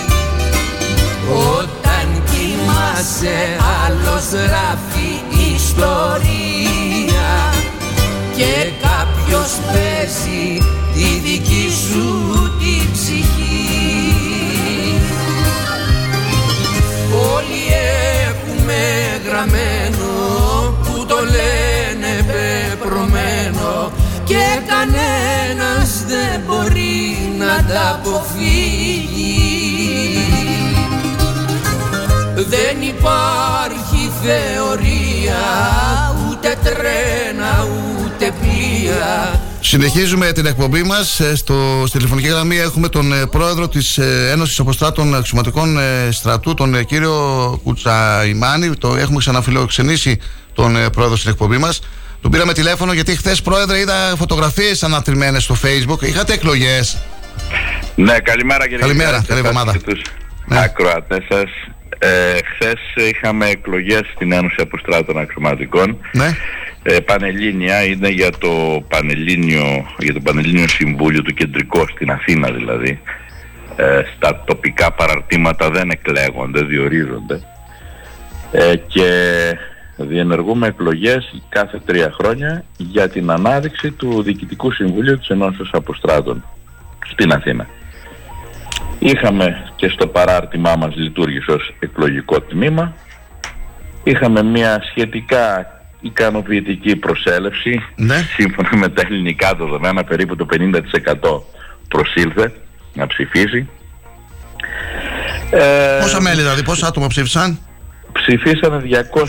[1.59, 5.13] Όταν κοιμάσαι άλλος γράφει
[5.55, 7.33] ιστορία
[8.37, 10.63] και κάποιος παίζει
[10.95, 12.07] τη δική σου
[12.59, 13.65] τη ψυχή.
[17.35, 17.65] Όλοι
[18.65, 20.11] έχουμε γραμμένο
[20.83, 23.93] που το λένε πεπρωμένο.
[24.25, 29.45] Και κανένας δεν μπορεί να τα αποφύγει.
[32.35, 35.45] Δεν υπάρχει θεωρία
[36.31, 39.41] ούτε τρένα ούτε πλοία
[39.75, 41.21] Συνεχίζουμε την εκπομπή μας.
[41.35, 43.99] Στο, στη τηλεφωνική γραμμή έχουμε τον ε, πρόεδρο της
[44.33, 47.15] Ένωσης Αποστράτων Αξιωματικών ε, Στρατού, τον ε, κύριο
[47.63, 48.77] Κουτσαϊμάνη.
[48.77, 50.21] Το έχουμε ξαναφιλοξενήσει
[50.55, 51.81] τον ε, πρόεδρο στην εκπομπή μας.
[52.21, 56.03] Τον πήραμε τηλέφωνο γιατί χθες, πρόεδρε, είδα φωτογραφίες ανατριμμένες στο Facebook.
[56.03, 56.99] Είχατε εκλογές.
[57.95, 59.73] Ναι, καλημέρα κύριε Καλημέρα, Γιγάντη, καλή σε εσάς εβδομάδα.
[59.73, 60.03] και τους
[60.49, 61.51] ακροατές σας.
[61.99, 65.99] Ε, χθες είχαμε εκλογές στην Ένωση Αποστράτων Αξιωματικών.
[66.13, 66.37] Ναι.
[66.87, 73.01] Ε, Πανελλήνια είναι για το Πανελλήνιο, για το Πανελλήνιο Συμβούλιο του Κεντρικό στην Αθήνα δηλαδή.
[73.77, 77.41] Ε, στα τοπικά παραρτήματα δεν εκλέγονται, διορίζονται.
[78.53, 79.09] Ε, και
[79.97, 86.45] διενεργούμε εκλογές κάθε τρία χρόνια για την ανάδειξη του Διοικητικού Συμβουλίου της Ενώσεως Αποστράτων
[87.07, 87.67] στην Αθήνα.
[88.99, 92.95] Είχαμε και στο παράρτημά μας λειτουργήσε ως εκλογικό τμήμα.
[94.03, 95.74] Είχαμε μια σχετικά
[96.05, 97.83] ικανοποιητική προσέλευση.
[98.37, 101.41] Σύμφωνα με τα ελληνικά δεδομένα περίπου το 50%
[101.89, 102.53] προσήλθε
[102.95, 103.69] να ψηφίσει.
[105.51, 107.59] Ε, Πόσα μέλη δηλαδή, πόσα άτομα ψήφισαν;
[108.13, 108.83] Ψηφίσανε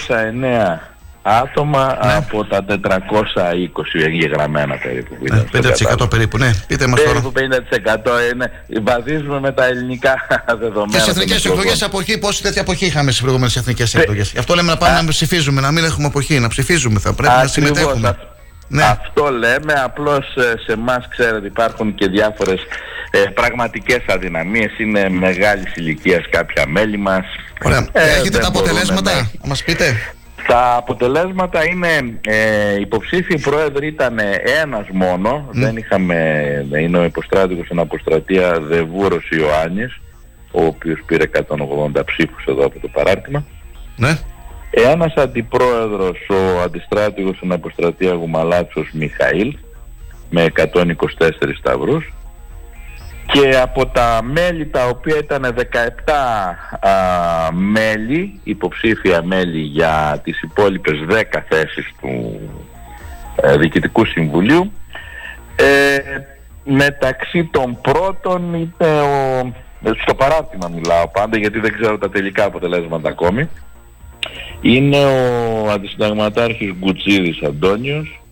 [0.07, 0.94] 209
[1.27, 2.13] άτομα Ναι.
[2.13, 5.15] από τα 420 εγγεγραμμένα περίπου.
[5.17, 6.07] που ήταν στο 5% κατάλογο.
[6.07, 6.51] περίπου, ναι.
[6.67, 7.11] Πείτε μας τώρα.
[7.11, 8.51] Περίπου 50% είναι.
[8.83, 10.13] Βαδίζουμε με τα ελληνικά
[10.61, 10.91] δεδομένα.
[10.91, 11.59] Και στι εθνικές των εκλογών.
[11.71, 14.31] εκλογέ αποχή, πόση τέτοια αποχή είχαμε στις προηγούμενες εθνικές εκλογές.
[14.31, 16.99] Γι' αυτό λέμε να πάμε να ψηφίζουμε, να μην έχουμε αποχή, να ψηφίζουμε.
[16.99, 18.07] Θα πρέπει να Ακριβώς, συμμετέχουμε.
[18.07, 18.19] αυ-
[18.67, 18.83] Ναι.
[18.83, 22.59] Αυτό λέμε, απλώς ε, σε εμάς ξέρετε υπάρχουν και διάφορες
[23.11, 27.25] ε, πραγματικές αδυναμίες, είναι μεγάλης ηλικίας κάποια μέλη μας.
[27.63, 27.87] Ωραία.
[27.91, 29.95] Ε, Έχετε δεν τα μπορούμε αποτελέσματα, να- να μας πείτε.
[30.47, 34.19] Τα αποτελέσματα είναι, ε, υποψήφιοι πρόεδροι ήταν
[34.61, 36.43] ένας μόνο, δεν είχαμε,
[36.79, 39.99] είναι ο υποστράτηγος στην αποστρατεία Δεβούρος Ιωάννης,
[40.51, 43.45] ο οποίος πήρε 180 ψήφους εδώ από το παράρτημα.
[43.95, 44.17] Ναι.
[44.69, 49.57] Ένας αντιπρόεδρος, ο αντιστράτηγος στην αποστρατεία Γουμαλάτσος Μιχαήλ,
[50.29, 52.13] με 124 σταυρούς.
[53.31, 55.55] Και από τα μέλη τα οποία ήταν
[56.05, 56.11] 17
[56.79, 61.13] α, μέλη, υποψήφια μέλη για τις υπόλοιπες 10
[61.49, 62.39] θέσεις του
[63.35, 64.71] ε, Διοικητικού Συμβουλίου,
[65.55, 65.97] ε,
[66.63, 69.53] μεταξύ των πρώτων είναι ο,
[70.01, 73.49] στο παράρτημα μιλάω πάντα γιατί δεν ξέρω τα τελικά αποτελέσματα ακόμη,
[74.61, 78.24] είναι ο αντισυνταγματάρχης Γκουτσίδης Αντώνιος, Ε,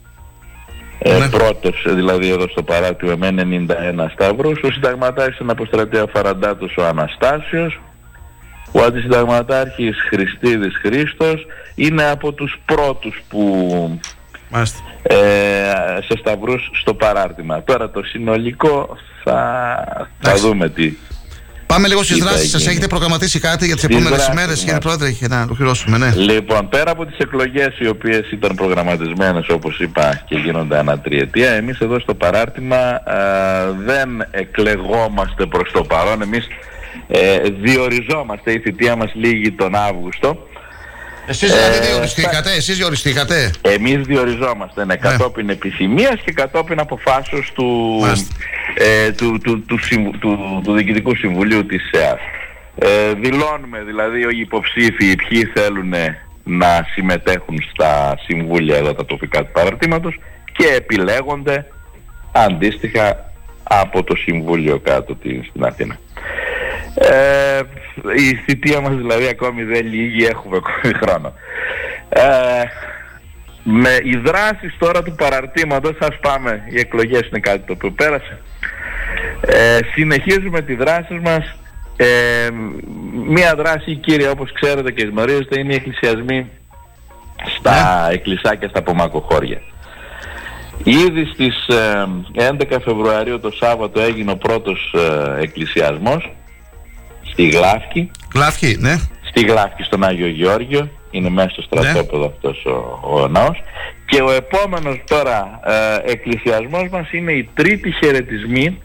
[1.06, 1.30] Ναι.
[1.30, 4.60] Πρώτος, δηλαδή εδώ στο παράτημα με 91 σταυρούς.
[4.64, 7.80] Ο συνταγματάρχης είναι από στρατεία Φαραντάτος ο Αναστάσιος.
[8.72, 14.00] Ο αντισυνταγματάρχης Χριστίδης Χρήστος είναι από τους πρώτους που
[15.04, 15.16] ε,
[16.08, 17.64] σε σταυρούς στο παράρτημα.
[17.64, 20.94] Τώρα το συνολικό θα, θα δούμε τι.
[21.74, 22.60] Πάμε λίγο στις Τι θα δράσει σας.
[22.62, 22.72] γίνει.
[22.72, 24.64] Έχετε προγραμματίσει κάτι για τις Στις επόμενες δράσεις ημέρες, μας.
[24.64, 26.14] κύριε Πρόεδρε, για να ολοκληρώσουμε, ναι.
[26.16, 31.50] Λοιπόν, πέρα από τις εκλογές οι οποίες ήταν προγραμματισμένες όπως είπα και γίνονται ανά τριετία,
[31.50, 33.22] εμείς εδώ στο παράρτημα ε,
[33.86, 36.48] δεν εκλεγόμαστε προς το παρόν, εμείς
[37.08, 40.48] ε, διοριζόμαστε, η θητεία μας λύγει τον Αύγουστο.
[41.28, 48.00] Εσείς δηλαδή Ε, διοριστήκατε, εσείς διοριστήκατε; Εμείς διοριζόμαστε ναι, κατόπιν επιθυμίας και κατόπιν αποφάσεως του,
[48.74, 52.20] ε, του, του, του, συμβου- του, του Διοικητικού Συμβουλίου της ΕΑΣ.
[52.76, 55.94] Ε, δηλώνουμε δηλαδή οι υποψήφοι ποιοι θέλουν
[56.44, 60.20] να συμμετέχουν στα συμβούλια εδώ τα τοπικά του παραρτήματος
[60.58, 61.66] και επιλέγονται
[62.32, 63.32] αντίστοιχα
[63.64, 65.98] από το Συμβούλιο κάτω τη- στην Αθήνα.
[66.96, 67.62] Ε,
[68.16, 71.34] η θητεία μας δηλαδή ακόμη δεν λύγει, έχουμε ακόμη χρόνο.
[72.10, 72.64] Ε,
[73.64, 78.40] με οι δράσεις τώρα του παραρτήματος, ας πάμε, οι εκλογές είναι κάτι το οποίο πέρασε.
[79.42, 81.56] Ε, συνεχίζουμε τη δράση μας.
[81.96, 82.50] Ε,
[83.28, 86.50] μία δράση κύρια όπως ξέρετε και γνωρίζετε είναι οι εκκλησιασμοί
[87.58, 89.62] στα εκκλησάκια στα απομακοχώρια.
[90.84, 92.08] Ήδη στις ε,
[92.72, 96.32] 11 Φεβρουαρίου το Σάββατο έγινε ο πρώτος ε, εκκλησιασμός
[97.34, 98.12] στη Γλάφκη.
[98.34, 98.96] Γλάφκη, ναι.
[99.30, 103.64] Στη Γλάφκη στον Άγιο Γεώργιο, είναι μέσα στο στρατόπεδο αυτός ο, ο ναός.
[104.06, 108.82] Και ο επόμενος τώρα ε, εκκλησιασμός μας είναι η τρίτη χαιρετισμή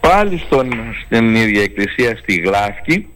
[0.00, 0.70] πάλι στον,
[1.04, 3.08] στην ίδια εκκλησία στη Γλάφκη.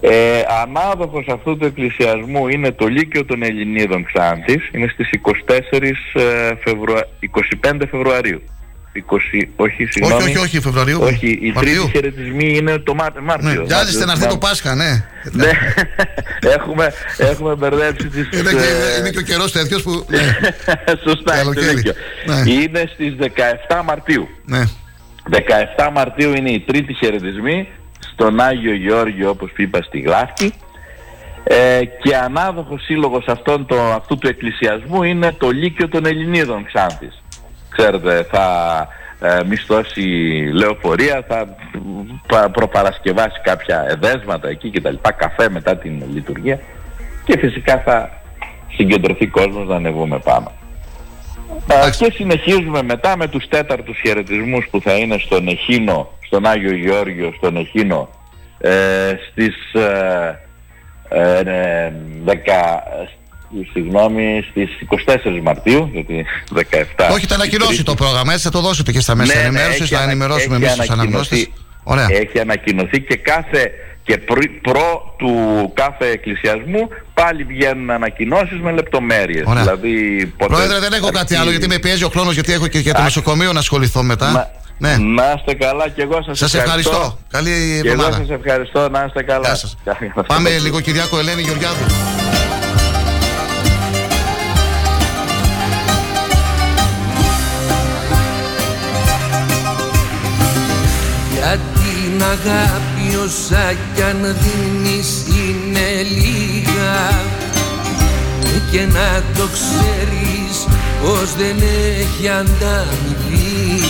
[0.00, 5.10] Ε, ανάδοχος αυτού του εκκλησιασμού είναι το Λύκειο των Ελληνίδων Ξάνθης, είναι στις
[5.72, 7.08] 24 ε, Φεβρουα...
[7.64, 8.42] 25 Φεβρουαρίου.
[9.10, 9.48] 20...
[9.56, 10.22] Όχι, συγγνώμη.
[10.22, 11.00] όχι, όχι, Φεβρουαρίου.
[11.02, 11.72] Όχι, οι Μαρτίου.
[11.82, 13.20] τρίτη χαιρετισμοί είναι το Μάρ...
[13.22, 13.50] Μάρτιο.
[13.50, 15.04] Ναι, Βιάζεστε να έρθει το Πάσχα, ναι.
[15.32, 15.50] Ναι,
[16.56, 18.28] έχουμε, έχουμε μπερδέψει τις...
[18.40, 19.90] Είναι και, ε, είναι και ο καιρός τέτοιος που.
[20.08, 20.36] Ναι.
[21.02, 21.74] Σωστά, έχετε Καλοκαίρι.
[21.74, 21.92] δίκιο.
[22.26, 22.50] Ναι.
[22.52, 23.14] Είναι στις
[23.68, 24.28] 17 Μαρτίου.
[24.44, 24.62] ναι.
[25.30, 27.68] 17 Μαρτίου είναι η τρίτη χαιρετισμή
[28.12, 30.52] στον Άγιο Γεώργιο όπως είπα στη Γλάφκη
[31.44, 37.22] ε, και ανάδοχος σύλλογος αυτόν το, αυτού του εκκλησιασμού είναι το Λύκειο των Ελληνίδων Ξάνθης.
[37.76, 38.46] Ξέρετε θα
[39.20, 40.00] ε, μισθώσει
[40.52, 41.56] λεωφορεία, θα
[42.26, 46.60] πα- προπαρασκευάσει κάποια εδέσματα εκεί και τα λοιπά, καφέ μετά την λειτουργία
[47.24, 48.10] και φυσικά θα
[48.76, 50.52] συγκεντρωθεί κόσμος να ανεβούμε πάνω.
[51.70, 56.74] Ε, και συνεχίζουμε μετά με τους τέταρτους χαιρετισμούς που θα είναι στον Εχίνο, στον Άγιο
[56.74, 58.08] Γεώργιο, στον Εχίνο
[58.58, 60.38] ε, στις ε,
[61.08, 61.92] ε,
[63.60, 64.68] ε, 10, συγγνώμη, στις
[65.06, 66.24] 24 Μαρτίου, γιατί
[66.54, 66.60] 17...
[67.12, 69.80] Όχι, θα ανακοινώσει το πρόγραμμα, έτσι θα το δώσετε και στα μέσα Ναι, ναι, ενημέρωσης,
[69.80, 71.34] έχει θα ανα- ενημερώσουμε έχει εμείς τους ανακοινωθεί.
[71.36, 71.48] αναγνώστες.
[71.82, 72.06] Ωραία.
[72.10, 73.70] Έχει ανακοινωθεί και κάθε
[74.04, 75.30] και πρι- προ του
[75.74, 79.44] κάθε εκκλησιασμού πάλι βγαίνουν ανακοινώσεις με λεπτομέρειες.
[79.46, 79.62] Ωραία.
[79.62, 82.66] Δηλαδή, ποτέ Πρόεδρε, δεν έχω κάτι αρχίζει- άλλο γιατί με πιέζει ο χρόνος, γιατί έχω
[82.66, 83.04] και για το Α.
[83.04, 84.30] νοσοκομείο να ασχοληθώ μετά.
[84.32, 84.96] Να- Ναι.
[84.96, 87.18] Να είστε καλά και εγώ σας, Σας ευχαριστώ.
[87.30, 87.50] Καλή
[87.82, 88.16] Και εγώ εβδομάδα.
[88.16, 88.88] σας ευχαριστώ.
[88.88, 89.46] Να είστε καλά.
[89.48, 89.76] Γεια σας.
[90.26, 91.84] Πάμε λίγο Κυριάκο Ελένη Γεωργιάδου.
[102.16, 106.96] Την αγάπη όσα κι αν δίνεις είναι λίγα.
[108.70, 110.66] Και να το ξέρεις
[111.02, 111.56] πως δεν
[112.00, 113.82] έχει ανταμοιβή.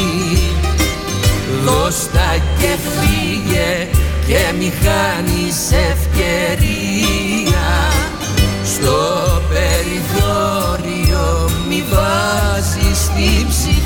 [1.65, 3.89] Δώσ' τα και φύγε
[4.27, 5.59] και μη χάνεις
[5.91, 7.69] ευκαιρία.
[8.65, 8.99] Στο
[9.49, 13.86] περιθώριο μη βάζεις την ψυχή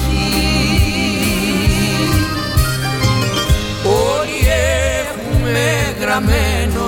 [5.51, 6.87] έχουμε γραμμένο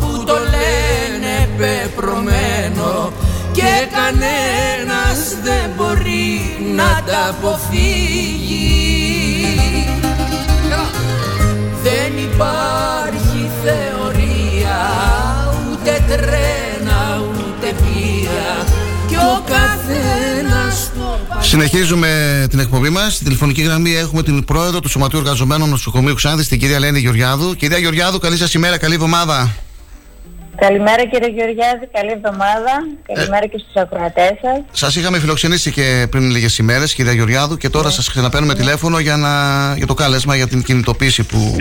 [0.00, 3.12] που το λένε πεπρωμένο.
[3.52, 8.70] Και κανένας δεν μπορεί να τα αποφύγει.
[11.82, 14.78] Δεν υπάρχει θεωρία
[15.70, 18.66] ούτε τρένα ούτε πία
[19.08, 20.29] κι ο καθένας το
[21.50, 23.14] Συνεχίζουμε την εκπομπή μας.
[23.14, 27.54] Στη τηλεφωνική γραμμή έχουμε την πρόεδρο του Σωματείου Εργαζομένων Νοσοκομείου Ξάνθης, την κυρία Ελένη Γεωργιάδου.
[27.54, 29.54] Κυρία Γεωργιάδου, καλή σας ημέρα, καλή εβδομάδα.
[30.56, 32.72] Καλημέρα κύριε Γεωργιάδη, καλή εβδομάδα.
[33.12, 34.60] Καλημέρα και στους ακροατές σας.
[34.72, 39.16] Σας είχαμε φιλοξενήσει και πριν λίγες ημέρες, κυρία Γεωργιάδου, και τώρα σας ξαναπαίρνουμε τηλέφωνο για,
[39.16, 39.30] να,
[39.76, 41.56] για το κάλεσμα για την κινητοποίηση που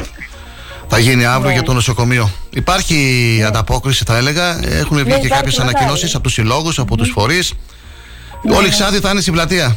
[0.88, 1.54] θα γίνει αύριο Ναι.
[1.54, 2.30] για το νοσοκομείο.
[2.50, 2.98] Υπάρχει
[3.48, 4.60] ανταπόκριση, θα έλεγα.
[4.68, 5.76] Έχουν βγει Ναι, και υπάρχει κάποιες μεγάλη.
[5.76, 7.54] ανακοινώσεις από τους συλλόγους, από τους φορείς.
[8.56, 9.76] Όλη η Ξάνθη θα είναι στην πλατεία.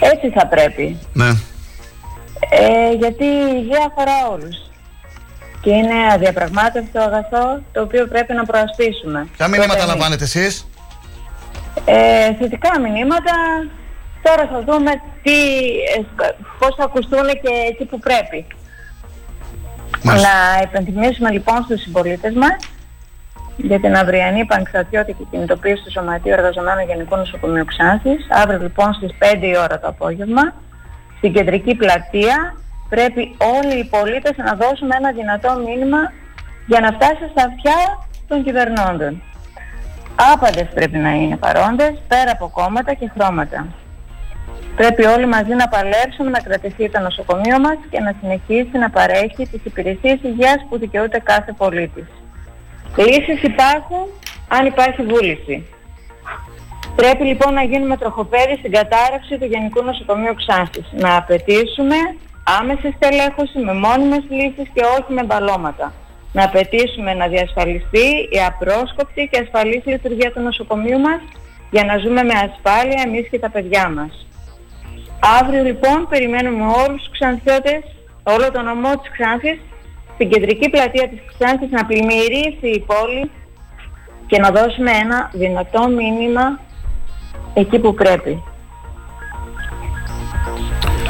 [0.00, 0.98] Έτσι θα πρέπει.
[1.12, 1.28] Ναι.
[2.50, 4.56] Ε, γιατί η υγεία αφορά όλους.
[5.60, 9.28] Και είναι αδιαπραγμάτευτο αγαθό το οποίο πρέπει να προασπίσουμε.
[9.36, 9.94] Ποια μηνύματα Τότε εμείς.
[9.94, 10.66] λαμβάνετε εσείς;
[11.84, 13.32] Ε, θετικά μηνύματα.
[14.22, 14.90] Τώρα θα δούμε
[15.22, 15.36] τι,
[15.96, 16.00] ε,
[16.58, 18.46] πώς θα ακουστούν και εκεί που πρέπει.
[20.02, 22.56] Να υπενθυμίσουμε λοιπόν στους συμπολίτες μας
[23.62, 28.26] για την αυριανή πανεξαρτιώτικη κινητοποίηση του Σωματείου Εργαζομένων Γενικού Νοσοκομείου Ξάνθης.
[28.30, 30.54] Αύριο λοιπόν στις 5 η ώρα το απόγευμα,
[31.16, 32.54] στην κεντρική πλατεία,
[32.88, 36.12] πρέπει όλοι οι πολίτες να δώσουμε ένα δυνατό μήνυμα
[36.66, 37.78] για να φτάσει στα αυτιά
[38.28, 39.22] των κυβερνώντων.
[40.32, 43.66] Άπαντες πρέπει να είναι παρόντες, πέρα από κόμματα και χρώματα.
[44.76, 49.48] Πρέπει όλοι μαζί να παλέψουμε να κρατηθεί το νοσοκομείο μας και να συνεχίσει να παρέχει
[49.48, 52.19] τις υπηρεσίες υγείας που δικαιούται κάθε πολίτης.
[52.96, 54.06] Λύσεις υπάρχουν
[54.48, 55.66] αν υπάρχει βούληση.
[56.96, 60.86] Πρέπει λοιπόν να γίνουμε τροχοπέδι στην κατάρρευση του Γενικού Νοσοκομείου Ξάνθης.
[60.92, 61.96] Να απαιτήσουμε
[62.58, 65.92] άμεση στελέχωση με μόνιμες λύσεις και όχι με μπαλώματα.
[66.32, 71.20] Να απαιτήσουμε να διασφαλιστεί η απρόσκοπτη και ασφαλής λειτουργία του νοσοκομείου μας
[71.70, 74.26] για να ζούμε με ασφάλεια εμείς και τα παιδιά μας.
[75.40, 77.82] Αύριο λοιπόν περιμένουμε όλους τους Ξανθιώτες,
[78.22, 79.58] όλο τον νομό της Ξάνθης,
[80.20, 83.30] στην κεντρική πλατεία της Ξάνθης να πλημμυρίσει η πόλη
[84.26, 86.60] και να δώσουμε ένα δυνατό μήνυμα
[87.54, 88.42] εκεί που πρέπει.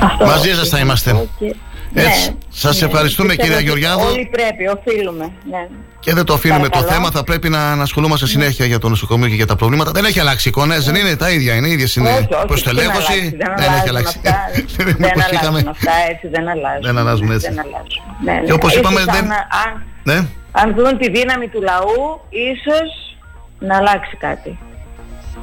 [0.01, 1.29] Αυτό Μαζί σας θα είμαστε.
[1.39, 1.55] Και-
[1.95, 2.29] Έτσι.
[2.31, 2.87] Ναι, Σας ναι.
[2.87, 4.13] ευχαριστούμε Πιστεύω κυρία ότι Γεωργιάδου.
[4.15, 5.25] Όλοι πρέπει, οφείλουμε.
[5.51, 5.67] Ναι.
[6.01, 6.95] Και δεν το αφήνουμε το Παρακαλώ.
[6.95, 9.91] θέμα, θα πρέπει να, να ασχολούμαστε συνέχεια για το νοσοκομείο και για τα προβλήματα.
[9.91, 12.35] Δεν έχει αλλάξει εικόνες, δεν είναι τα ίδια, είναι οι ίδιες είναι Όχι, όχι, τι
[12.35, 13.13] να προστελέχωση.
[13.13, 14.21] αλλάξει, δεν Δεν έχει αλλάζουν αλλάξει.
[14.25, 14.39] αυτά.
[14.85, 15.47] Δεν δεν όπως είχαμε.
[15.49, 16.83] αλλάζουν αυτά έτσι, δεν αλλάζουν.
[16.83, 17.49] Δεν αλλάζουν έτσι.
[17.49, 18.03] Δεν αλλάζουν.
[18.25, 18.41] Ναι, ναι.
[18.47, 19.33] Και όπως Ίσως είπαμε, αν, δεν-
[19.65, 20.27] αν, Ναι.
[20.53, 23.17] αν δουν τη δύναμη του λαού, ίσως
[23.59, 24.59] να αλλάξει κάτι.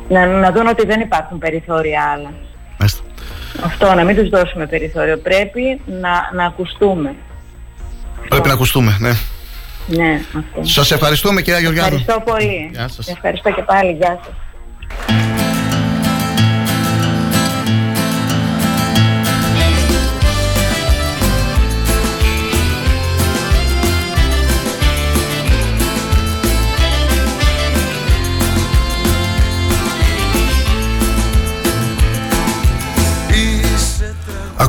[0.10, 2.32] Να, να δουν ότι δεν υπάρχουν περιθώρια άλλα.
[3.62, 3.86] Μάλιστα.
[3.86, 5.18] Αυτό, να μην τους δώσουμε περιθώριο.
[5.18, 7.16] Πρέπει να, να ακουστούμε.
[8.30, 9.12] Πρέπει να ακουστούμε, ναι.
[9.88, 10.64] Ναι, αυτό.
[10.64, 11.96] Σας ευχαριστούμε κυρία Γεωργιάδου.
[11.96, 12.70] Ευχαριστώ πολύ.
[12.72, 13.08] Γεια σας.
[13.08, 13.92] Ευχαριστώ και πάλι.
[13.92, 15.57] Γεια σας.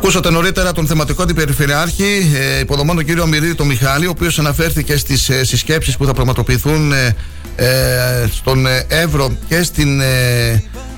[0.09, 4.97] Ακούσατε νωρίτερα τον θεματικό αντιπεριφερειάρχη, ε, υποδομών τον κύριο Μυρίδη τον Μιχάλη, ο οποίος αναφέρθηκε
[4.97, 7.17] στις ε, συσκέψεις που θα πραγματοποιηθούν ε,
[7.57, 10.49] ε, στον ε, Εύρο και στην ε,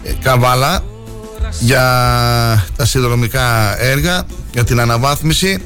[0.03, 0.85] ε, Καβάλα
[1.61, 1.82] για
[2.77, 5.59] τα συνδρομικά έργα, για την αναβάθμιση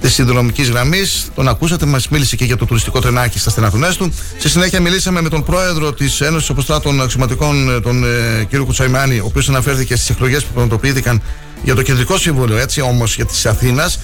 [0.00, 1.28] της συνδρομικής γραμμής.
[1.34, 4.12] Τον ακούσατε, μας μίλησε και για το τουριστικό τρενάκι στα στεναχτονές του.
[4.38, 9.18] Στη συνέχεια, μιλήσαμε με τον πρόεδρο της Ένωσης Αποστράτων Αξιωματικών, ε, τον ε, κύριο Κουτσαϊμάνη,
[9.18, 11.22] ο οποίος αναφέρθηκε στις εκλογές που πραγματοποιήθηκαν
[11.62, 13.98] για το κεντρικό συμβούλιο, έτσι όμως για της Αθήνας.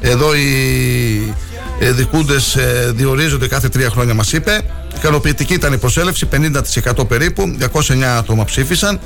[0.00, 1.34] Εδώ οι
[1.78, 2.56] ε, δικούντες
[2.90, 4.60] διορίζονται κάθε τρία χρόνια, μας είπε.
[4.96, 6.28] Ικανοποιητική ήταν η προσέλευση,
[6.96, 9.00] 50% περίπου, 209 άτομα ψήφισαν.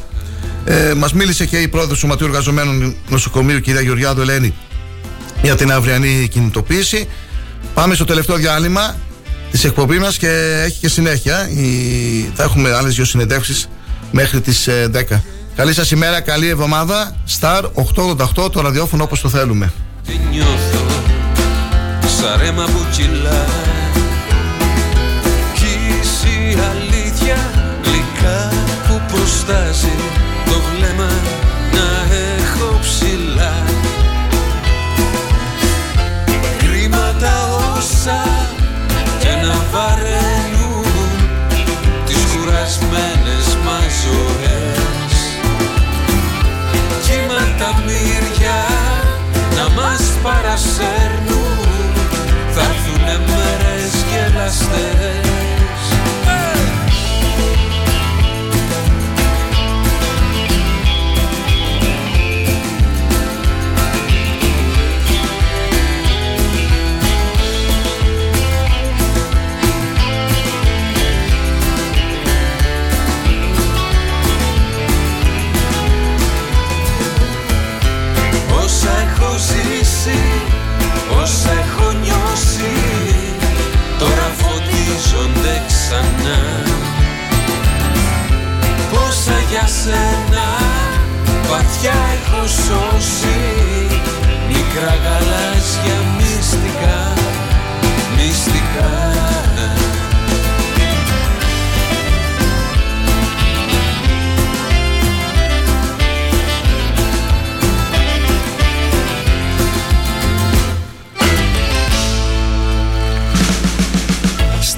[0.65, 4.55] Ε, Μας μίλησε και η πρόεδρος του Σωματείου Εργαζομένων Νοσοκομείου, κυρία Γεωργιάδου Ελένη,
[5.43, 7.09] για την αυριανή κινητοποίηση.
[7.74, 8.97] Πάμε στο τελευταίο διάλειμμα
[9.51, 11.49] της εκπομπής μας και έχει και συνέχεια.
[11.49, 12.31] Η...
[12.35, 13.69] Θα έχουμε άλλες δύο συνεντεύξεις
[14.11, 15.20] μέχρι τις 10.
[15.57, 17.16] Καλή σας ημέρα, καλή εβδομάδα.
[17.41, 17.62] Star
[18.45, 19.73] 888 το ραδιόφωνο όπως το θέλουμε.
[20.07, 20.87] Τι νιώθω
[22.19, 23.45] σαν ρέμα που κυλά
[25.55, 25.65] Κι
[26.28, 27.37] η αλήθεια
[27.83, 28.53] γλυκά
[28.89, 29.95] που προστάζει
[30.45, 31.16] το βλέμμα
[50.57, 50.95] myself
[89.87, 90.49] σένα
[91.51, 93.39] βαθιά έχω σώσει
[94.49, 97.13] Μικρά γαλάζια μυστικά,
[98.17, 99.06] μυστικά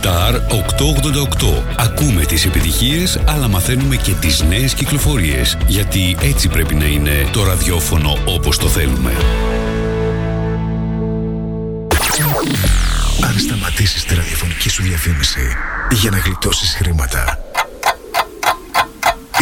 [0.03, 1.63] Star 888.
[1.77, 5.57] Ακούμε τις επιτυχίες, αλλά μαθαίνουμε και τις νέες κυκλοφορίες.
[5.67, 9.13] Γιατί έτσι πρέπει να είναι το ραδιόφωνο όπως το θέλουμε.
[13.25, 15.57] Αν σταματήσεις τη ραδιοφωνική σου διαφήμιση
[15.91, 17.39] για να γλιτώσεις χρήματα,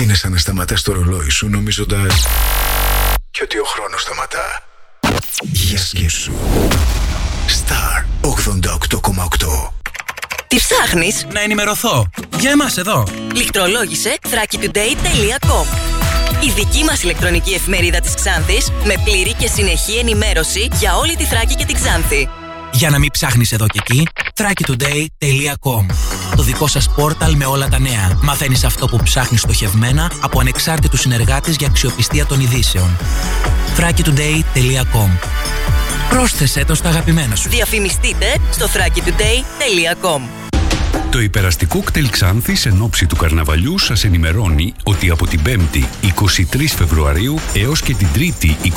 [0.01, 2.27] είναι σαν να σταματάς το ρολόι σου νομίζοντας
[3.31, 4.63] και ότι ο χρόνος σταματά.
[5.43, 6.33] Για σκέψου.
[7.47, 9.77] Star 88,8
[10.49, 12.07] Τι ψάχνεις; Να ενημερωθώ.
[12.39, 13.07] Για εμάς εδώ.
[13.35, 15.67] Λιχτρολόγησε thrakitoday.com
[16.45, 21.25] Η δική μας ηλεκτρονική εφημερίδα της Ξάνθης με πλήρη και συνεχή ενημέρωση για όλη τη
[21.25, 22.29] Θράκη και την Ξάνθη.
[22.73, 25.87] Για να μην ψάχνεις εδώ και εκεί, thrakitoday.com
[26.37, 28.19] Το δικό σας πόρταλ με όλα τα νέα.
[28.23, 32.97] Μαθαίνεις αυτό που ψάχνεις στοχευμένα από ανεξάρτητους συνεργάτες για αξιοπιστία των ειδήσεων.
[33.77, 35.09] thrakitoday.com
[36.09, 37.49] Πρόσθεσέ το στα αγαπημένα σου.
[37.49, 40.21] Διαφημιστείτε στο thrakitoday.com
[41.11, 46.65] Το υπεραστικό κτέλ Ξάνθης εν ώψη του καρναβαλιού σας ενημερώνει ότι από την 5η 23
[46.77, 48.71] Φεβρουαρίου έως και την 3η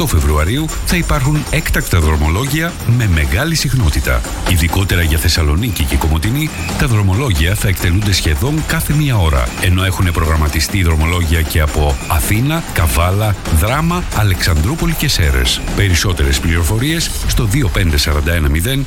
[0.00, 4.20] 28 Φεβρουαρίου θα υπάρχουν έκτακτα δρομολόγια με μεγάλη συχνότητα.
[4.50, 10.10] Ειδικότερα για Θεσσαλονίκη και Κομωτινή, τα δρομολόγια θα εκτελούνται σχεδόν κάθε μία ώρα, ενώ έχουν
[10.12, 15.60] προγραμματιστεί δρομολόγια και από Αθήνα, Καβάλα, Δράμα, Αλεξανδρούπολη και Σέρες.
[15.76, 18.84] Περισσότερες πληροφορίες στο 25410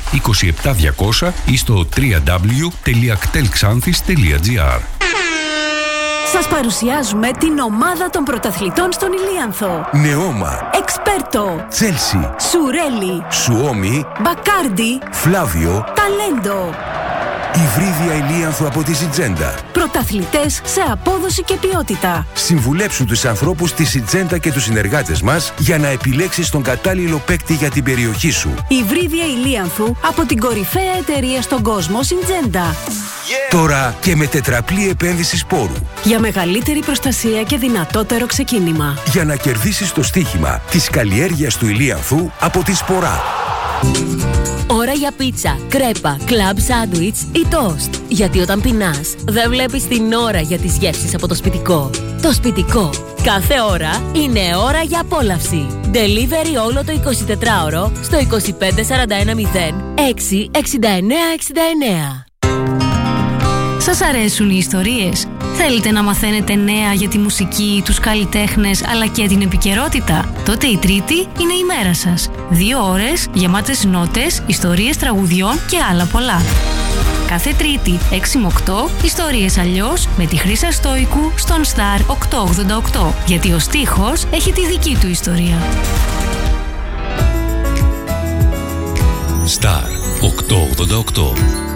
[1.20, 1.86] 27200 ή στο
[2.90, 4.80] www.ktelxanthis.gr
[6.32, 9.88] Σας παρουσιάζουμε την ομάδα των πρωταθλητών στον Ηλίανθο.
[9.92, 16.74] Νεώμα, Εξπέρτο, Τσέλσι, Σουρέλι, Σουόμι, Μπακάρντι, Φλάβιο, Ταλέντο.
[17.54, 19.54] Υβρίδια Ηλίανθου από τη Σιτζέντα.
[19.72, 22.26] Πρωταθλητές σε απόδοση και ποιότητα.
[22.34, 27.54] Συμβουλέψου τους ανθρώπους της Σιτζέντα και τους συνεργάτες μας για να επιλέξεις τον κατάλληλο παίκτη
[27.54, 28.54] για την περιοχή σου.
[28.68, 32.74] Υβρίδια Ηλίανθου από την κορυφαία εταιρεία στον κόσμο Συντζέντα.
[33.50, 35.74] Τώρα και με τετραπλή επένδυση σπόρου.
[36.02, 38.98] Για μεγαλύτερη προστασία και δυνατότερο ξεκίνημα.
[39.12, 43.20] Για να κερδίσεις το στοίχημα της καλλιέργειας του Ηλίανθου από τη Σπορά.
[44.66, 47.94] Ώρα για πίτσα, κρέπα, κλαμπ σάντουιτς ή τόστ.
[48.08, 51.90] Γιατί όταν πεινάς, δεν βλέπεις την ώρα για τις γεύσεις από το σπιτικό.
[52.22, 52.90] Το σπιτικό.
[53.22, 55.66] Κάθε ώρα είναι ώρα για απόλαυση.
[55.92, 62.24] Delivery όλο το 24ωρο στο 25410 66969.
[63.78, 69.26] Σας αρέσουν οι ιστορίες; Θέλετε να μαθαίνετε νέα για τη μουσική, τους καλλιτέχνες αλλά και
[69.26, 72.30] την επικαιρότητα; Τότε η Τρίτη είναι η μέρα σας.
[72.50, 76.42] Δύο ώρες γεμάτες νότες, ιστορίες τραγουδιών και άλλα πολλά.
[77.26, 82.00] Κάθε Τρίτη 6 με 8 ιστορίες αλλιώς με τη Χρύσα Στόικου στον Star
[83.00, 85.58] 888 γιατί ο στίχος έχει τη δική του ιστορία.
[89.60, 89.88] Star
[90.20, 91.69] 888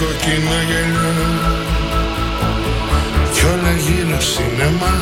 [0.00, 1.12] κόκκινα γυαλιά
[3.32, 4.94] Κι όλα γύρω σινεμά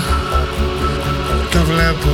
[1.50, 2.12] Τα βλέπω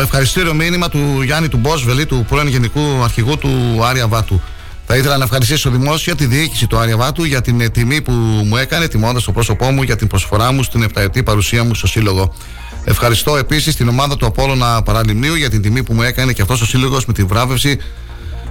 [0.00, 4.40] ευχαριστήριο μήνυμα του Γιάννη του Μπόσβελη, του πρώην Γενικού Αρχηγού του Άρια Βάτου.
[4.86, 8.12] Θα ήθελα να ευχαριστήσω δημόσια τη διοίκηση του Άρια Βάτου για την ε, τιμή που
[8.44, 11.86] μου έκανε, τιμώντας το πρόσωπό μου για την προσφορά μου στην επταετή παρουσία μου στο
[11.86, 12.34] Σύλλογο.
[12.84, 16.60] Ευχαριστώ επίσης την ομάδα του Απόλωνα Παραλιμνίου για την τιμή που μου έκανε και αυτός
[16.60, 17.78] ο Σύλλογος με την βράβευση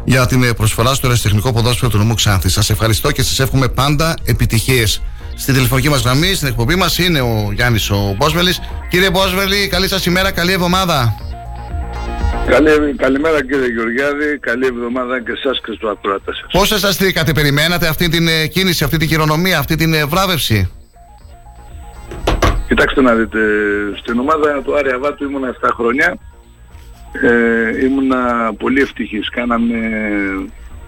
[0.06, 2.54] για την ε, προσφορά στο ερασιτεχνικό ποδόσφαιρο του νομού Ξάνθης.
[2.54, 5.02] Σας ευχαριστώ και σας εύχομαι πάντα επιτυχίες.
[5.36, 8.60] Στην τηλεφωνική μας γραμμή, στην εκπομπή μας είναι ο Γιάννης ο Μπόσβελης.
[8.90, 11.27] Κύριε Μπόσβελη, καλή σας ημέρα, καλή εβδομάδα.
[12.50, 16.52] Καλή, καλημέρα κύριε Γεωργιάδη, καλή εβδομάδα και εσάς και στους ακροατές σας.
[16.52, 20.72] Πώ αισθανθήκατε, περιμένατε αυτή την ε, κίνηση, αυτή την χειρονομία, αυτή την ε, βράβευση;
[22.68, 23.40] Κοιτάξτε να δείτε,
[23.98, 26.18] στην ομάδα του Άρια Βάτου ήμουνα 7 χρόνια.
[27.22, 29.30] Ε, ήμουνα πολύ ευτυχής.
[29.30, 29.76] Κάναμε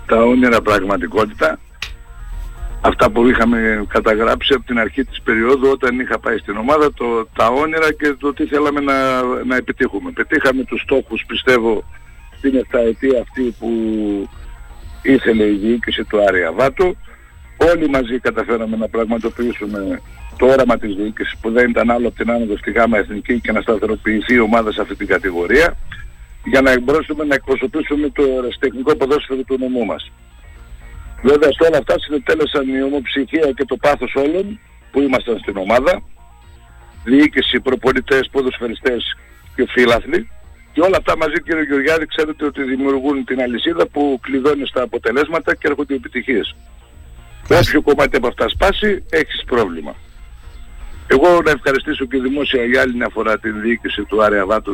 [0.05, 1.59] τα όνειρα πραγματικότητα.
[2.81, 7.27] Αυτά που είχαμε καταγράψει από την αρχή της περίοδου όταν είχα πάει στην ομάδα, το,
[7.35, 10.11] τα όνειρα και το τι θέλαμε να, να επιτύχουμε.
[10.11, 11.83] Πετύχαμε τους στόχους πιστεύω
[12.37, 13.69] στην επταετία αυτή που
[15.01, 16.97] ήθελε η διοίκηση του Άρια Βάτου.
[17.73, 20.01] Όλοι μαζί καταφέραμε να πραγματοποιήσουμε
[20.37, 23.51] το όραμα της διοίκησης που δεν ήταν άλλο από την άνοδο στη ΓΑΜΑ Εθνική και
[23.51, 25.77] να σταθεροποιηθεί η ομάδα σε αυτή την κατηγορία
[26.43, 30.11] για να μπορέσουμε να εκπροσωπήσουμε το αεραστεχνικό ποδόσφαιρο του νομού μας.
[31.21, 34.59] Βέβαια σε όλα αυτά συνετέλεσαν η ομοψυχία και το πάθος όλων
[34.91, 36.01] που ήμασταν στην ομάδα,
[37.03, 39.17] διοίκηση, προπολιτές, ποδοσφαιριστές
[39.55, 40.29] και φίλαθλοι
[40.71, 45.55] και όλα αυτά μαζί κύριε Γεωργιάδη ξέρετε ότι δημιουργούν την αλυσίδα που κλειδώνει στα αποτελέσματα
[45.55, 46.55] και έρχονται οι επιτυχίες.
[47.51, 49.95] Όποιο κομμάτι από αυτά σπάσει, έχεις πρόβλημα.
[51.07, 54.73] Εγώ να ευχαριστήσω και δημόσια για άλλη μια φορά την διοίκηση του Άρια Βάτου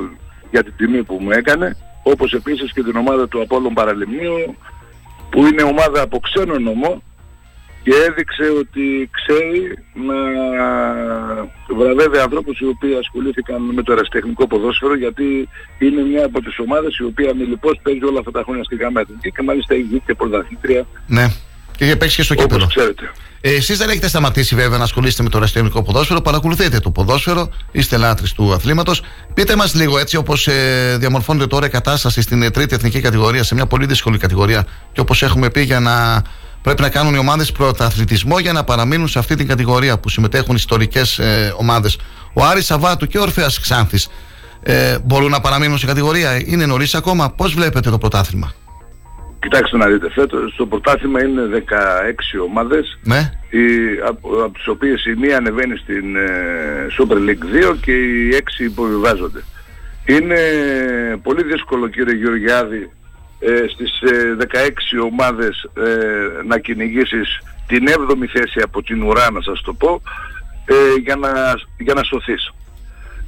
[0.51, 4.55] για την τιμή που μου έκανε, όπως επίσης και την ομάδα του Απόλλων Παραλιμνίου,
[5.29, 7.03] που είναι ομάδα από ξένο νομό
[7.83, 10.17] και έδειξε ότι ξέρει να
[11.75, 15.49] βραβεύει ανθρώπους οι οποίοι ασχολήθηκαν με το αεραστεχνικό ποδόσφαιρο γιατί
[15.79, 18.75] είναι μια από τις ομάδες η οποία με λοιπόν παίζει όλα αυτά τα χρόνια στη
[18.75, 20.85] γάμα και μάλιστα έχει και πρωταθλήτρια.
[21.07, 21.25] Ναι.
[21.75, 22.67] Και έχει παίξει και στο κύπελο.
[22.67, 23.11] ξέρετε.
[23.41, 27.49] Ε, Εσείς δεν έχετε σταματήσει βέβαια να ασχολείστε με το αεραστεχνικό ποδόσφαιρο, παρακολουθείτε το ποδόσφαιρο,
[27.71, 29.01] είστε λάτρε του αθλήματος.
[29.33, 33.43] Πείτε μας λίγο έτσι, όπως ε, διαμορφώνεται τώρα η κατάσταση στην ε, τρίτη εθνική κατηγορία,
[33.43, 36.21] σε μια πολύ δύσκολη κατηγορία, και όπως έχουμε πει, για να
[36.61, 40.55] πρέπει να κάνουν οι ομάδες πρωταθλητισμό για να παραμείνουν σε αυτή την κατηγορία που συμμετέχουν
[40.55, 41.97] ιστορικές ε, ομάδες.
[42.33, 44.07] Ο Άρης Σαββάτου και ο Ορφαία Ξάνθης
[44.63, 48.53] ε, μπορούν να παραμείνουν σε κατηγορία, είναι νωρίς ακόμα; Πώς βλέπετε το πρωτάθλημα;
[49.45, 53.31] Κοιτάξτε να δείτε, φέτος το πρωτάθλημα είναι 16 ομάδες, Ναι.
[53.49, 53.65] οι,
[54.07, 58.59] από, από τις οποίες η μία ανεβαίνει στην ε, Super League 2 και οι 6
[58.59, 59.43] υποβιβάζονται.
[60.05, 60.39] Είναι
[61.23, 62.89] πολύ δύσκολο κύριε Γεωργιάδη
[63.39, 69.41] ε, στις ε, 16 ομάδες ε, να κυνηγήσεις την 7η θέση από την ουρά να
[69.41, 70.01] σας το πω
[70.65, 71.29] ε, για, να,
[71.77, 72.53] για να σωθείς.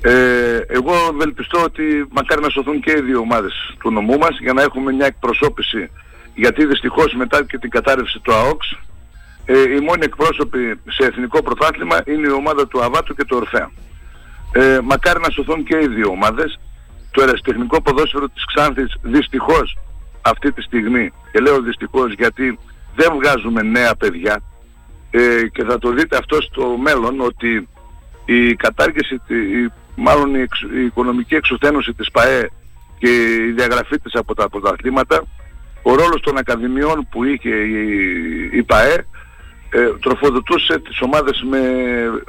[0.01, 4.53] Ε, εγώ ευελπιστώ ότι μακάρι να σωθούν και οι δύο ομάδες του νομού μας για
[4.53, 5.89] να έχουμε μια εκπροσώπηση
[6.37, 8.67] γιατί δυστυχώς μετά και την κατάρρευση του ΑΟΚΣ
[9.45, 13.71] ε, οι μόνοι εκπρόσωποι σε εθνικό πρωτάθλημα είναι η ομάδα του Αβάτου και του Ορφέα.
[14.51, 16.59] Ε, μακάρι να σωθούν και οι δύο ομάδες.
[17.11, 19.77] Το αεραστεχνικό ποδόσφαιρο της Ξάνθης δυστυχώς
[20.21, 22.59] αυτή τη στιγμή και λέω δυστυχώς γιατί
[22.95, 24.41] δεν βγάζουμε νέα παιδιά
[25.11, 27.67] ε, και θα το δείτε αυτό στο μέλλον ότι
[28.25, 32.49] η κατάργηση, η, μάλλον η, εξ- η οικονομική εξουθένωση της ΠαΕ
[32.99, 33.09] και
[33.47, 35.23] η διαγραφή της από τα πρωταθλήματα,
[35.89, 37.83] ο ρόλος των ακαδημιών που είχε η,
[38.53, 38.93] η ΠαΕ
[39.69, 41.59] ε, τροφοδοτούσε τις ομάδες με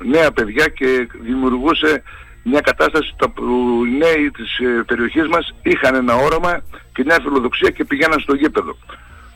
[0.05, 2.03] νέα παιδιά και δημιουργούσε
[2.43, 3.45] μια κατάσταση τα- που
[3.87, 6.63] οι νέοι της ε, περιοχής μας είχαν ένα όραμα
[6.95, 8.77] και μια φιλοδοξία και πηγαίναν στο γήπεδο.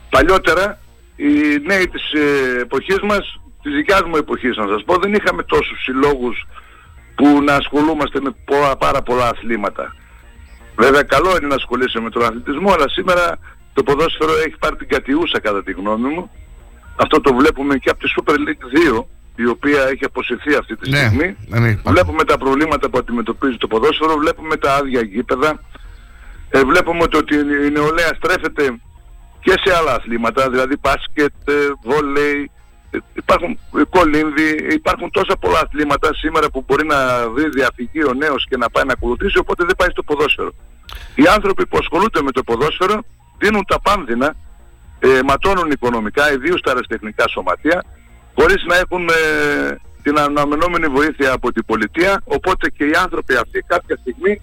[0.09, 0.79] Παλιότερα
[1.15, 1.31] οι
[1.65, 5.83] νέοι της ε, εποχής μας, της δικιάς μου εποχής να σας πω, δεν είχαμε τόσους
[5.83, 6.45] συλλόγους
[7.15, 9.95] που να ασχολούμαστε με πο- πάρα πολλά αθλήματα.
[10.75, 13.37] Βέβαια καλό είναι να ασχολείσαι με τον αθλητισμό, αλλά σήμερα
[13.73, 16.31] το ποδόσφαιρο έχει πάρει την κατιούσα κατά τη γνώμη μου.
[16.95, 19.05] Αυτό το βλέπουμε και από τη Super League 2,
[19.35, 21.35] η οποία έχει αποσυρθεί αυτή τη Ναι, στιγμή.
[21.47, 25.59] ναι, Βλέπουμε τα προβλήματα που αντιμετωπίζει το ποδόσφαιρο, βλέπουμε τα άδεια γήπεδα,
[26.49, 28.79] ε, βλέπουμε ότι- ότι η νεολαία στρέφεται
[29.39, 32.51] και σε άλλα αθλήματα, δηλαδή μπάσκετ, ε, βόλεϊ,
[32.91, 38.13] ε, υπάρχουν ε, κολύμβοι, υπάρχουν τόσα πολλά αθλήματα σήμερα που μπορεί να βρει διαφυγή ο
[38.13, 40.51] νέος και να πάει να ακολουθήσει, οπότε δεν πάει στο ποδόσφαιρο.
[41.15, 43.03] Οι άνθρωποι που ασχολούνται με το ποδόσφαιρο
[43.37, 44.35] δίνουν τα πάνδυνα,
[44.99, 47.83] ε, ματώνουν οικονομικά, ιδίως τα αεραστεχνικά σωματεία,
[48.35, 53.59] χωρίς να έχουν ε, την αναμενόμενη βοήθεια από την πολιτεία, οπότε και οι άνθρωποι αυτοί
[53.67, 54.41] κάποια στιγμή,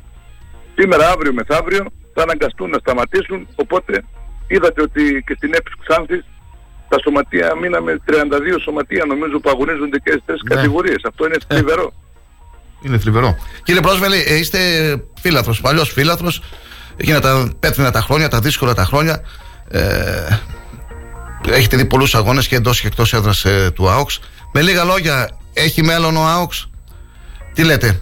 [0.74, 1.84] σήμερα, αύριο, μεθαύριο,
[2.14, 4.04] θα αναγκαστούν να σταματήσουν, οπότε
[4.46, 6.24] είδατε ότι και στην Έπης Ξάνθης
[6.88, 8.12] τα σωματεία μείναμε 32
[8.62, 11.00] σωματεία νομίζω που αγωνίζονται και στις τρεις κατηγορίες.
[11.04, 11.92] Αυτό είναι θλιβερό.
[12.82, 13.36] Είναι θλιβερό.
[13.62, 14.58] Κύριε Πρόσβελη, ε, είστε
[15.20, 16.42] φίλαθρος, παλιός φίλαθρος.
[17.00, 19.20] Εκείνα τα πέτρινα τα χρόνια, τα δύσκολα τα χρόνια.
[19.70, 19.80] Ε,
[21.48, 24.20] έχετε δει πολλούς αγώνες και εντός και εκτός έδρας ε, του ΑΟΚΣ.
[24.52, 26.70] Με λίγα λόγια, έχει μέλλον ο ΑΟΚΣ.
[27.54, 28.00] Τι λέτε,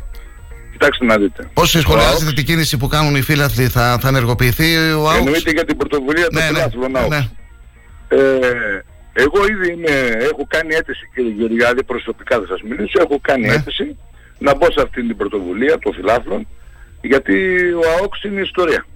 [0.73, 1.51] Κοιτάξτε να δείτε.
[1.53, 5.19] Πώς Ο σχολιάζετε ΑΟΚΣ την κίνηση που κάνουν οι φίλαθλοι, θα, θα ενεργοποιηθεί ο ΑΟΚΣ.
[5.19, 6.99] Εννοείται για την πρωτοβουλία των Ναι, ναι, φιλάθλων ναι.
[6.99, 7.17] ΑΟΚΣ.
[8.09, 8.19] Ε,
[9.13, 9.95] εγώ ήδη είμαι,
[10.33, 13.53] έχω κάνει αίτηση κύριε Γεωργιάδη, προσωπικά θα σας μιλήσω, έχω κάνει Ναι.
[13.55, 13.97] αίτηση
[14.39, 16.47] να μπω σε αυτήν την πρωτοβουλία των φιλάθλων
[17.01, 17.37] γιατί
[17.73, 18.87] ο ΑΟΚΣ είναι ιστορία.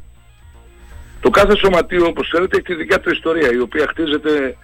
[1.20, 4.56] Το κάθε σωματείο όπως ξέρετε έχει τη δικιά του ιστορία η οποία χτίζεται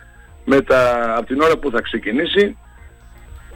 [0.45, 2.57] με τα, από την ώρα που θα ξεκινήσει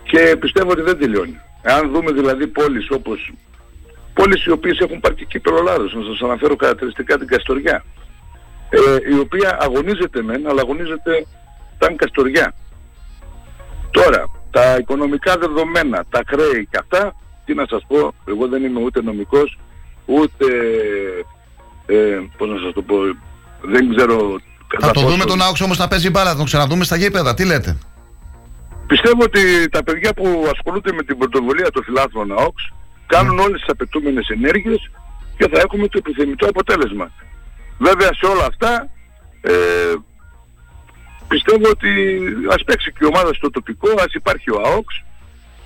[0.02, 1.40] και πιστεύω ότι δεν τελειώνει.
[1.62, 3.32] εάν δούμε δηλαδή πόλεις όπως
[4.14, 7.84] πόλεις οι οποίες έχουν πάρει και κύπελο Ελλάδος, να σας αναφέρω χαρακτηριστικά την Καστοριά,
[8.70, 11.26] ε, η οποία αγωνίζεται μεν, αλλά αγωνίζεται
[11.78, 12.54] σαν Καστοριά.
[13.90, 17.14] Τώρα, τα οικονομικά δεδομένα, τα χρέη και αυτά,
[17.44, 19.58] τι να σας πω, εγώ δεν είμαι ούτε νομικός,
[20.04, 20.46] ούτε,
[21.86, 22.96] ε, πώς να σας το πω,
[23.62, 24.40] δεν ξέρω
[24.80, 27.34] Θα το δούμε τον Άουξ όμως να παίζει μπάλα, θα τον ξαναδούμε στα γήπεδα.
[27.34, 27.78] Τι λέτε;
[28.86, 32.72] Πιστεύω ότι τα παιδιά που ασχολούνται με την πρωτοβουλία των φιλάθλων ΑΟΚΣ
[33.06, 34.90] κάνουν όλες τις απαιτούμενες ενέργειες
[35.36, 37.10] και θα έχουμε το επιθυμητό αποτέλεσμα.
[37.78, 38.88] Βέβαια σε όλα αυτά
[39.40, 39.52] ε,
[41.28, 41.90] πιστεύω ότι
[42.54, 45.04] ας παίξει και η ομάδα στο τοπικό, ας υπάρχει ο ΑΟΚΣ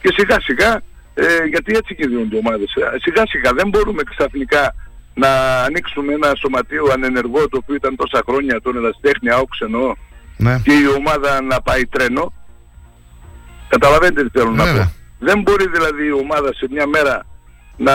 [0.03, 0.83] και σιγά σιγά,
[1.19, 4.75] ε, γιατί έτσι και οι ομάδες, ε, σιγά σιγά δεν μπορούμε ξαφνικά
[5.15, 9.95] να ανοίξουμε ένα σωματείο ανενεργό το οποίο ήταν τόσα χρόνια τον Εραστέχνη ΑΟΚΣ εννοώ
[10.37, 10.61] Ναι.
[10.65, 12.33] και η ομάδα να πάει τρένο.
[13.69, 14.85] Καταλαβαίνετε τι θέλω να Βέβαια.
[14.85, 14.93] πω.
[15.19, 17.27] Δεν μπορεί δηλαδή η ομάδα σε μια μέρα
[17.77, 17.95] να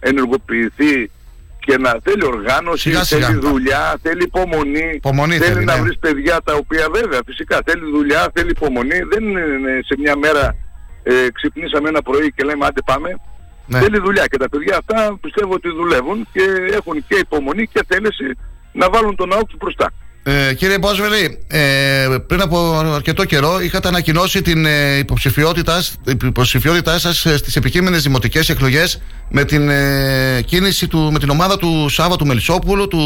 [0.00, 1.10] ενεργοποιηθεί
[1.58, 3.26] και να θέλει οργάνωση, Σιγά σιγά.
[3.26, 5.82] θέλει δουλειά, θέλει υπομονή, Υπομονή θέλει, θέλει, να ναι.
[5.82, 10.56] βρεις παιδιά τα οποία βέβαια φυσικά θέλει δουλειά, θέλει υπομονή, δεν είναι σε μια μέρα
[11.02, 13.20] ε, ξυπνήσαμε ένα πρωί και λέμε άντε πάμε.
[13.66, 13.78] Ναι.
[13.78, 16.42] Θέλει δουλειά και τα παιδιά αυτά πιστεύω ότι δουλεύουν και
[16.72, 18.28] έχουν και υπομονή και θέληση
[18.72, 19.90] να βάλουν τον ΑΟΚ μπροστά.
[20.24, 27.26] Ε, κύριε Μπόσβελη, ε, πριν από αρκετό καιρό είχατε ανακοινώσει την ε, υποψηφιότητά, υποψηφιότητά σας
[27.26, 32.16] ε, στις επικείμενες δημοτικές εκλογές με την ε, κίνηση του, με την ομάδα του Σάβα
[32.16, 32.98] του Μελισσόπουλου, του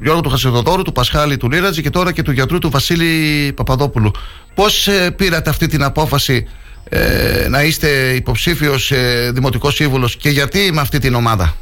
[0.00, 4.10] Γιώργου του Χασιδοδόρου, του Πασχάλη του Λίρατζη και τώρα και του γιατρού του Βασίλη Παπαδόπουλου.
[4.54, 6.48] Πώς ε, πήρατε αυτή την απόφαση
[6.92, 11.54] ε, να είστε υποψήφιος ε, δημοτικός σύμβουλος και γιατί με αυτή την ομάδα;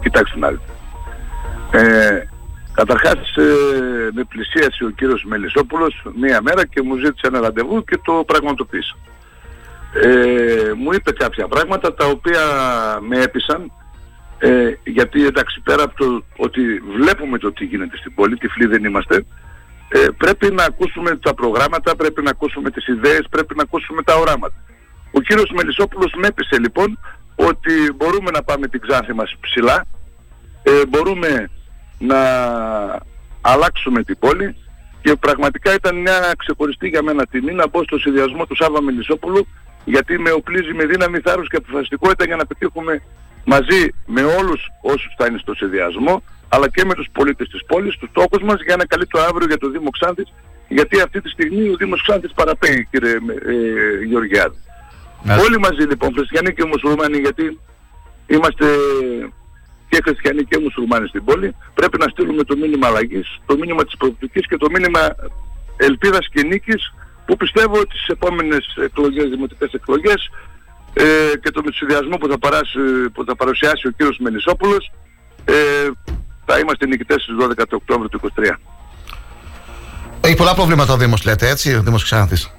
[0.00, 0.72] Κοιτάξτε να δείτε.
[1.70, 2.26] Ε,
[2.72, 3.42] καταρχάς ε,
[4.12, 8.96] με πλησίασε ο κύριος Μελισσόπουλος μία μέρα και μου ζήτησε ένα ραντεβού και το πραγματοποίησα.
[9.92, 12.40] Ε, μου είπε κάποια πράγματα τα οποία
[13.08, 13.72] με έπεισαν
[14.38, 16.60] ε, γιατί εντάξει πέρα από το ότι
[16.96, 19.24] βλέπουμε το τι γίνεται στην πόλη, τυφλοί δεν είμαστε,
[19.88, 24.14] ε, πρέπει να ακούσουμε τα προγράμματα, πρέπει να ακούσουμε τις ιδέες, πρέπει να ακούσουμε τα
[24.14, 24.54] οράματα.
[25.10, 26.98] Ο κύριος Μελισσόπουλος με έπεισε λοιπόν
[27.34, 29.86] ότι μπορούμε να πάμε την Ξάνθη μας ψηλά,
[30.62, 31.50] ε, μπορούμε
[31.98, 32.20] να
[33.40, 34.56] αλλάξουμε την πόλη.
[35.02, 39.46] Και πραγματικά ήταν μια ξεχωριστή για μένα τιμή να μπω στο συνδυασμό του Σάβα Μελισσόπουλου
[39.84, 43.02] γιατί με οπλίζει με δύναμη θάρρος και αποφασιστικότητα για να πετύχουμε
[43.44, 47.96] μαζί με όλους όσους θα είναι στο συνδυασμό αλλά και με τους πολίτες της πόλης,
[47.96, 50.32] τους στόχους μας για ένα καλύτερο αύριο για το Δήμο Ξάνθης
[50.68, 54.58] γιατί αυτή τη στιγμή ο Δήμος Ξάνθης παραπέει κύριε ε, Γεωργιάδη.
[55.44, 57.58] Όλοι μαζί λοιπόν, χριστιανοί και μουσουλμάνοι, γιατί
[58.26, 58.66] είμαστε
[59.88, 63.96] και χριστιανοί και μουσουλμάνοι στην πόλη, πρέπει να στείλουμε το μήνυμα αλλαγής, το μήνυμα της
[63.96, 65.00] προοπτικής και το μήνυμα
[65.76, 66.92] ελπίδας και νίκης
[67.26, 70.30] που πιστεύω ότι στις επόμενες εκλογές, δημοτικές εκλογές
[70.92, 72.78] ε, και το συνδυασμό που θα, παράσει,
[73.12, 74.90] που θα παρουσιάσει ο κύριος Μελισσόπουλος
[75.44, 75.54] ε,
[76.48, 78.56] θα είμαστε νικητές στις 12 του Οκτώβρη του 2023.
[80.20, 82.52] Έχει πολλά προβλήματα ο Δήμος λέτε έτσι, ο Δήμος Ξάνθης;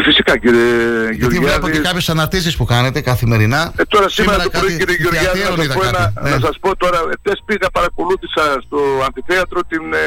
[0.00, 0.60] Φυσικά κύριε
[1.02, 1.48] Γιατί Γεωργιάδης.
[1.48, 3.72] βλέπω και κάποιες αναρτήσεις που κάνετε καθημερινά.
[3.76, 6.28] Ε, τώρα σήμερα, το πρωί κάτι κύριε Γεωργιάδη να θεατήρων σας, είδα πω ένα, κάτι.
[6.28, 6.30] Ναι.
[6.30, 10.06] να σας πω τώρα, εχθές πήγα παρακολούθησα στο αμφιθέατρο την, ε,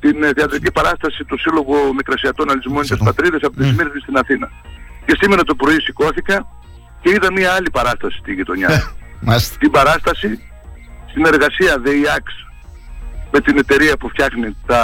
[0.00, 4.46] την ε, θεατρική παράσταση του Σύλλογου Μικρασιατών Αλυσμόνιτες Πατρίδες από τη Σμύρνη στην Αθήνα.
[5.06, 6.36] Και σήμερα το πρωί σηκώθηκα
[7.02, 8.70] και είδα μια άλλη παράσταση στη γειτονιά.
[9.28, 9.56] Μάλιστα.
[9.58, 10.28] την παράσταση
[11.12, 12.32] συνεργασία ΔΕΙΑΞ
[13.30, 14.82] με την εταιρεία που φτιάχνει τα,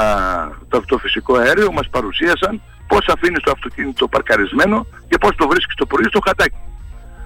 [0.68, 5.86] το αυτοφυσικό αέριο μας παρουσίασαν πώς αφήνεις το αυτοκίνητο παρκαρισμένο και πώς το βρίσκεις το
[5.86, 6.56] πρωί στο χατάκι.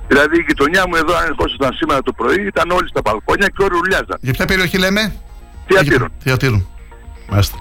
[0.08, 3.62] Δηλαδή η γειτονιά μου εδώ, αν ερχόσασταν σήμερα το πρωί, ήταν όλοι στα μπαλκόνια και
[3.62, 4.18] όλοι ουρλιάζαν.
[4.20, 5.12] Για ποια περιοχή λέμε;
[5.66, 6.08] Θεατήρων.
[6.18, 6.66] Θεατήρων.
[7.30, 7.56] Μάλιστα.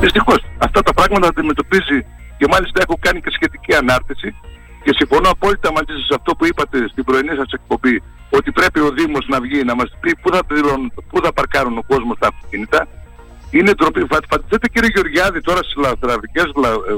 [0.00, 1.98] Δυστυχώς αυτά τα πράγματα αντιμετωπίζει
[2.38, 4.34] και μάλιστα έχω κάνει και σχετική ανάρτηση
[4.84, 8.80] και συμφωνώ απόλυτα μαζί σας σε αυτό που είπατε στην πρωινή σας εκπομπή ότι πρέπει
[8.80, 12.16] ο Δήμος να βγει να μας πει πού θα, πληρώνουν, πού θα παρκάρουν ο κόσμος
[12.18, 12.88] τα αυτοκίνητα.
[13.50, 14.00] Είναι ντροπή.
[14.10, 16.44] Φα- Φανταστείτε κύριε Γεωργιάδη τώρα στις λαθραβικές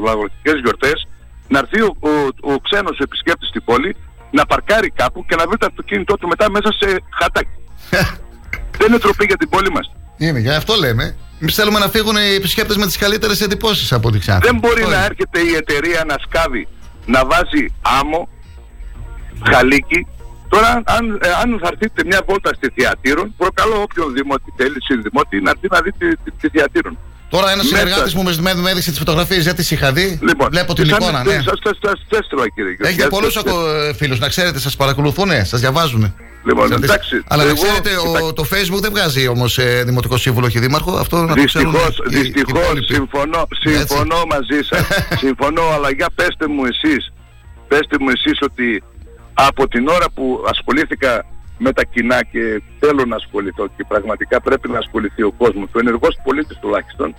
[0.07, 1.09] λαγωγικές γιορτές
[1.49, 2.11] να έρθει ο, ο,
[2.53, 3.97] ο ξένος επισκέπτης στην πόλη
[4.31, 7.57] να παρκάρει κάπου και να βρει το αυτοκίνητό του μετά μέσα σε χατάκι.
[8.79, 9.93] Δεν είναι ντροπή για την πόλη μας.
[10.17, 11.17] Είναι, για αυτό λέμε.
[11.41, 14.47] Εμείς θέλουμε να φύγουν οι επισκέπτες με τις καλύτερες εντυπώσεις από ό,τι Ξάνθη.
[14.47, 15.05] Δεν μπορεί Αυτό να είναι.
[15.05, 16.69] έρχεται η εταιρεία να σκάβει,
[17.07, 17.67] να βάζει
[18.01, 18.29] άμμο,
[19.53, 20.07] χαλίκι.
[20.55, 25.41] Τώρα, αν, ε, αν θα έρθετε μια βόλτα στη Θεατήρων, προκαλώ όποιον δημότη θέλει, συνδημότη,
[25.41, 26.99] να έρθει να δει τη, τη, τη Θεατήρων.
[27.29, 30.19] Τώρα ένας Μέσα- συνεργάτης μου με, με, με έδειξε τις φωτογραφίες, δεν τι είχα δει.
[30.23, 31.33] Λοιπόν, Βλέπω την σαν- εικόνα, ναι.
[31.33, 31.79] Σας σας- σας-
[32.11, 36.15] σας έστειλα, κύριε Έχετε Γεωργιάδη, πολλούς σας- φίλους να ξέρετε, σας παρακολουθούν, σας διαβάζουν.
[36.45, 37.91] Λοιπόν, Ξέρετε, εντάξει, Αλλά να εγώ- ξέρετε,
[38.27, 40.93] ο, το Facebook δεν βγάζει όμως ε, δημοτικό σύμβουλο και δήμαρχο.
[40.97, 41.71] Αυτό να το ξέρουν.
[41.71, 42.95] Δυστυχώς, οι- οι δυστυχώς υπόλοιποι.
[42.95, 44.83] συμφωνώ, συμφωνώ μαζί σας.
[45.25, 47.13] συμφωνώ, αλλά για πέστε μου εσείς,
[47.69, 48.83] πέστε μου εσείς ότι
[49.49, 51.25] από την ώρα που ασχολήθηκα
[51.59, 55.79] με τα κοινά και θέλω να ασχοληθώ και πραγματικά πρέπει να ασχοληθεί ο κόσμος, ο
[55.79, 57.15] ενεργός πολίτης τουλάχιστον,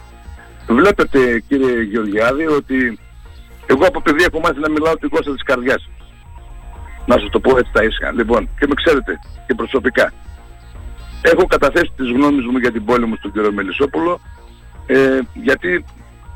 [0.67, 2.99] βλέπετε κύριε Γεωργιάδη ότι
[3.65, 5.89] εγώ από παιδί έχω μάθει να μιλάω τη γλώσσα της καρδιάς.
[7.05, 8.11] Να σας το πω έτσι τα ίσια.
[8.11, 10.13] Λοιπόν, και με ξέρετε και προσωπικά.
[11.21, 14.19] Έχω καταθέσει τις γνώμες μου για την πόλη μου στον κύριο Μελισσόπουλο
[14.85, 15.85] ε, γιατί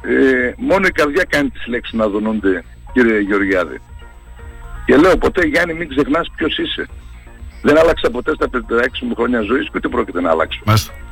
[0.01, 2.63] ε, μόνο η καρδιά κάνει τις λέξεις να δονούνται
[2.93, 3.81] κύριε Γεωργιάδη.
[4.85, 6.87] Και λέω ποτέ Γιάννη μην ξεχνάς ποιος είσαι.
[7.61, 8.57] Δεν άλλαξα ποτέ στα 56
[9.01, 10.61] μου χρόνια ζωής και ούτε πρόκειται να αλλάξω.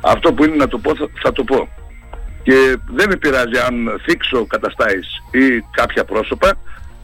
[0.00, 1.68] Αυτό που είναι να το πω θα, θα το πω.
[2.42, 3.74] Και δεν με πειράζει αν
[4.04, 6.52] θίξω καταστάσεις ή κάποια πρόσωπα.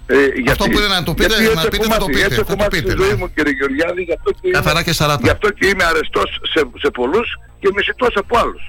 [0.07, 2.07] Ε, γιατί, Αυτό που είναι να το πείτε, γιατί να έτσι πείτε, έχω θα το
[2.07, 3.17] μάθει, πείτε, έτσι θα έχω το μάθει πείτε, στη ζωή ναι.
[3.21, 5.21] μου κύριε Γεωργιάδη, γι' αυτό και είμαι, Καθαρά και σαράτα.
[5.27, 7.29] γι' αυτό και είμαι αρεστός σε, σε πολλούς
[7.61, 8.63] και μισητός από άλλους.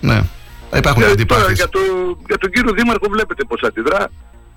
[0.00, 0.18] Ναι.
[0.80, 1.54] Υπάρχουν Ε, τώρα αντιπάθειε.
[1.54, 1.80] για, το,
[2.26, 4.02] για τον κύριο Δήμαρχο βλέπετε πως αντιδρά.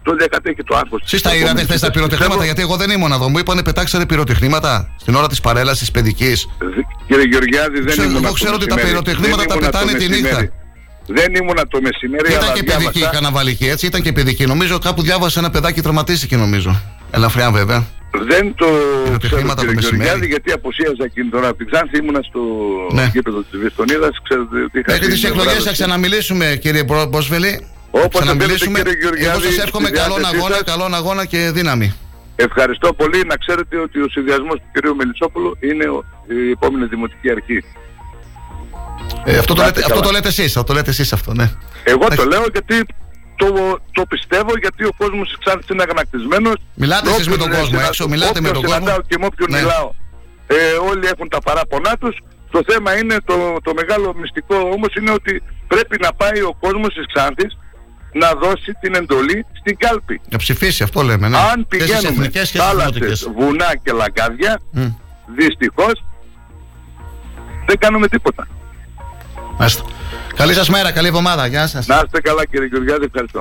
[0.09, 1.01] Το διακατέχει το άγχος.
[1.05, 3.29] Εσείς τα είδατε χθες τα πυροτεχνήματα, γιατί εγώ δεν ήμουν εδώ.
[3.29, 6.47] Μου είπανε πετάξατε πυροτεχνήματα στην ώρα της παρέλασης παιδικής.
[7.07, 10.49] Κύριε Γεωργιάδη δεν Ξέρω- ήμουν εγώ ξέρω ότι τα πυροτεχνήματα τα πετάνε τη νύχτα.
[11.07, 13.85] Δεν ήμουν το μεσημέρι, Ήταν αλλά και παιδική διάβασα- καναβαλική, έτσι.
[13.85, 14.45] Ήταν και παιδική.
[14.45, 16.81] Νομίζω κάπου διάβασα ένα παιδάκι τραυματίστηκε, νομίζω.
[17.11, 17.85] Ελαφριά βέβαια.
[18.27, 20.03] Δεν το ξέρω Πυροτεχνήματα κύριε το μεσημέρι.
[20.03, 22.39] Γεωργιάδη γιατί αποσίαζα εκείνη τώρα από την Ξάνθη ήμουνα στο
[22.93, 23.09] Ναι.
[23.13, 27.05] γήπεδο της Βιστονίδας ξέρετε ότι είχα Μέχρι την τι εκλογές βράδυ- θα ξαναμιλήσουμε, κύριε Μπρο-
[27.05, 27.67] Μπόσβελη.
[27.91, 28.77] Όπως Ξαναμιλήσουμε.
[28.79, 30.63] θέλετε, κύριε Γεωργιάδη, Εγώ σας εύχομαι στη καλόν διάθεσή αγώνα, σας.
[30.63, 31.87] καλόν αγώνα και δύναμη.
[32.35, 33.19] Ευχαριστώ πολύ.
[33.31, 37.63] Να ξέρετε ότι ο συνδυασμός του κυρίου Μελισσόπουλου είναι ο- η επόμενη δημοτική αρχή.
[39.25, 40.17] Ε, αυτό, το Να λέτε, είστε αυτό το καλά.
[40.17, 41.47] λέτε εσείς, αυτό το λέτε εσείς αυτό, ναι.
[41.83, 42.85] Εγώ το λέω γιατί
[43.35, 43.47] το,
[43.91, 46.55] το πιστεύω γιατί ο κόσμος της Ξάνθης είναι αγανακτισμένος.
[46.73, 48.77] Μιλάτε εσείς με τον Όποιον κόσμο συνα- έξω, μιλάτε με όποιον τον κόσμο.
[48.85, 49.59] συναντάω και με όποιον Ναι.
[49.59, 49.87] μιλάω.
[50.47, 50.57] Ε,
[50.89, 52.15] όλοι έχουν τα παράπονά τους.
[52.51, 55.33] Το θέμα είναι, το, το μεγάλο μυστικό όμως είναι ότι
[55.67, 57.51] πρέπει να πάει ο κόσμος της Ξάνθης
[58.13, 60.21] να δώσει την εντολή στην κάλπη.
[60.29, 61.27] Να ψηφίσει, αυτό λέμε.
[61.29, 61.37] Ναι.
[61.37, 63.29] Αν Και στις πηγαίνουμε εθνικές και στις θάλασσες, δημοτικές.
[63.37, 64.85] βουνά και λαγκάδια, Μμ.
[65.37, 66.03] δυστυχώς
[67.67, 68.47] δεν κάνουμε τίποτα.
[69.57, 69.83] Μάλιστα.
[70.35, 71.45] Καλή σας μέρα, καλή εβδομάδα.
[71.45, 71.87] Γεια σας.
[71.87, 73.39] Να είστε καλά κύριε Γεωργιάδη, ευχαριστώ.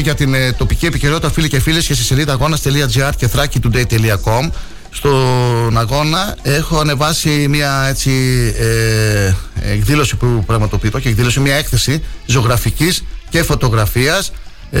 [0.00, 3.28] Να ενημερώνεστε για την ε, τοπική επικαιρότητα φίλοι και φίλες και στη σελίδα αγώνα.gr και
[3.34, 4.50] thrakitoday.com
[4.90, 8.10] στον αγώνα έχω ανεβάσει μια έτσι
[8.58, 9.32] ε,
[9.72, 14.32] εκδήλωση που πραγματοποιείται και εκδήλωση μια έκθεση ζωγραφικής και φωτογραφίας.
[14.70, 14.80] Ε,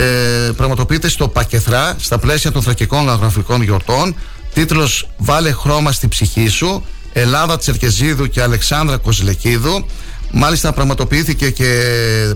[0.56, 4.14] πραγματοποιείται στο Πακεθρά στα πλαίσια των θρακικών αγραφικών γιορτών.
[4.54, 9.86] Τίτλος «Βάλε χρώμα στη ψυχή σου» Ελλάδα Τσερκεζίδου και Αλεξάνδρα Κοζλεκίδου
[10.32, 11.84] Μάλιστα πραγματοποιήθηκε και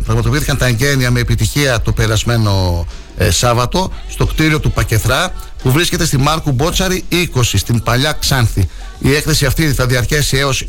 [0.04, 6.04] πραγματοποιήθηκαν τα εγγένεια με επιτυχία το περασμένο ε, Σάββατο στο κτίριο του Πακεθρά που βρίσκεται
[6.04, 8.68] στη Μάρκου Μπότσαρη 20 στην Παλιά Ξάνθη.
[8.98, 10.66] Η έκθεση αυτή θα διαρκέσει έως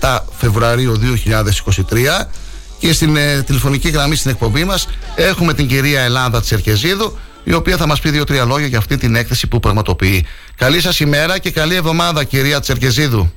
[0.00, 2.26] 27 Φεβρουαρίου 2023
[2.78, 7.76] και στην ε, τηλεφωνική γραμμή στην εκπομπή μας έχουμε την κυρία Ελλάδα Τσερκεζίδου η οποία
[7.76, 10.26] θα μας πει δύο-τρία λόγια για αυτή την έκθεση που πραγματοποιεί.
[10.56, 13.32] Καλή σας ημέρα και καλή εβδομάδα κυρία Τσερκεζίδου.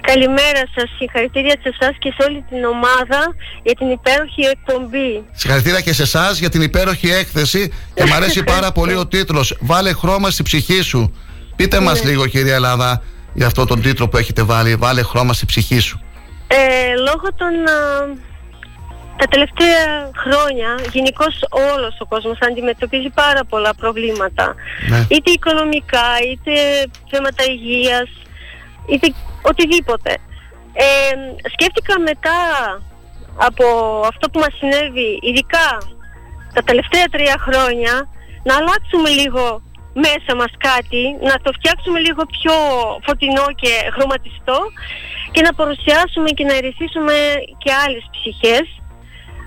[0.00, 0.90] Καλημέρα σας.
[0.98, 5.24] Συγχαρητήρια σε εσάς και σε όλη την ομάδα για την υπέροχη εκπομπή.
[5.32, 9.56] Συγχαρητήρια και σε εσάς για την υπέροχη έκθεση και μου αρέσει πάρα πολύ ο τίτλος.
[9.60, 11.14] Βάλε χρώμα στη ψυχή σου.
[11.56, 11.84] Πείτε Ναι.
[11.84, 13.02] μα λίγο, κυρία Ελλάδα,
[13.34, 14.74] για αυτόν τον τίτλο που έχετε βάλει.
[14.74, 16.00] Βάλε χρώμα στη ψυχή σου.
[16.46, 17.52] Ε, λόγω των.
[17.68, 18.28] α,
[19.16, 24.54] τα τελευταία χρόνια, γενικώς όλος ο κόσμος αντιμετωπίζει πάρα πολλά προβλήματα.
[24.88, 25.06] Ναι.
[25.08, 26.52] Είτε οικονομικά, είτε
[27.10, 28.08] θέματα υγείας,
[28.92, 29.06] είτε
[29.42, 30.12] οτιδήποτε.
[30.72, 31.14] Ε,
[31.54, 32.38] σκέφτηκα μετά
[33.36, 33.64] από
[34.10, 35.68] αυτό που μας συνέβη, ειδικά
[36.54, 37.94] τα τελευταία τρία χρόνια,
[38.42, 39.62] να αλλάξουμε λίγο
[40.04, 42.54] μέσα μας κάτι, να το φτιάξουμε λίγο πιο
[43.06, 44.58] φωτεινό και χρωματιστό
[45.30, 47.14] και να παρουσιάσουμε και να ερεθίσουμε
[47.62, 48.66] και άλλες ψυχές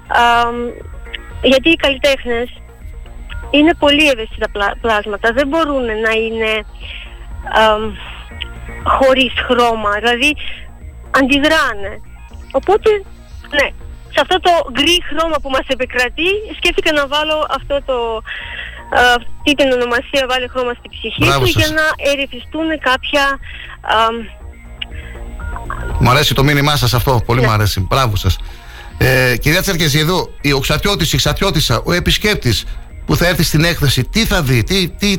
[0.07, 0.55] Αμ,
[1.41, 2.49] γιατί οι καλλιτέχνες
[3.49, 6.65] είναι πολύ ευαίσθητα πλά- πλάσματα, δεν μπορούν να είναι
[7.53, 7.93] αμ,
[8.83, 10.35] χωρίς χρώμα, δηλαδή
[11.19, 11.93] αντιδράνε.
[12.51, 12.89] Οπότε,
[13.57, 13.67] ναι,
[14.13, 17.95] σε αυτό το γκρι χρώμα που μας επικρατεί, σκέφτηκα να βάλω αυτό το,
[18.99, 19.01] α,
[19.37, 21.61] αυτή την ονομασία «Βάλε χρώμα στη ψυχή Μπράβο σου» σας.
[21.61, 23.23] για να ερεθιστούν κάποια
[23.81, 24.15] αμ,
[25.99, 27.21] Μου αρέσει το μήνυμά σας αυτό.
[27.25, 27.47] Πολύ Ναι.
[27.47, 27.79] μου αρέσει.
[27.79, 28.37] Μπράβο σας.
[28.97, 32.65] Ε, κυρία Τσερκεζίδου, η οξατιώτης, η ξατιώτησα, ο επισκέπτης
[33.05, 35.17] που θα έρθει στην έκθεση, τι θα δει, τι, τι,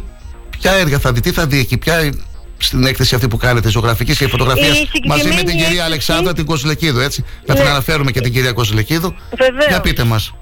[0.59, 2.11] ποια έργα θα δει, τι θα δει εκεί, ποια
[2.59, 5.81] στην έκθεση αυτή που κάνετε, ζωγραφικής και φωτογραφίας, Η συγκεκριμένη μαζί με την κυρία έκθεση-
[5.81, 7.24] Αλεξάνδρα την Κοσλεκίδου, έτσι.
[7.47, 7.70] Να την Ναι.
[7.70, 9.14] αναφέρουμε και την κυρία Κοσλεκίδου.
[9.39, 9.66] Βεβαίως.
[9.68, 10.35] Για πείτε μας.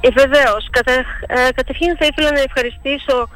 [0.00, 0.68] Ε, Βεβαίως.
[0.70, 3.28] Κατα, ε, καταρχήν θα ήθελα να ευχαριστήσω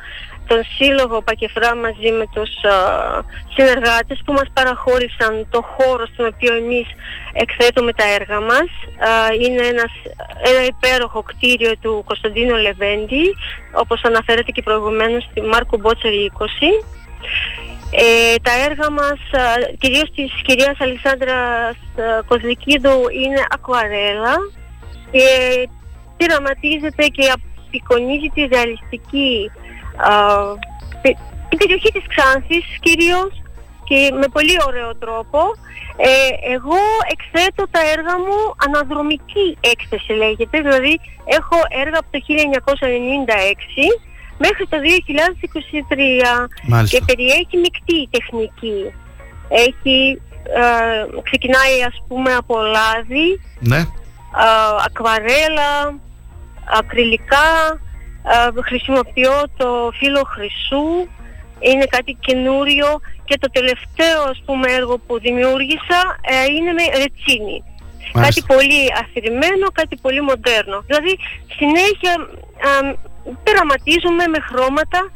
[0.47, 2.77] τον Σύλλογο Πακεφρά μαζί με τους α,
[3.55, 6.87] συνεργάτες που μας παραχώρησαν το χώρο στον οποίο εμείς
[7.33, 8.69] εκθέτουμε τα έργα μας.
[9.09, 9.11] Α,
[9.45, 9.93] είναι ένας,
[10.51, 13.25] ένα υπέροχο κτίριο του Κωνσταντίνου Λεβέντη,
[13.83, 16.71] όπως αναφέρατε και προηγουμένως στη Μάρκο Μπότσερη 20.
[17.91, 24.35] Ε, τα έργα μας, α, κυρίως της κυρίας Αλεξάνδρας α, Κοσλικίδου, είναι ακουαρέλα
[25.11, 25.27] και
[26.17, 29.51] πειραματίζεται και απεικονίζει τη ρεαλιστική
[29.97, 30.11] α,
[31.03, 31.19] πε-
[31.49, 33.43] την περιοχή της Ξάνθης κυρίως
[33.85, 35.39] και με πολύ ωραίο τρόπο.
[35.97, 36.81] Ε, εγώ
[37.15, 43.87] εκθέτω τα έργα μου αναδρομική έκθεση λέγεται, δηλαδή έχω έργα από το 1996
[44.39, 46.99] μέχρι το 2023 Μάλιστα.
[46.99, 48.93] και περιέχει μεικτή τεχνική.
[49.49, 50.21] Έχει,
[50.57, 53.79] ε, ξεκινάει ας πούμε από λάδι, Ναι.
[53.79, 53.87] α,
[54.87, 55.99] ακβαρέλα,
[56.79, 57.49] ακριλικά,
[58.23, 61.09] α, χρησιμοποιώ το φύλλο χρυσού,
[61.59, 62.87] είναι κάτι καινούριο
[63.25, 67.63] και το τελευταίο ας πούμε έργο που δημιούργησα ε, είναι με ρετσίνη.
[68.13, 70.81] Κάτι πολύ αφηρημένο, κάτι πολύ μοντέρνο.
[70.87, 71.19] Δηλαδή
[71.59, 72.13] συνέχεια
[72.69, 72.71] α,
[73.43, 75.11] πειραματίζουμε με χρώματα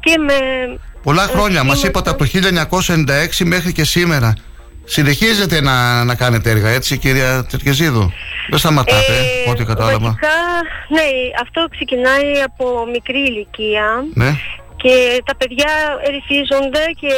[0.00, 0.34] και με...
[1.02, 1.64] Πολλά χρόνια.
[1.64, 2.10] Μας σχήματα.
[2.10, 3.06] είπατε από το
[3.40, 4.34] 1996 μέχρι και σήμερα.
[4.84, 8.12] Συνεχίζετε να, να κάνετε έργα, έτσι, κυρία Τσερκεζίδου.
[8.50, 9.14] Δεν σταματάτε,
[9.46, 9.98] ε, ό,τι κατάλαβα.
[9.98, 10.36] Βασικά,
[10.88, 11.06] ναι,
[11.42, 14.30] αυτό ξεκινάει από μικρή ηλικία Ναι.
[14.76, 15.70] και τα παιδιά
[16.06, 17.12] ερυθίζονται και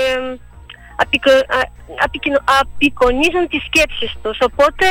[0.97, 1.59] απεικο, α,
[2.05, 4.39] απεικοινο- απεικονίζουν τις σκέψεις τους.
[4.41, 4.87] Οπότε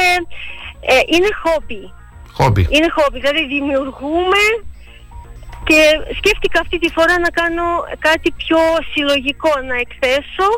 [0.94, 1.82] ε, είναι χόμπι.
[2.38, 2.68] Χόμπι.
[2.70, 4.42] Είναι χόμπι, δηλαδή δημιουργούμε
[5.68, 5.82] και
[6.18, 7.68] σκέφτηκα αυτή τη φορά να κάνω
[8.08, 8.62] κάτι πιο
[8.92, 10.50] συλλογικό, να εκθέσω,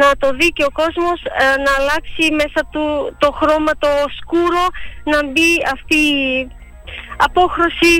[0.00, 2.84] να το δει και ο κόσμος, ε, να αλλάξει μέσα του
[3.18, 4.64] το χρώμα το σκούρο,
[5.12, 6.48] να μπει αυτή η
[7.16, 7.94] απόχρωση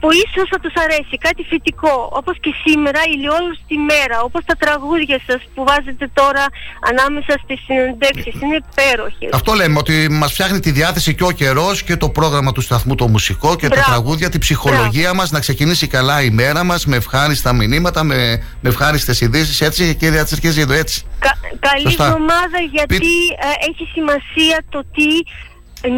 [0.00, 5.18] που ίσως θα τους αρέσει, κάτι φυτικό, όπως και σήμερα, ηλιόλουστη μέρα, όπως τα τραγούδια
[5.26, 6.44] σας που βάζετε τώρα
[6.90, 9.28] ανάμεσα στις συνεντεύξεις, είναι υπέροχοι.
[9.32, 12.94] Αυτό λέμε, ότι μας φτιάχνει τη διάθεση και ο καιρός και το πρόγραμμα του σταθμού,
[12.94, 13.90] το μουσικό και τα Μπράβο.
[13.90, 18.16] τραγούδια, την ψυχολογία μας να ξεκινήσει καλά η μέρα μας με ευχάριστα μηνύματα, με,
[18.60, 19.60] με ευχάριστες ειδήσεις.
[19.60, 21.02] Έτσι, κυρία Τσερκεζίδου, έτσι.
[21.18, 22.06] Κα- καλή Σωστά.
[22.06, 22.96] εβδομάδα γιατί
[23.38, 25.08] ε, έχει σημασία το τι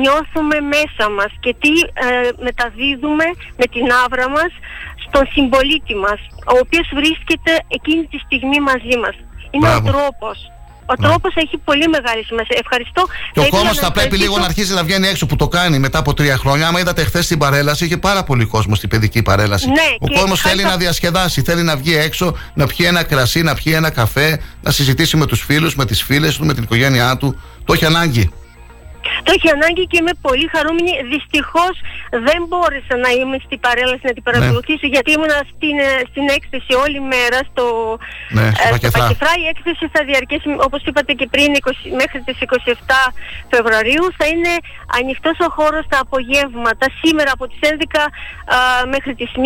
[0.01, 1.73] νιώθουμε μέσα μας και τι
[2.07, 3.27] ε, μεταδίδουμε
[3.61, 4.51] με την άβρα μας
[5.07, 6.21] στον συμπολίτη μας,
[6.53, 9.15] ο οποίος βρίσκεται εκείνη τη στιγμή μαζί μας.
[9.51, 9.89] Είναι Μπράβο.
[9.89, 10.39] ο τρόπος.
[10.93, 12.57] Ο τρόπος έχει πολύ μεγάλη σημασία.
[12.65, 13.03] Ευχαριστώ.
[13.33, 15.37] Και ο ήθελα κόσμο να θα πρέπει ευχαριστήσω- λίγο να αρχίσει να βγαίνει έξω που
[15.37, 16.67] το κάνει μετά από τρία χρόνια.
[16.69, 19.67] Άμα είδατε χθες την παρέλαση, είχε πάρα πολύ κόσμο στην παιδική παρέλαση.
[19.67, 23.03] Ναι, ο και κόσμο χάρηκα- θέλει να διασκεδάσει, θέλει να βγει έξω, να πιει ένα
[23.03, 26.55] κρασί, να πιει ένα καφέ, να συζητήσει με τους φίλους, με τις φίλες του, με
[26.55, 27.41] την οικογένειά του.
[27.65, 28.31] Το έχει ανάγκη.
[29.25, 30.93] Το έχει ανάγκη και είμαι πολύ χαρούμενη.
[31.15, 31.75] Δυστυχώς
[32.29, 34.29] δεν μπόρεσα να είμαι στην παρέλαση να την Ναι.
[34.29, 37.67] παρακολουθήσω γιατί ήμουνα στην, ε, στην έκθεση όλη μέρα στο,
[38.37, 39.01] Ναι, στο ε, στο Πακεφρά.
[39.03, 39.33] Πακεφρά.
[39.45, 43.01] Η έκθεση θα διαρκέσει όπως είπατε και πριν 20, μέχρι τις 27
[43.53, 44.05] Φεβρουαρίου.
[44.19, 44.53] Θα είναι
[44.99, 48.03] ανοιχτός ο χώρος τα απογεύματα σήμερα από τις 11
[48.55, 48.59] α,
[48.95, 49.39] μέχρι τις 1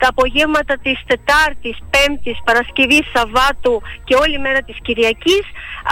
[0.00, 3.74] τα απογεύματα της Τετάρτης, Πέμπτης, Παρασκευής, Σαββάτου
[4.06, 5.44] και όλη μέρα της Κυριακής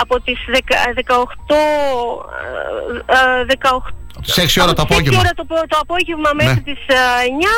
[0.02, 0.58] από τις 10
[0.94, 3.78] 18 ε, ε, 18
[4.22, 5.18] τις 6 ώρα το από τις 6 απόγευμα.
[5.24, 6.66] ώρα το, πο- το απόγευμα μέχρι Ναι.
[6.68, 7.54] τις ε, 9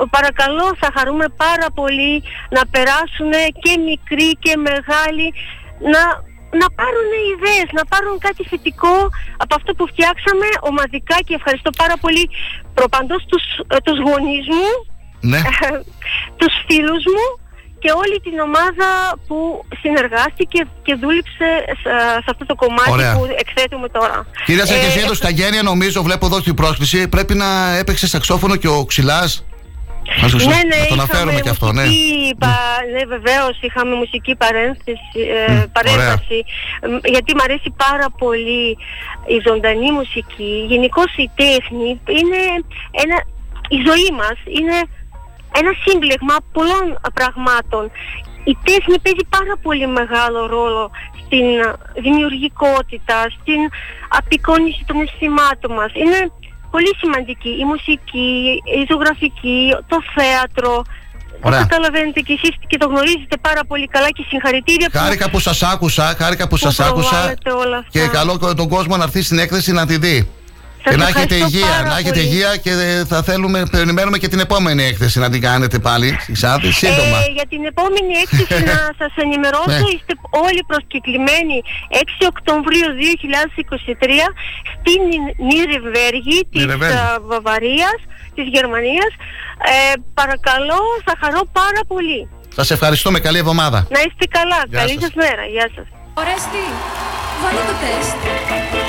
[0.00, 2.14] ε, παρακαλώ θα χαρούμε πάρα πολύ
[2.56, 3.32] να περάσουν
[3.62, 5.26] και μικροί και μεγάλοι
[5.92, 6.02] να,
[6.60, 8.96] να πάρουν ιδέες, να πάρουν κάτι θετικό
[9.44, 12.24] από αυτό που φτιάξαμε ομαδικά και ευχαριστώ πάρα πολύ
[12.78, 13.44] προπαντός τους,
[13.74, 14.68] ε, τους γονείς μου,
[15.32, 15.40] Ναι.
[16.40, 17.26] τους φίλους μου
[17.84, 18.88] και όλη την ομάδα
[19.26, 21.48] που συνεργάστηκε και δούλεψε
[21.82, 21.90] σε,
[22.24, 23.14] σε αυτό το κομμάτι Ωραία.
[23.16, 24.26] που εκθέτουμε τώρα.
[24.44, 28.68] Κυρία Ε, Σαρκεσίδου, στα γένεια νομίζω, βλέπω εδώ στην πρόσκληση, πρέπει να έπαιξε σαξόφωνο και
[28.68, 29.44] ο Ξυλάς.
[30.22, 31.82] Να, σου- ναι, ναι, να τον είχαμε αναφέρουμε και αυτό, ναι.
[31.82, 36.38] μουσική πα- ναι, βεβαίως είχαμε μουσική παρένθεση, ε, παρέμβαση
[36.90, 38.64] Μ, γιατί μου αρέσει πάρα πολύ
[39.34, 40.52] η ζωντανή μουσική.
[40.72, 41.88] Γενικώς η τέχνη
[42.18, 42.40] είναι
[43.02, 43.16] ένα,
[43.76, 44.78] η ζωή μας είναι
[45.60, 46.86] ένα σύμπλεγμα πολλών
[47.18, 47.84] πραγμάτων.
[48.52, 50.90] Η τέχνη παίζει πάρα πολύ μεγάλο ρόλο
[51.22, 51.46] στην
[52.06, 53.60] δημιουργικότητα, στην
[54.18, 55.90] απεικόνιση των αισθημάτων μας.
[56.02, 56.20] Είναι
[56.74, 58.30] πολύ σημαντική η μουσική,
[58.78, 59.58] η ζωγραφική,
[59.92, 60.72] το θέατρο.
[61.40, 61.60] Το Ωραία.
[61.60, 65.62] καταλαβαίνετε και εσείς και το γνωρίζετε πάρα πολύ καλά και συγχαρητήρια που Χάρηκα που σας
[65.62, 67.90] άκουσα, χάρηκα που που σας άκουσα προβάλλετε όλα αυτά.
[67.90, 70.28] και καλό και τον κόσμο να έρθει στην έκθεση να τη δει.
[70.84, 72.26] Σας και να έχετε ευχαριστώ υγεία, πάρα να έχετε πολύ.
[72.26, 76.32] υγεία και ε, θα θέλουμε, περιμένουμε και την επόμενη έκθεση να την κάνετε πάλι στη
[76.32, 77.18] Ξάνθη, σύντομα.
[77.26, 79.90] Ε, για την επόμενη έκθεση να σας ενημερώσω, Ναι.
[79.94, 80.12] είστε
[80.46, 81.56] όλοι προσκεκλημένοι
[82.22, 84.26] 6 Οκτωβρίου 2023
[84.74, 85.00] στην
[85.48, 86.96] Νιρεβέργη της Νιρεμβέργη.
[86.96, 87.98] α, Βαβαρίας,
[88.36, 89.12] της Γερμανίας.
[89.72, 92.20] Ε, παρακαλώ, θα χαρώ πάρα πολύ.
[92.58, 93.78] Σας ευχαριστούμε, καλή εβδομάδα.
[93.96, 94.60] Να είστε καλά.
[94.68, 95.02] Γεια Καλή σας.
[95.02, 95.42] σας μέρα.
[95.54, 95.86] Γεια σας.
[96.20, 96.62] Ορέστη,
[97.42, 98.83] βάλε το τεστ.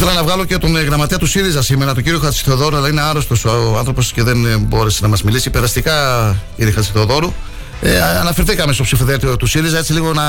[0.00, 3.00] Ήθελα να βγάλω και τον ε, γραμματέα του ΣΥΡΙΖΑ σήμερα, τον κύριο Χατζηθεοδόρου, αλλά είναι
[3.00, 5.50] άρρωστος ο άνθρωπος και δεν ε, μπόρεσε να μας μιλήσει.
[5.50, 5.92] Περαστικά,
[6.56, 7.32] κύριε Χατζηθεοδόρου.
[7.80, 10.22] Ε, α- αναφερθήκαμε στο ψηφοδέλτιο του ΣΥΡΙΖΑ, έτσι λίγο να.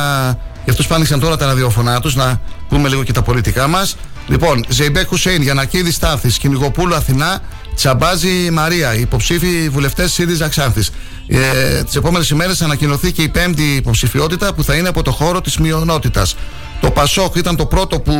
[0.64, 3.96] Για αυτούς που άνοιξαν τώρα τα ραδιοφωνά τους, να πούμε λίγο και τα πολιτικά μας.
[4.28, 7.42] Λοιπόν, Ζεϊμπέκ Χουσέιν, Γιανακίδη Στάθης, Κυνηγοπούλου Αθηνά,
[7.76, 10.90] Τσαμπάζη Μαρία, υποψήφοι βουλευτές ΣΥΡΙΖΑ Ξάνθης.
[11.28, 15.42] Ε, Τις επόμενες ημέρες ανακοινωθεί και η πέμπτη υποψηφιότητα που θα είναι από το χώρο
[15.42, 16.36] της μειονότητας.
[16.82, 18.14] Το Πασόκ ήταν το πρώτο που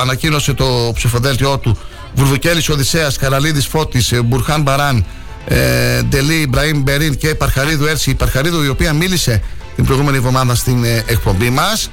[0.00, 1.78] ανακοίνωσε το ψηφοδέλτιό του.
[2.14, 5.04] Βουρβουκέλης Οδυσσέας, Καραλίδης Φώτης, ε, Μπουρχάν Μπαράν,
[5.46, 8.10] ε, Ντελή Ιμπραήμ Μπερίν και Παρχαρίδου Έρση.
[8.10, 9.42] Η Παρχαρίδου η οποία μίλησε
[9.76, 11.90] την προηγούμενη εβδομάδα στην ε, εκπομπή μας.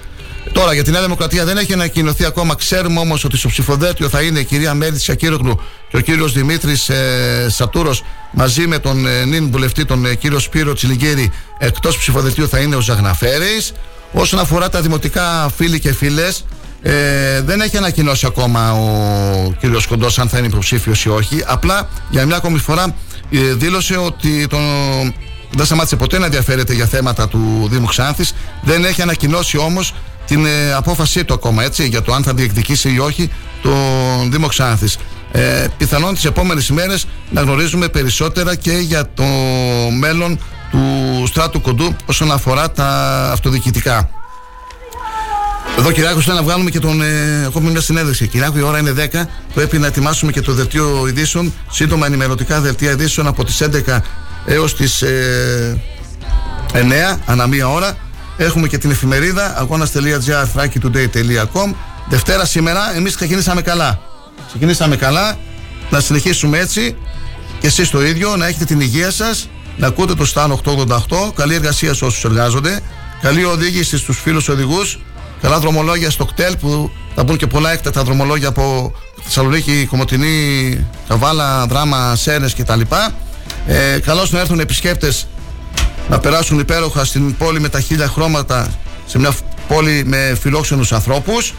[0.51, 2.55] Τώρα για τη Νέα Δημοκρατία δεν έχει ανακοινωθεί ακόμα.
[2.55, 5.59] Ξέρουμε όμως ότι στο ψηφοδέλτιο θα είναι η κυρία Μέρη Σακύρογλου
[5.89, 10.39] και ο κύριος Δημήτρης ε, Σατούρος μαζί με τον ε, νυν βουλευτή, τον ε, κύριο
[10.39, 11.31] Σπύρο Τσιλιγκέρη.
[11.57, 13.73] Εκτός ψηφοδελτίου θα είναι ο Ζαγναφέρης.
[14.11, 16.45] Όσον αφορά τα δημοτικά φίλοι και φίλες,
[16.81, 21.43] ε, δεν έχει ανακοινώσει ακόμα ο κύριος Κοντός αν θα είναι υποψήφιος ή όχι.
[21.45, 22.95] Απλά για μια ακόμη φορά
[23.29, 24.61] ε, δήλωσε ότι τον,
[25.51, 29.93] δεν σταμάτησε ποτέ να ενδιαφέρεται για θέματα του Δήμου Ξάνθης Δεν έχει ανακοινώσει όμως
[30.27, 33.31] την ε, απόφασή του ακόμα έτσι, για το αν θα διεκδικήσει ή όχι
[33.61, 34.97] τον Δήμο Ξάνθης.
[35.31, 39.23] Ε, πιθανόν τις επόμενες ημέρες να γνωρίζουμε περισσότερα και για το
[39.99, 40.39] μέλλον
[40.71, 42.87] του στράτου κοντού όσον αφορά τα
[43.31, 44.09] αυτοδιοικητικά.
[45.77, 47.01] Εδώ Κυριάκο θέλω να βγάλουμε και τον.
[47.01, 48.27] Ε, ακόμη μια συνέντευξη.
[48.27, 49.25] Κυριάκο, η ώρα είναι 10.
[49.53, 51.53] Πρέπει να ετοιμάσουμε και το δελτίο ειδήσεων.
[51.71, 53.99] Σύντομα ενημερωτικά δελτία ειδήσεων από τις 11
[54.45, 55.81] έως τις ε,
[56.73, 57.97] 9 ανά μία ώρα.
[58.37, 61.73] Έχουμε και την εφημερίδα αγώνα.gr thrakitoday.com.
[62.09, 63.99] Δευτέρα σήμερα εμείς ξεκινήσαμε καλά.
[64.47, 65.37] Ξεκινήσαμε καλά.
[65.89, 66.95] Να συνεχίσουμε έτσι.
[67.59, 71.31] Και εσείς το ίδιο, να έχετε την υγεία σας, να ακούτε το Στάν 888.
[71.35, 72.79] Καλή εργασία σε όσους εργάζονται.
[73.21, 74.99] Καλή οδήγηση στους φίλους οδηγούς.
[75.41, 78.93] Καλά δρομολόγια στο κτέλ που Θα μπουν και πολλά έκτακτα δρομολόγια από
[79.23, 82.81] Θεσσαλονίκη, Κομωτινή, Καβάλα, Δράμα, Σέρες κτλ.
[83.67, 85.27] Ε, καλώς να έρθουν επισκέπτες
[86.09, 88.67] να περάσουν υπέροχα στην πόλη με τα χίλια χρώματα
[89.05, 89.31] σε μια
[89.67, 91.53] πόλη με φιλόξενους ανθρώπους.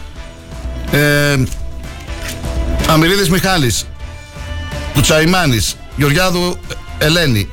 [0.91, 1.37] Ε,
[2.87, 3.85] Αμυρίδης Μιχάλης,
[4.93, 6.57] του Τσαϊμάνης, Γεωργιάδου
[6.97, 7.49] Ελένη,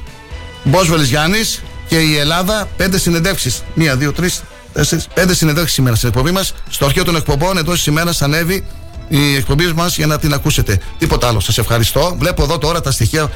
[0.68, 3.62] Μπόσβελης Γιάννης και η Ελλάδα πέντε συνεντεύξεις.
[3.74, 6.54] Μία, δύο, τρεις, τέσσερις, πέντε συνεντεύξεις σήμερα στην εκπομπή μας.
[6.70, 8.64] Στο αρχείο των εκπομπών εντός της ημέρας ανέβει
[9.08, 10.80] η εκπομπή μας για να την ακούσετε.
[10.98, 11.40] Τίποτα άλλο.
[11.40, 12.16] Σας ευχαριστώ.
[12.18, 13.30] Βλέπω εδώ τώρα τα στοιχεία.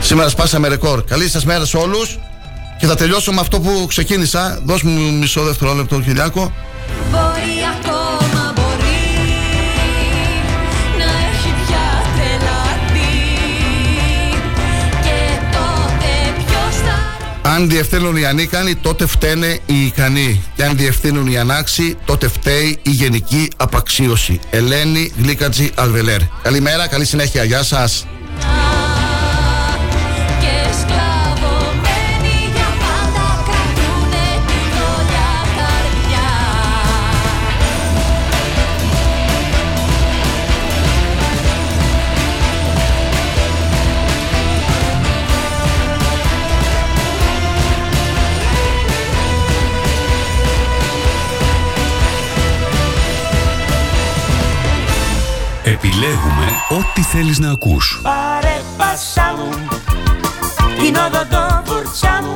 [0.00, 1.04] Σήμερα σπάσαμε ρεκόρ.
[1.04, 2.18] Καλή σας μέρα σε όλους.
[2.78, 4.60] Και θα τελειώσω με αυτό που ξεκίνησα.
[4.64, 6.52] Δώσ' μου μισό δευτερόλεπτο, Κυριάκο.
[7.10, 8.31] Μπορεί ακόμα
[17.54, 20.42] Αν διευθύνουν οι ανίκανοι, τότε φταίνε οι ικανοί.
[20.54, 24.40] Και αν διευθύνουν οι ανάξιοι, τότε φταίει η γενική απαξίωση.
[24.50, 26.20] Ελένη Γλίκατζη Αλβελέρ.
[26.42, 27.44] Καλημέρα, καλή συνέχεια.
[27.44, 28.06] Γεια σας.
[55.64, 58.00] Επιλέγουμε ό,τι θέλεις να ακούς.
[58.02, 59.48] Πάρε πάσα μου
[60.78, 62.34] την οδοντόβουρτσα μου.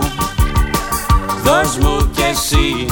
[1.43, 2.87] Δώσ' μου κι εσύ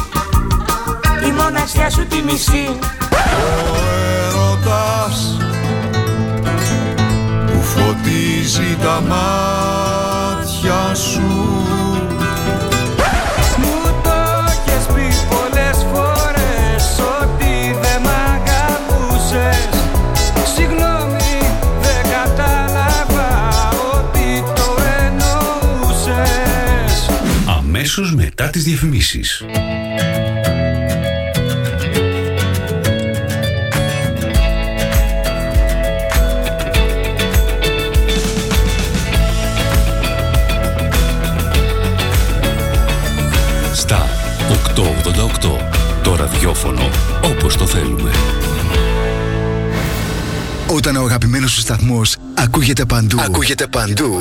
[1.20, 2.78] τη μοναξιά σου τη μισή.
[3.10, 3.76] Ο
[4.26, 5.38] έρωτας
[7.46, 11.54] που φωτίζει τα μάτια σου
[27.96, 29.44] Αμέσως μετά τις διαφημίσεις.
[43.74, 44.06] Στα
[44.48, 45.58] 888.
[46.02, 46.90] Το ραδιόφωνο
[47.24, 48.10] όπως το θέλουμε.
[50.66, 54.20] Όταν ο αγαπημένος σου σταθμός ακούγεται παντού, ακούγεται παντού,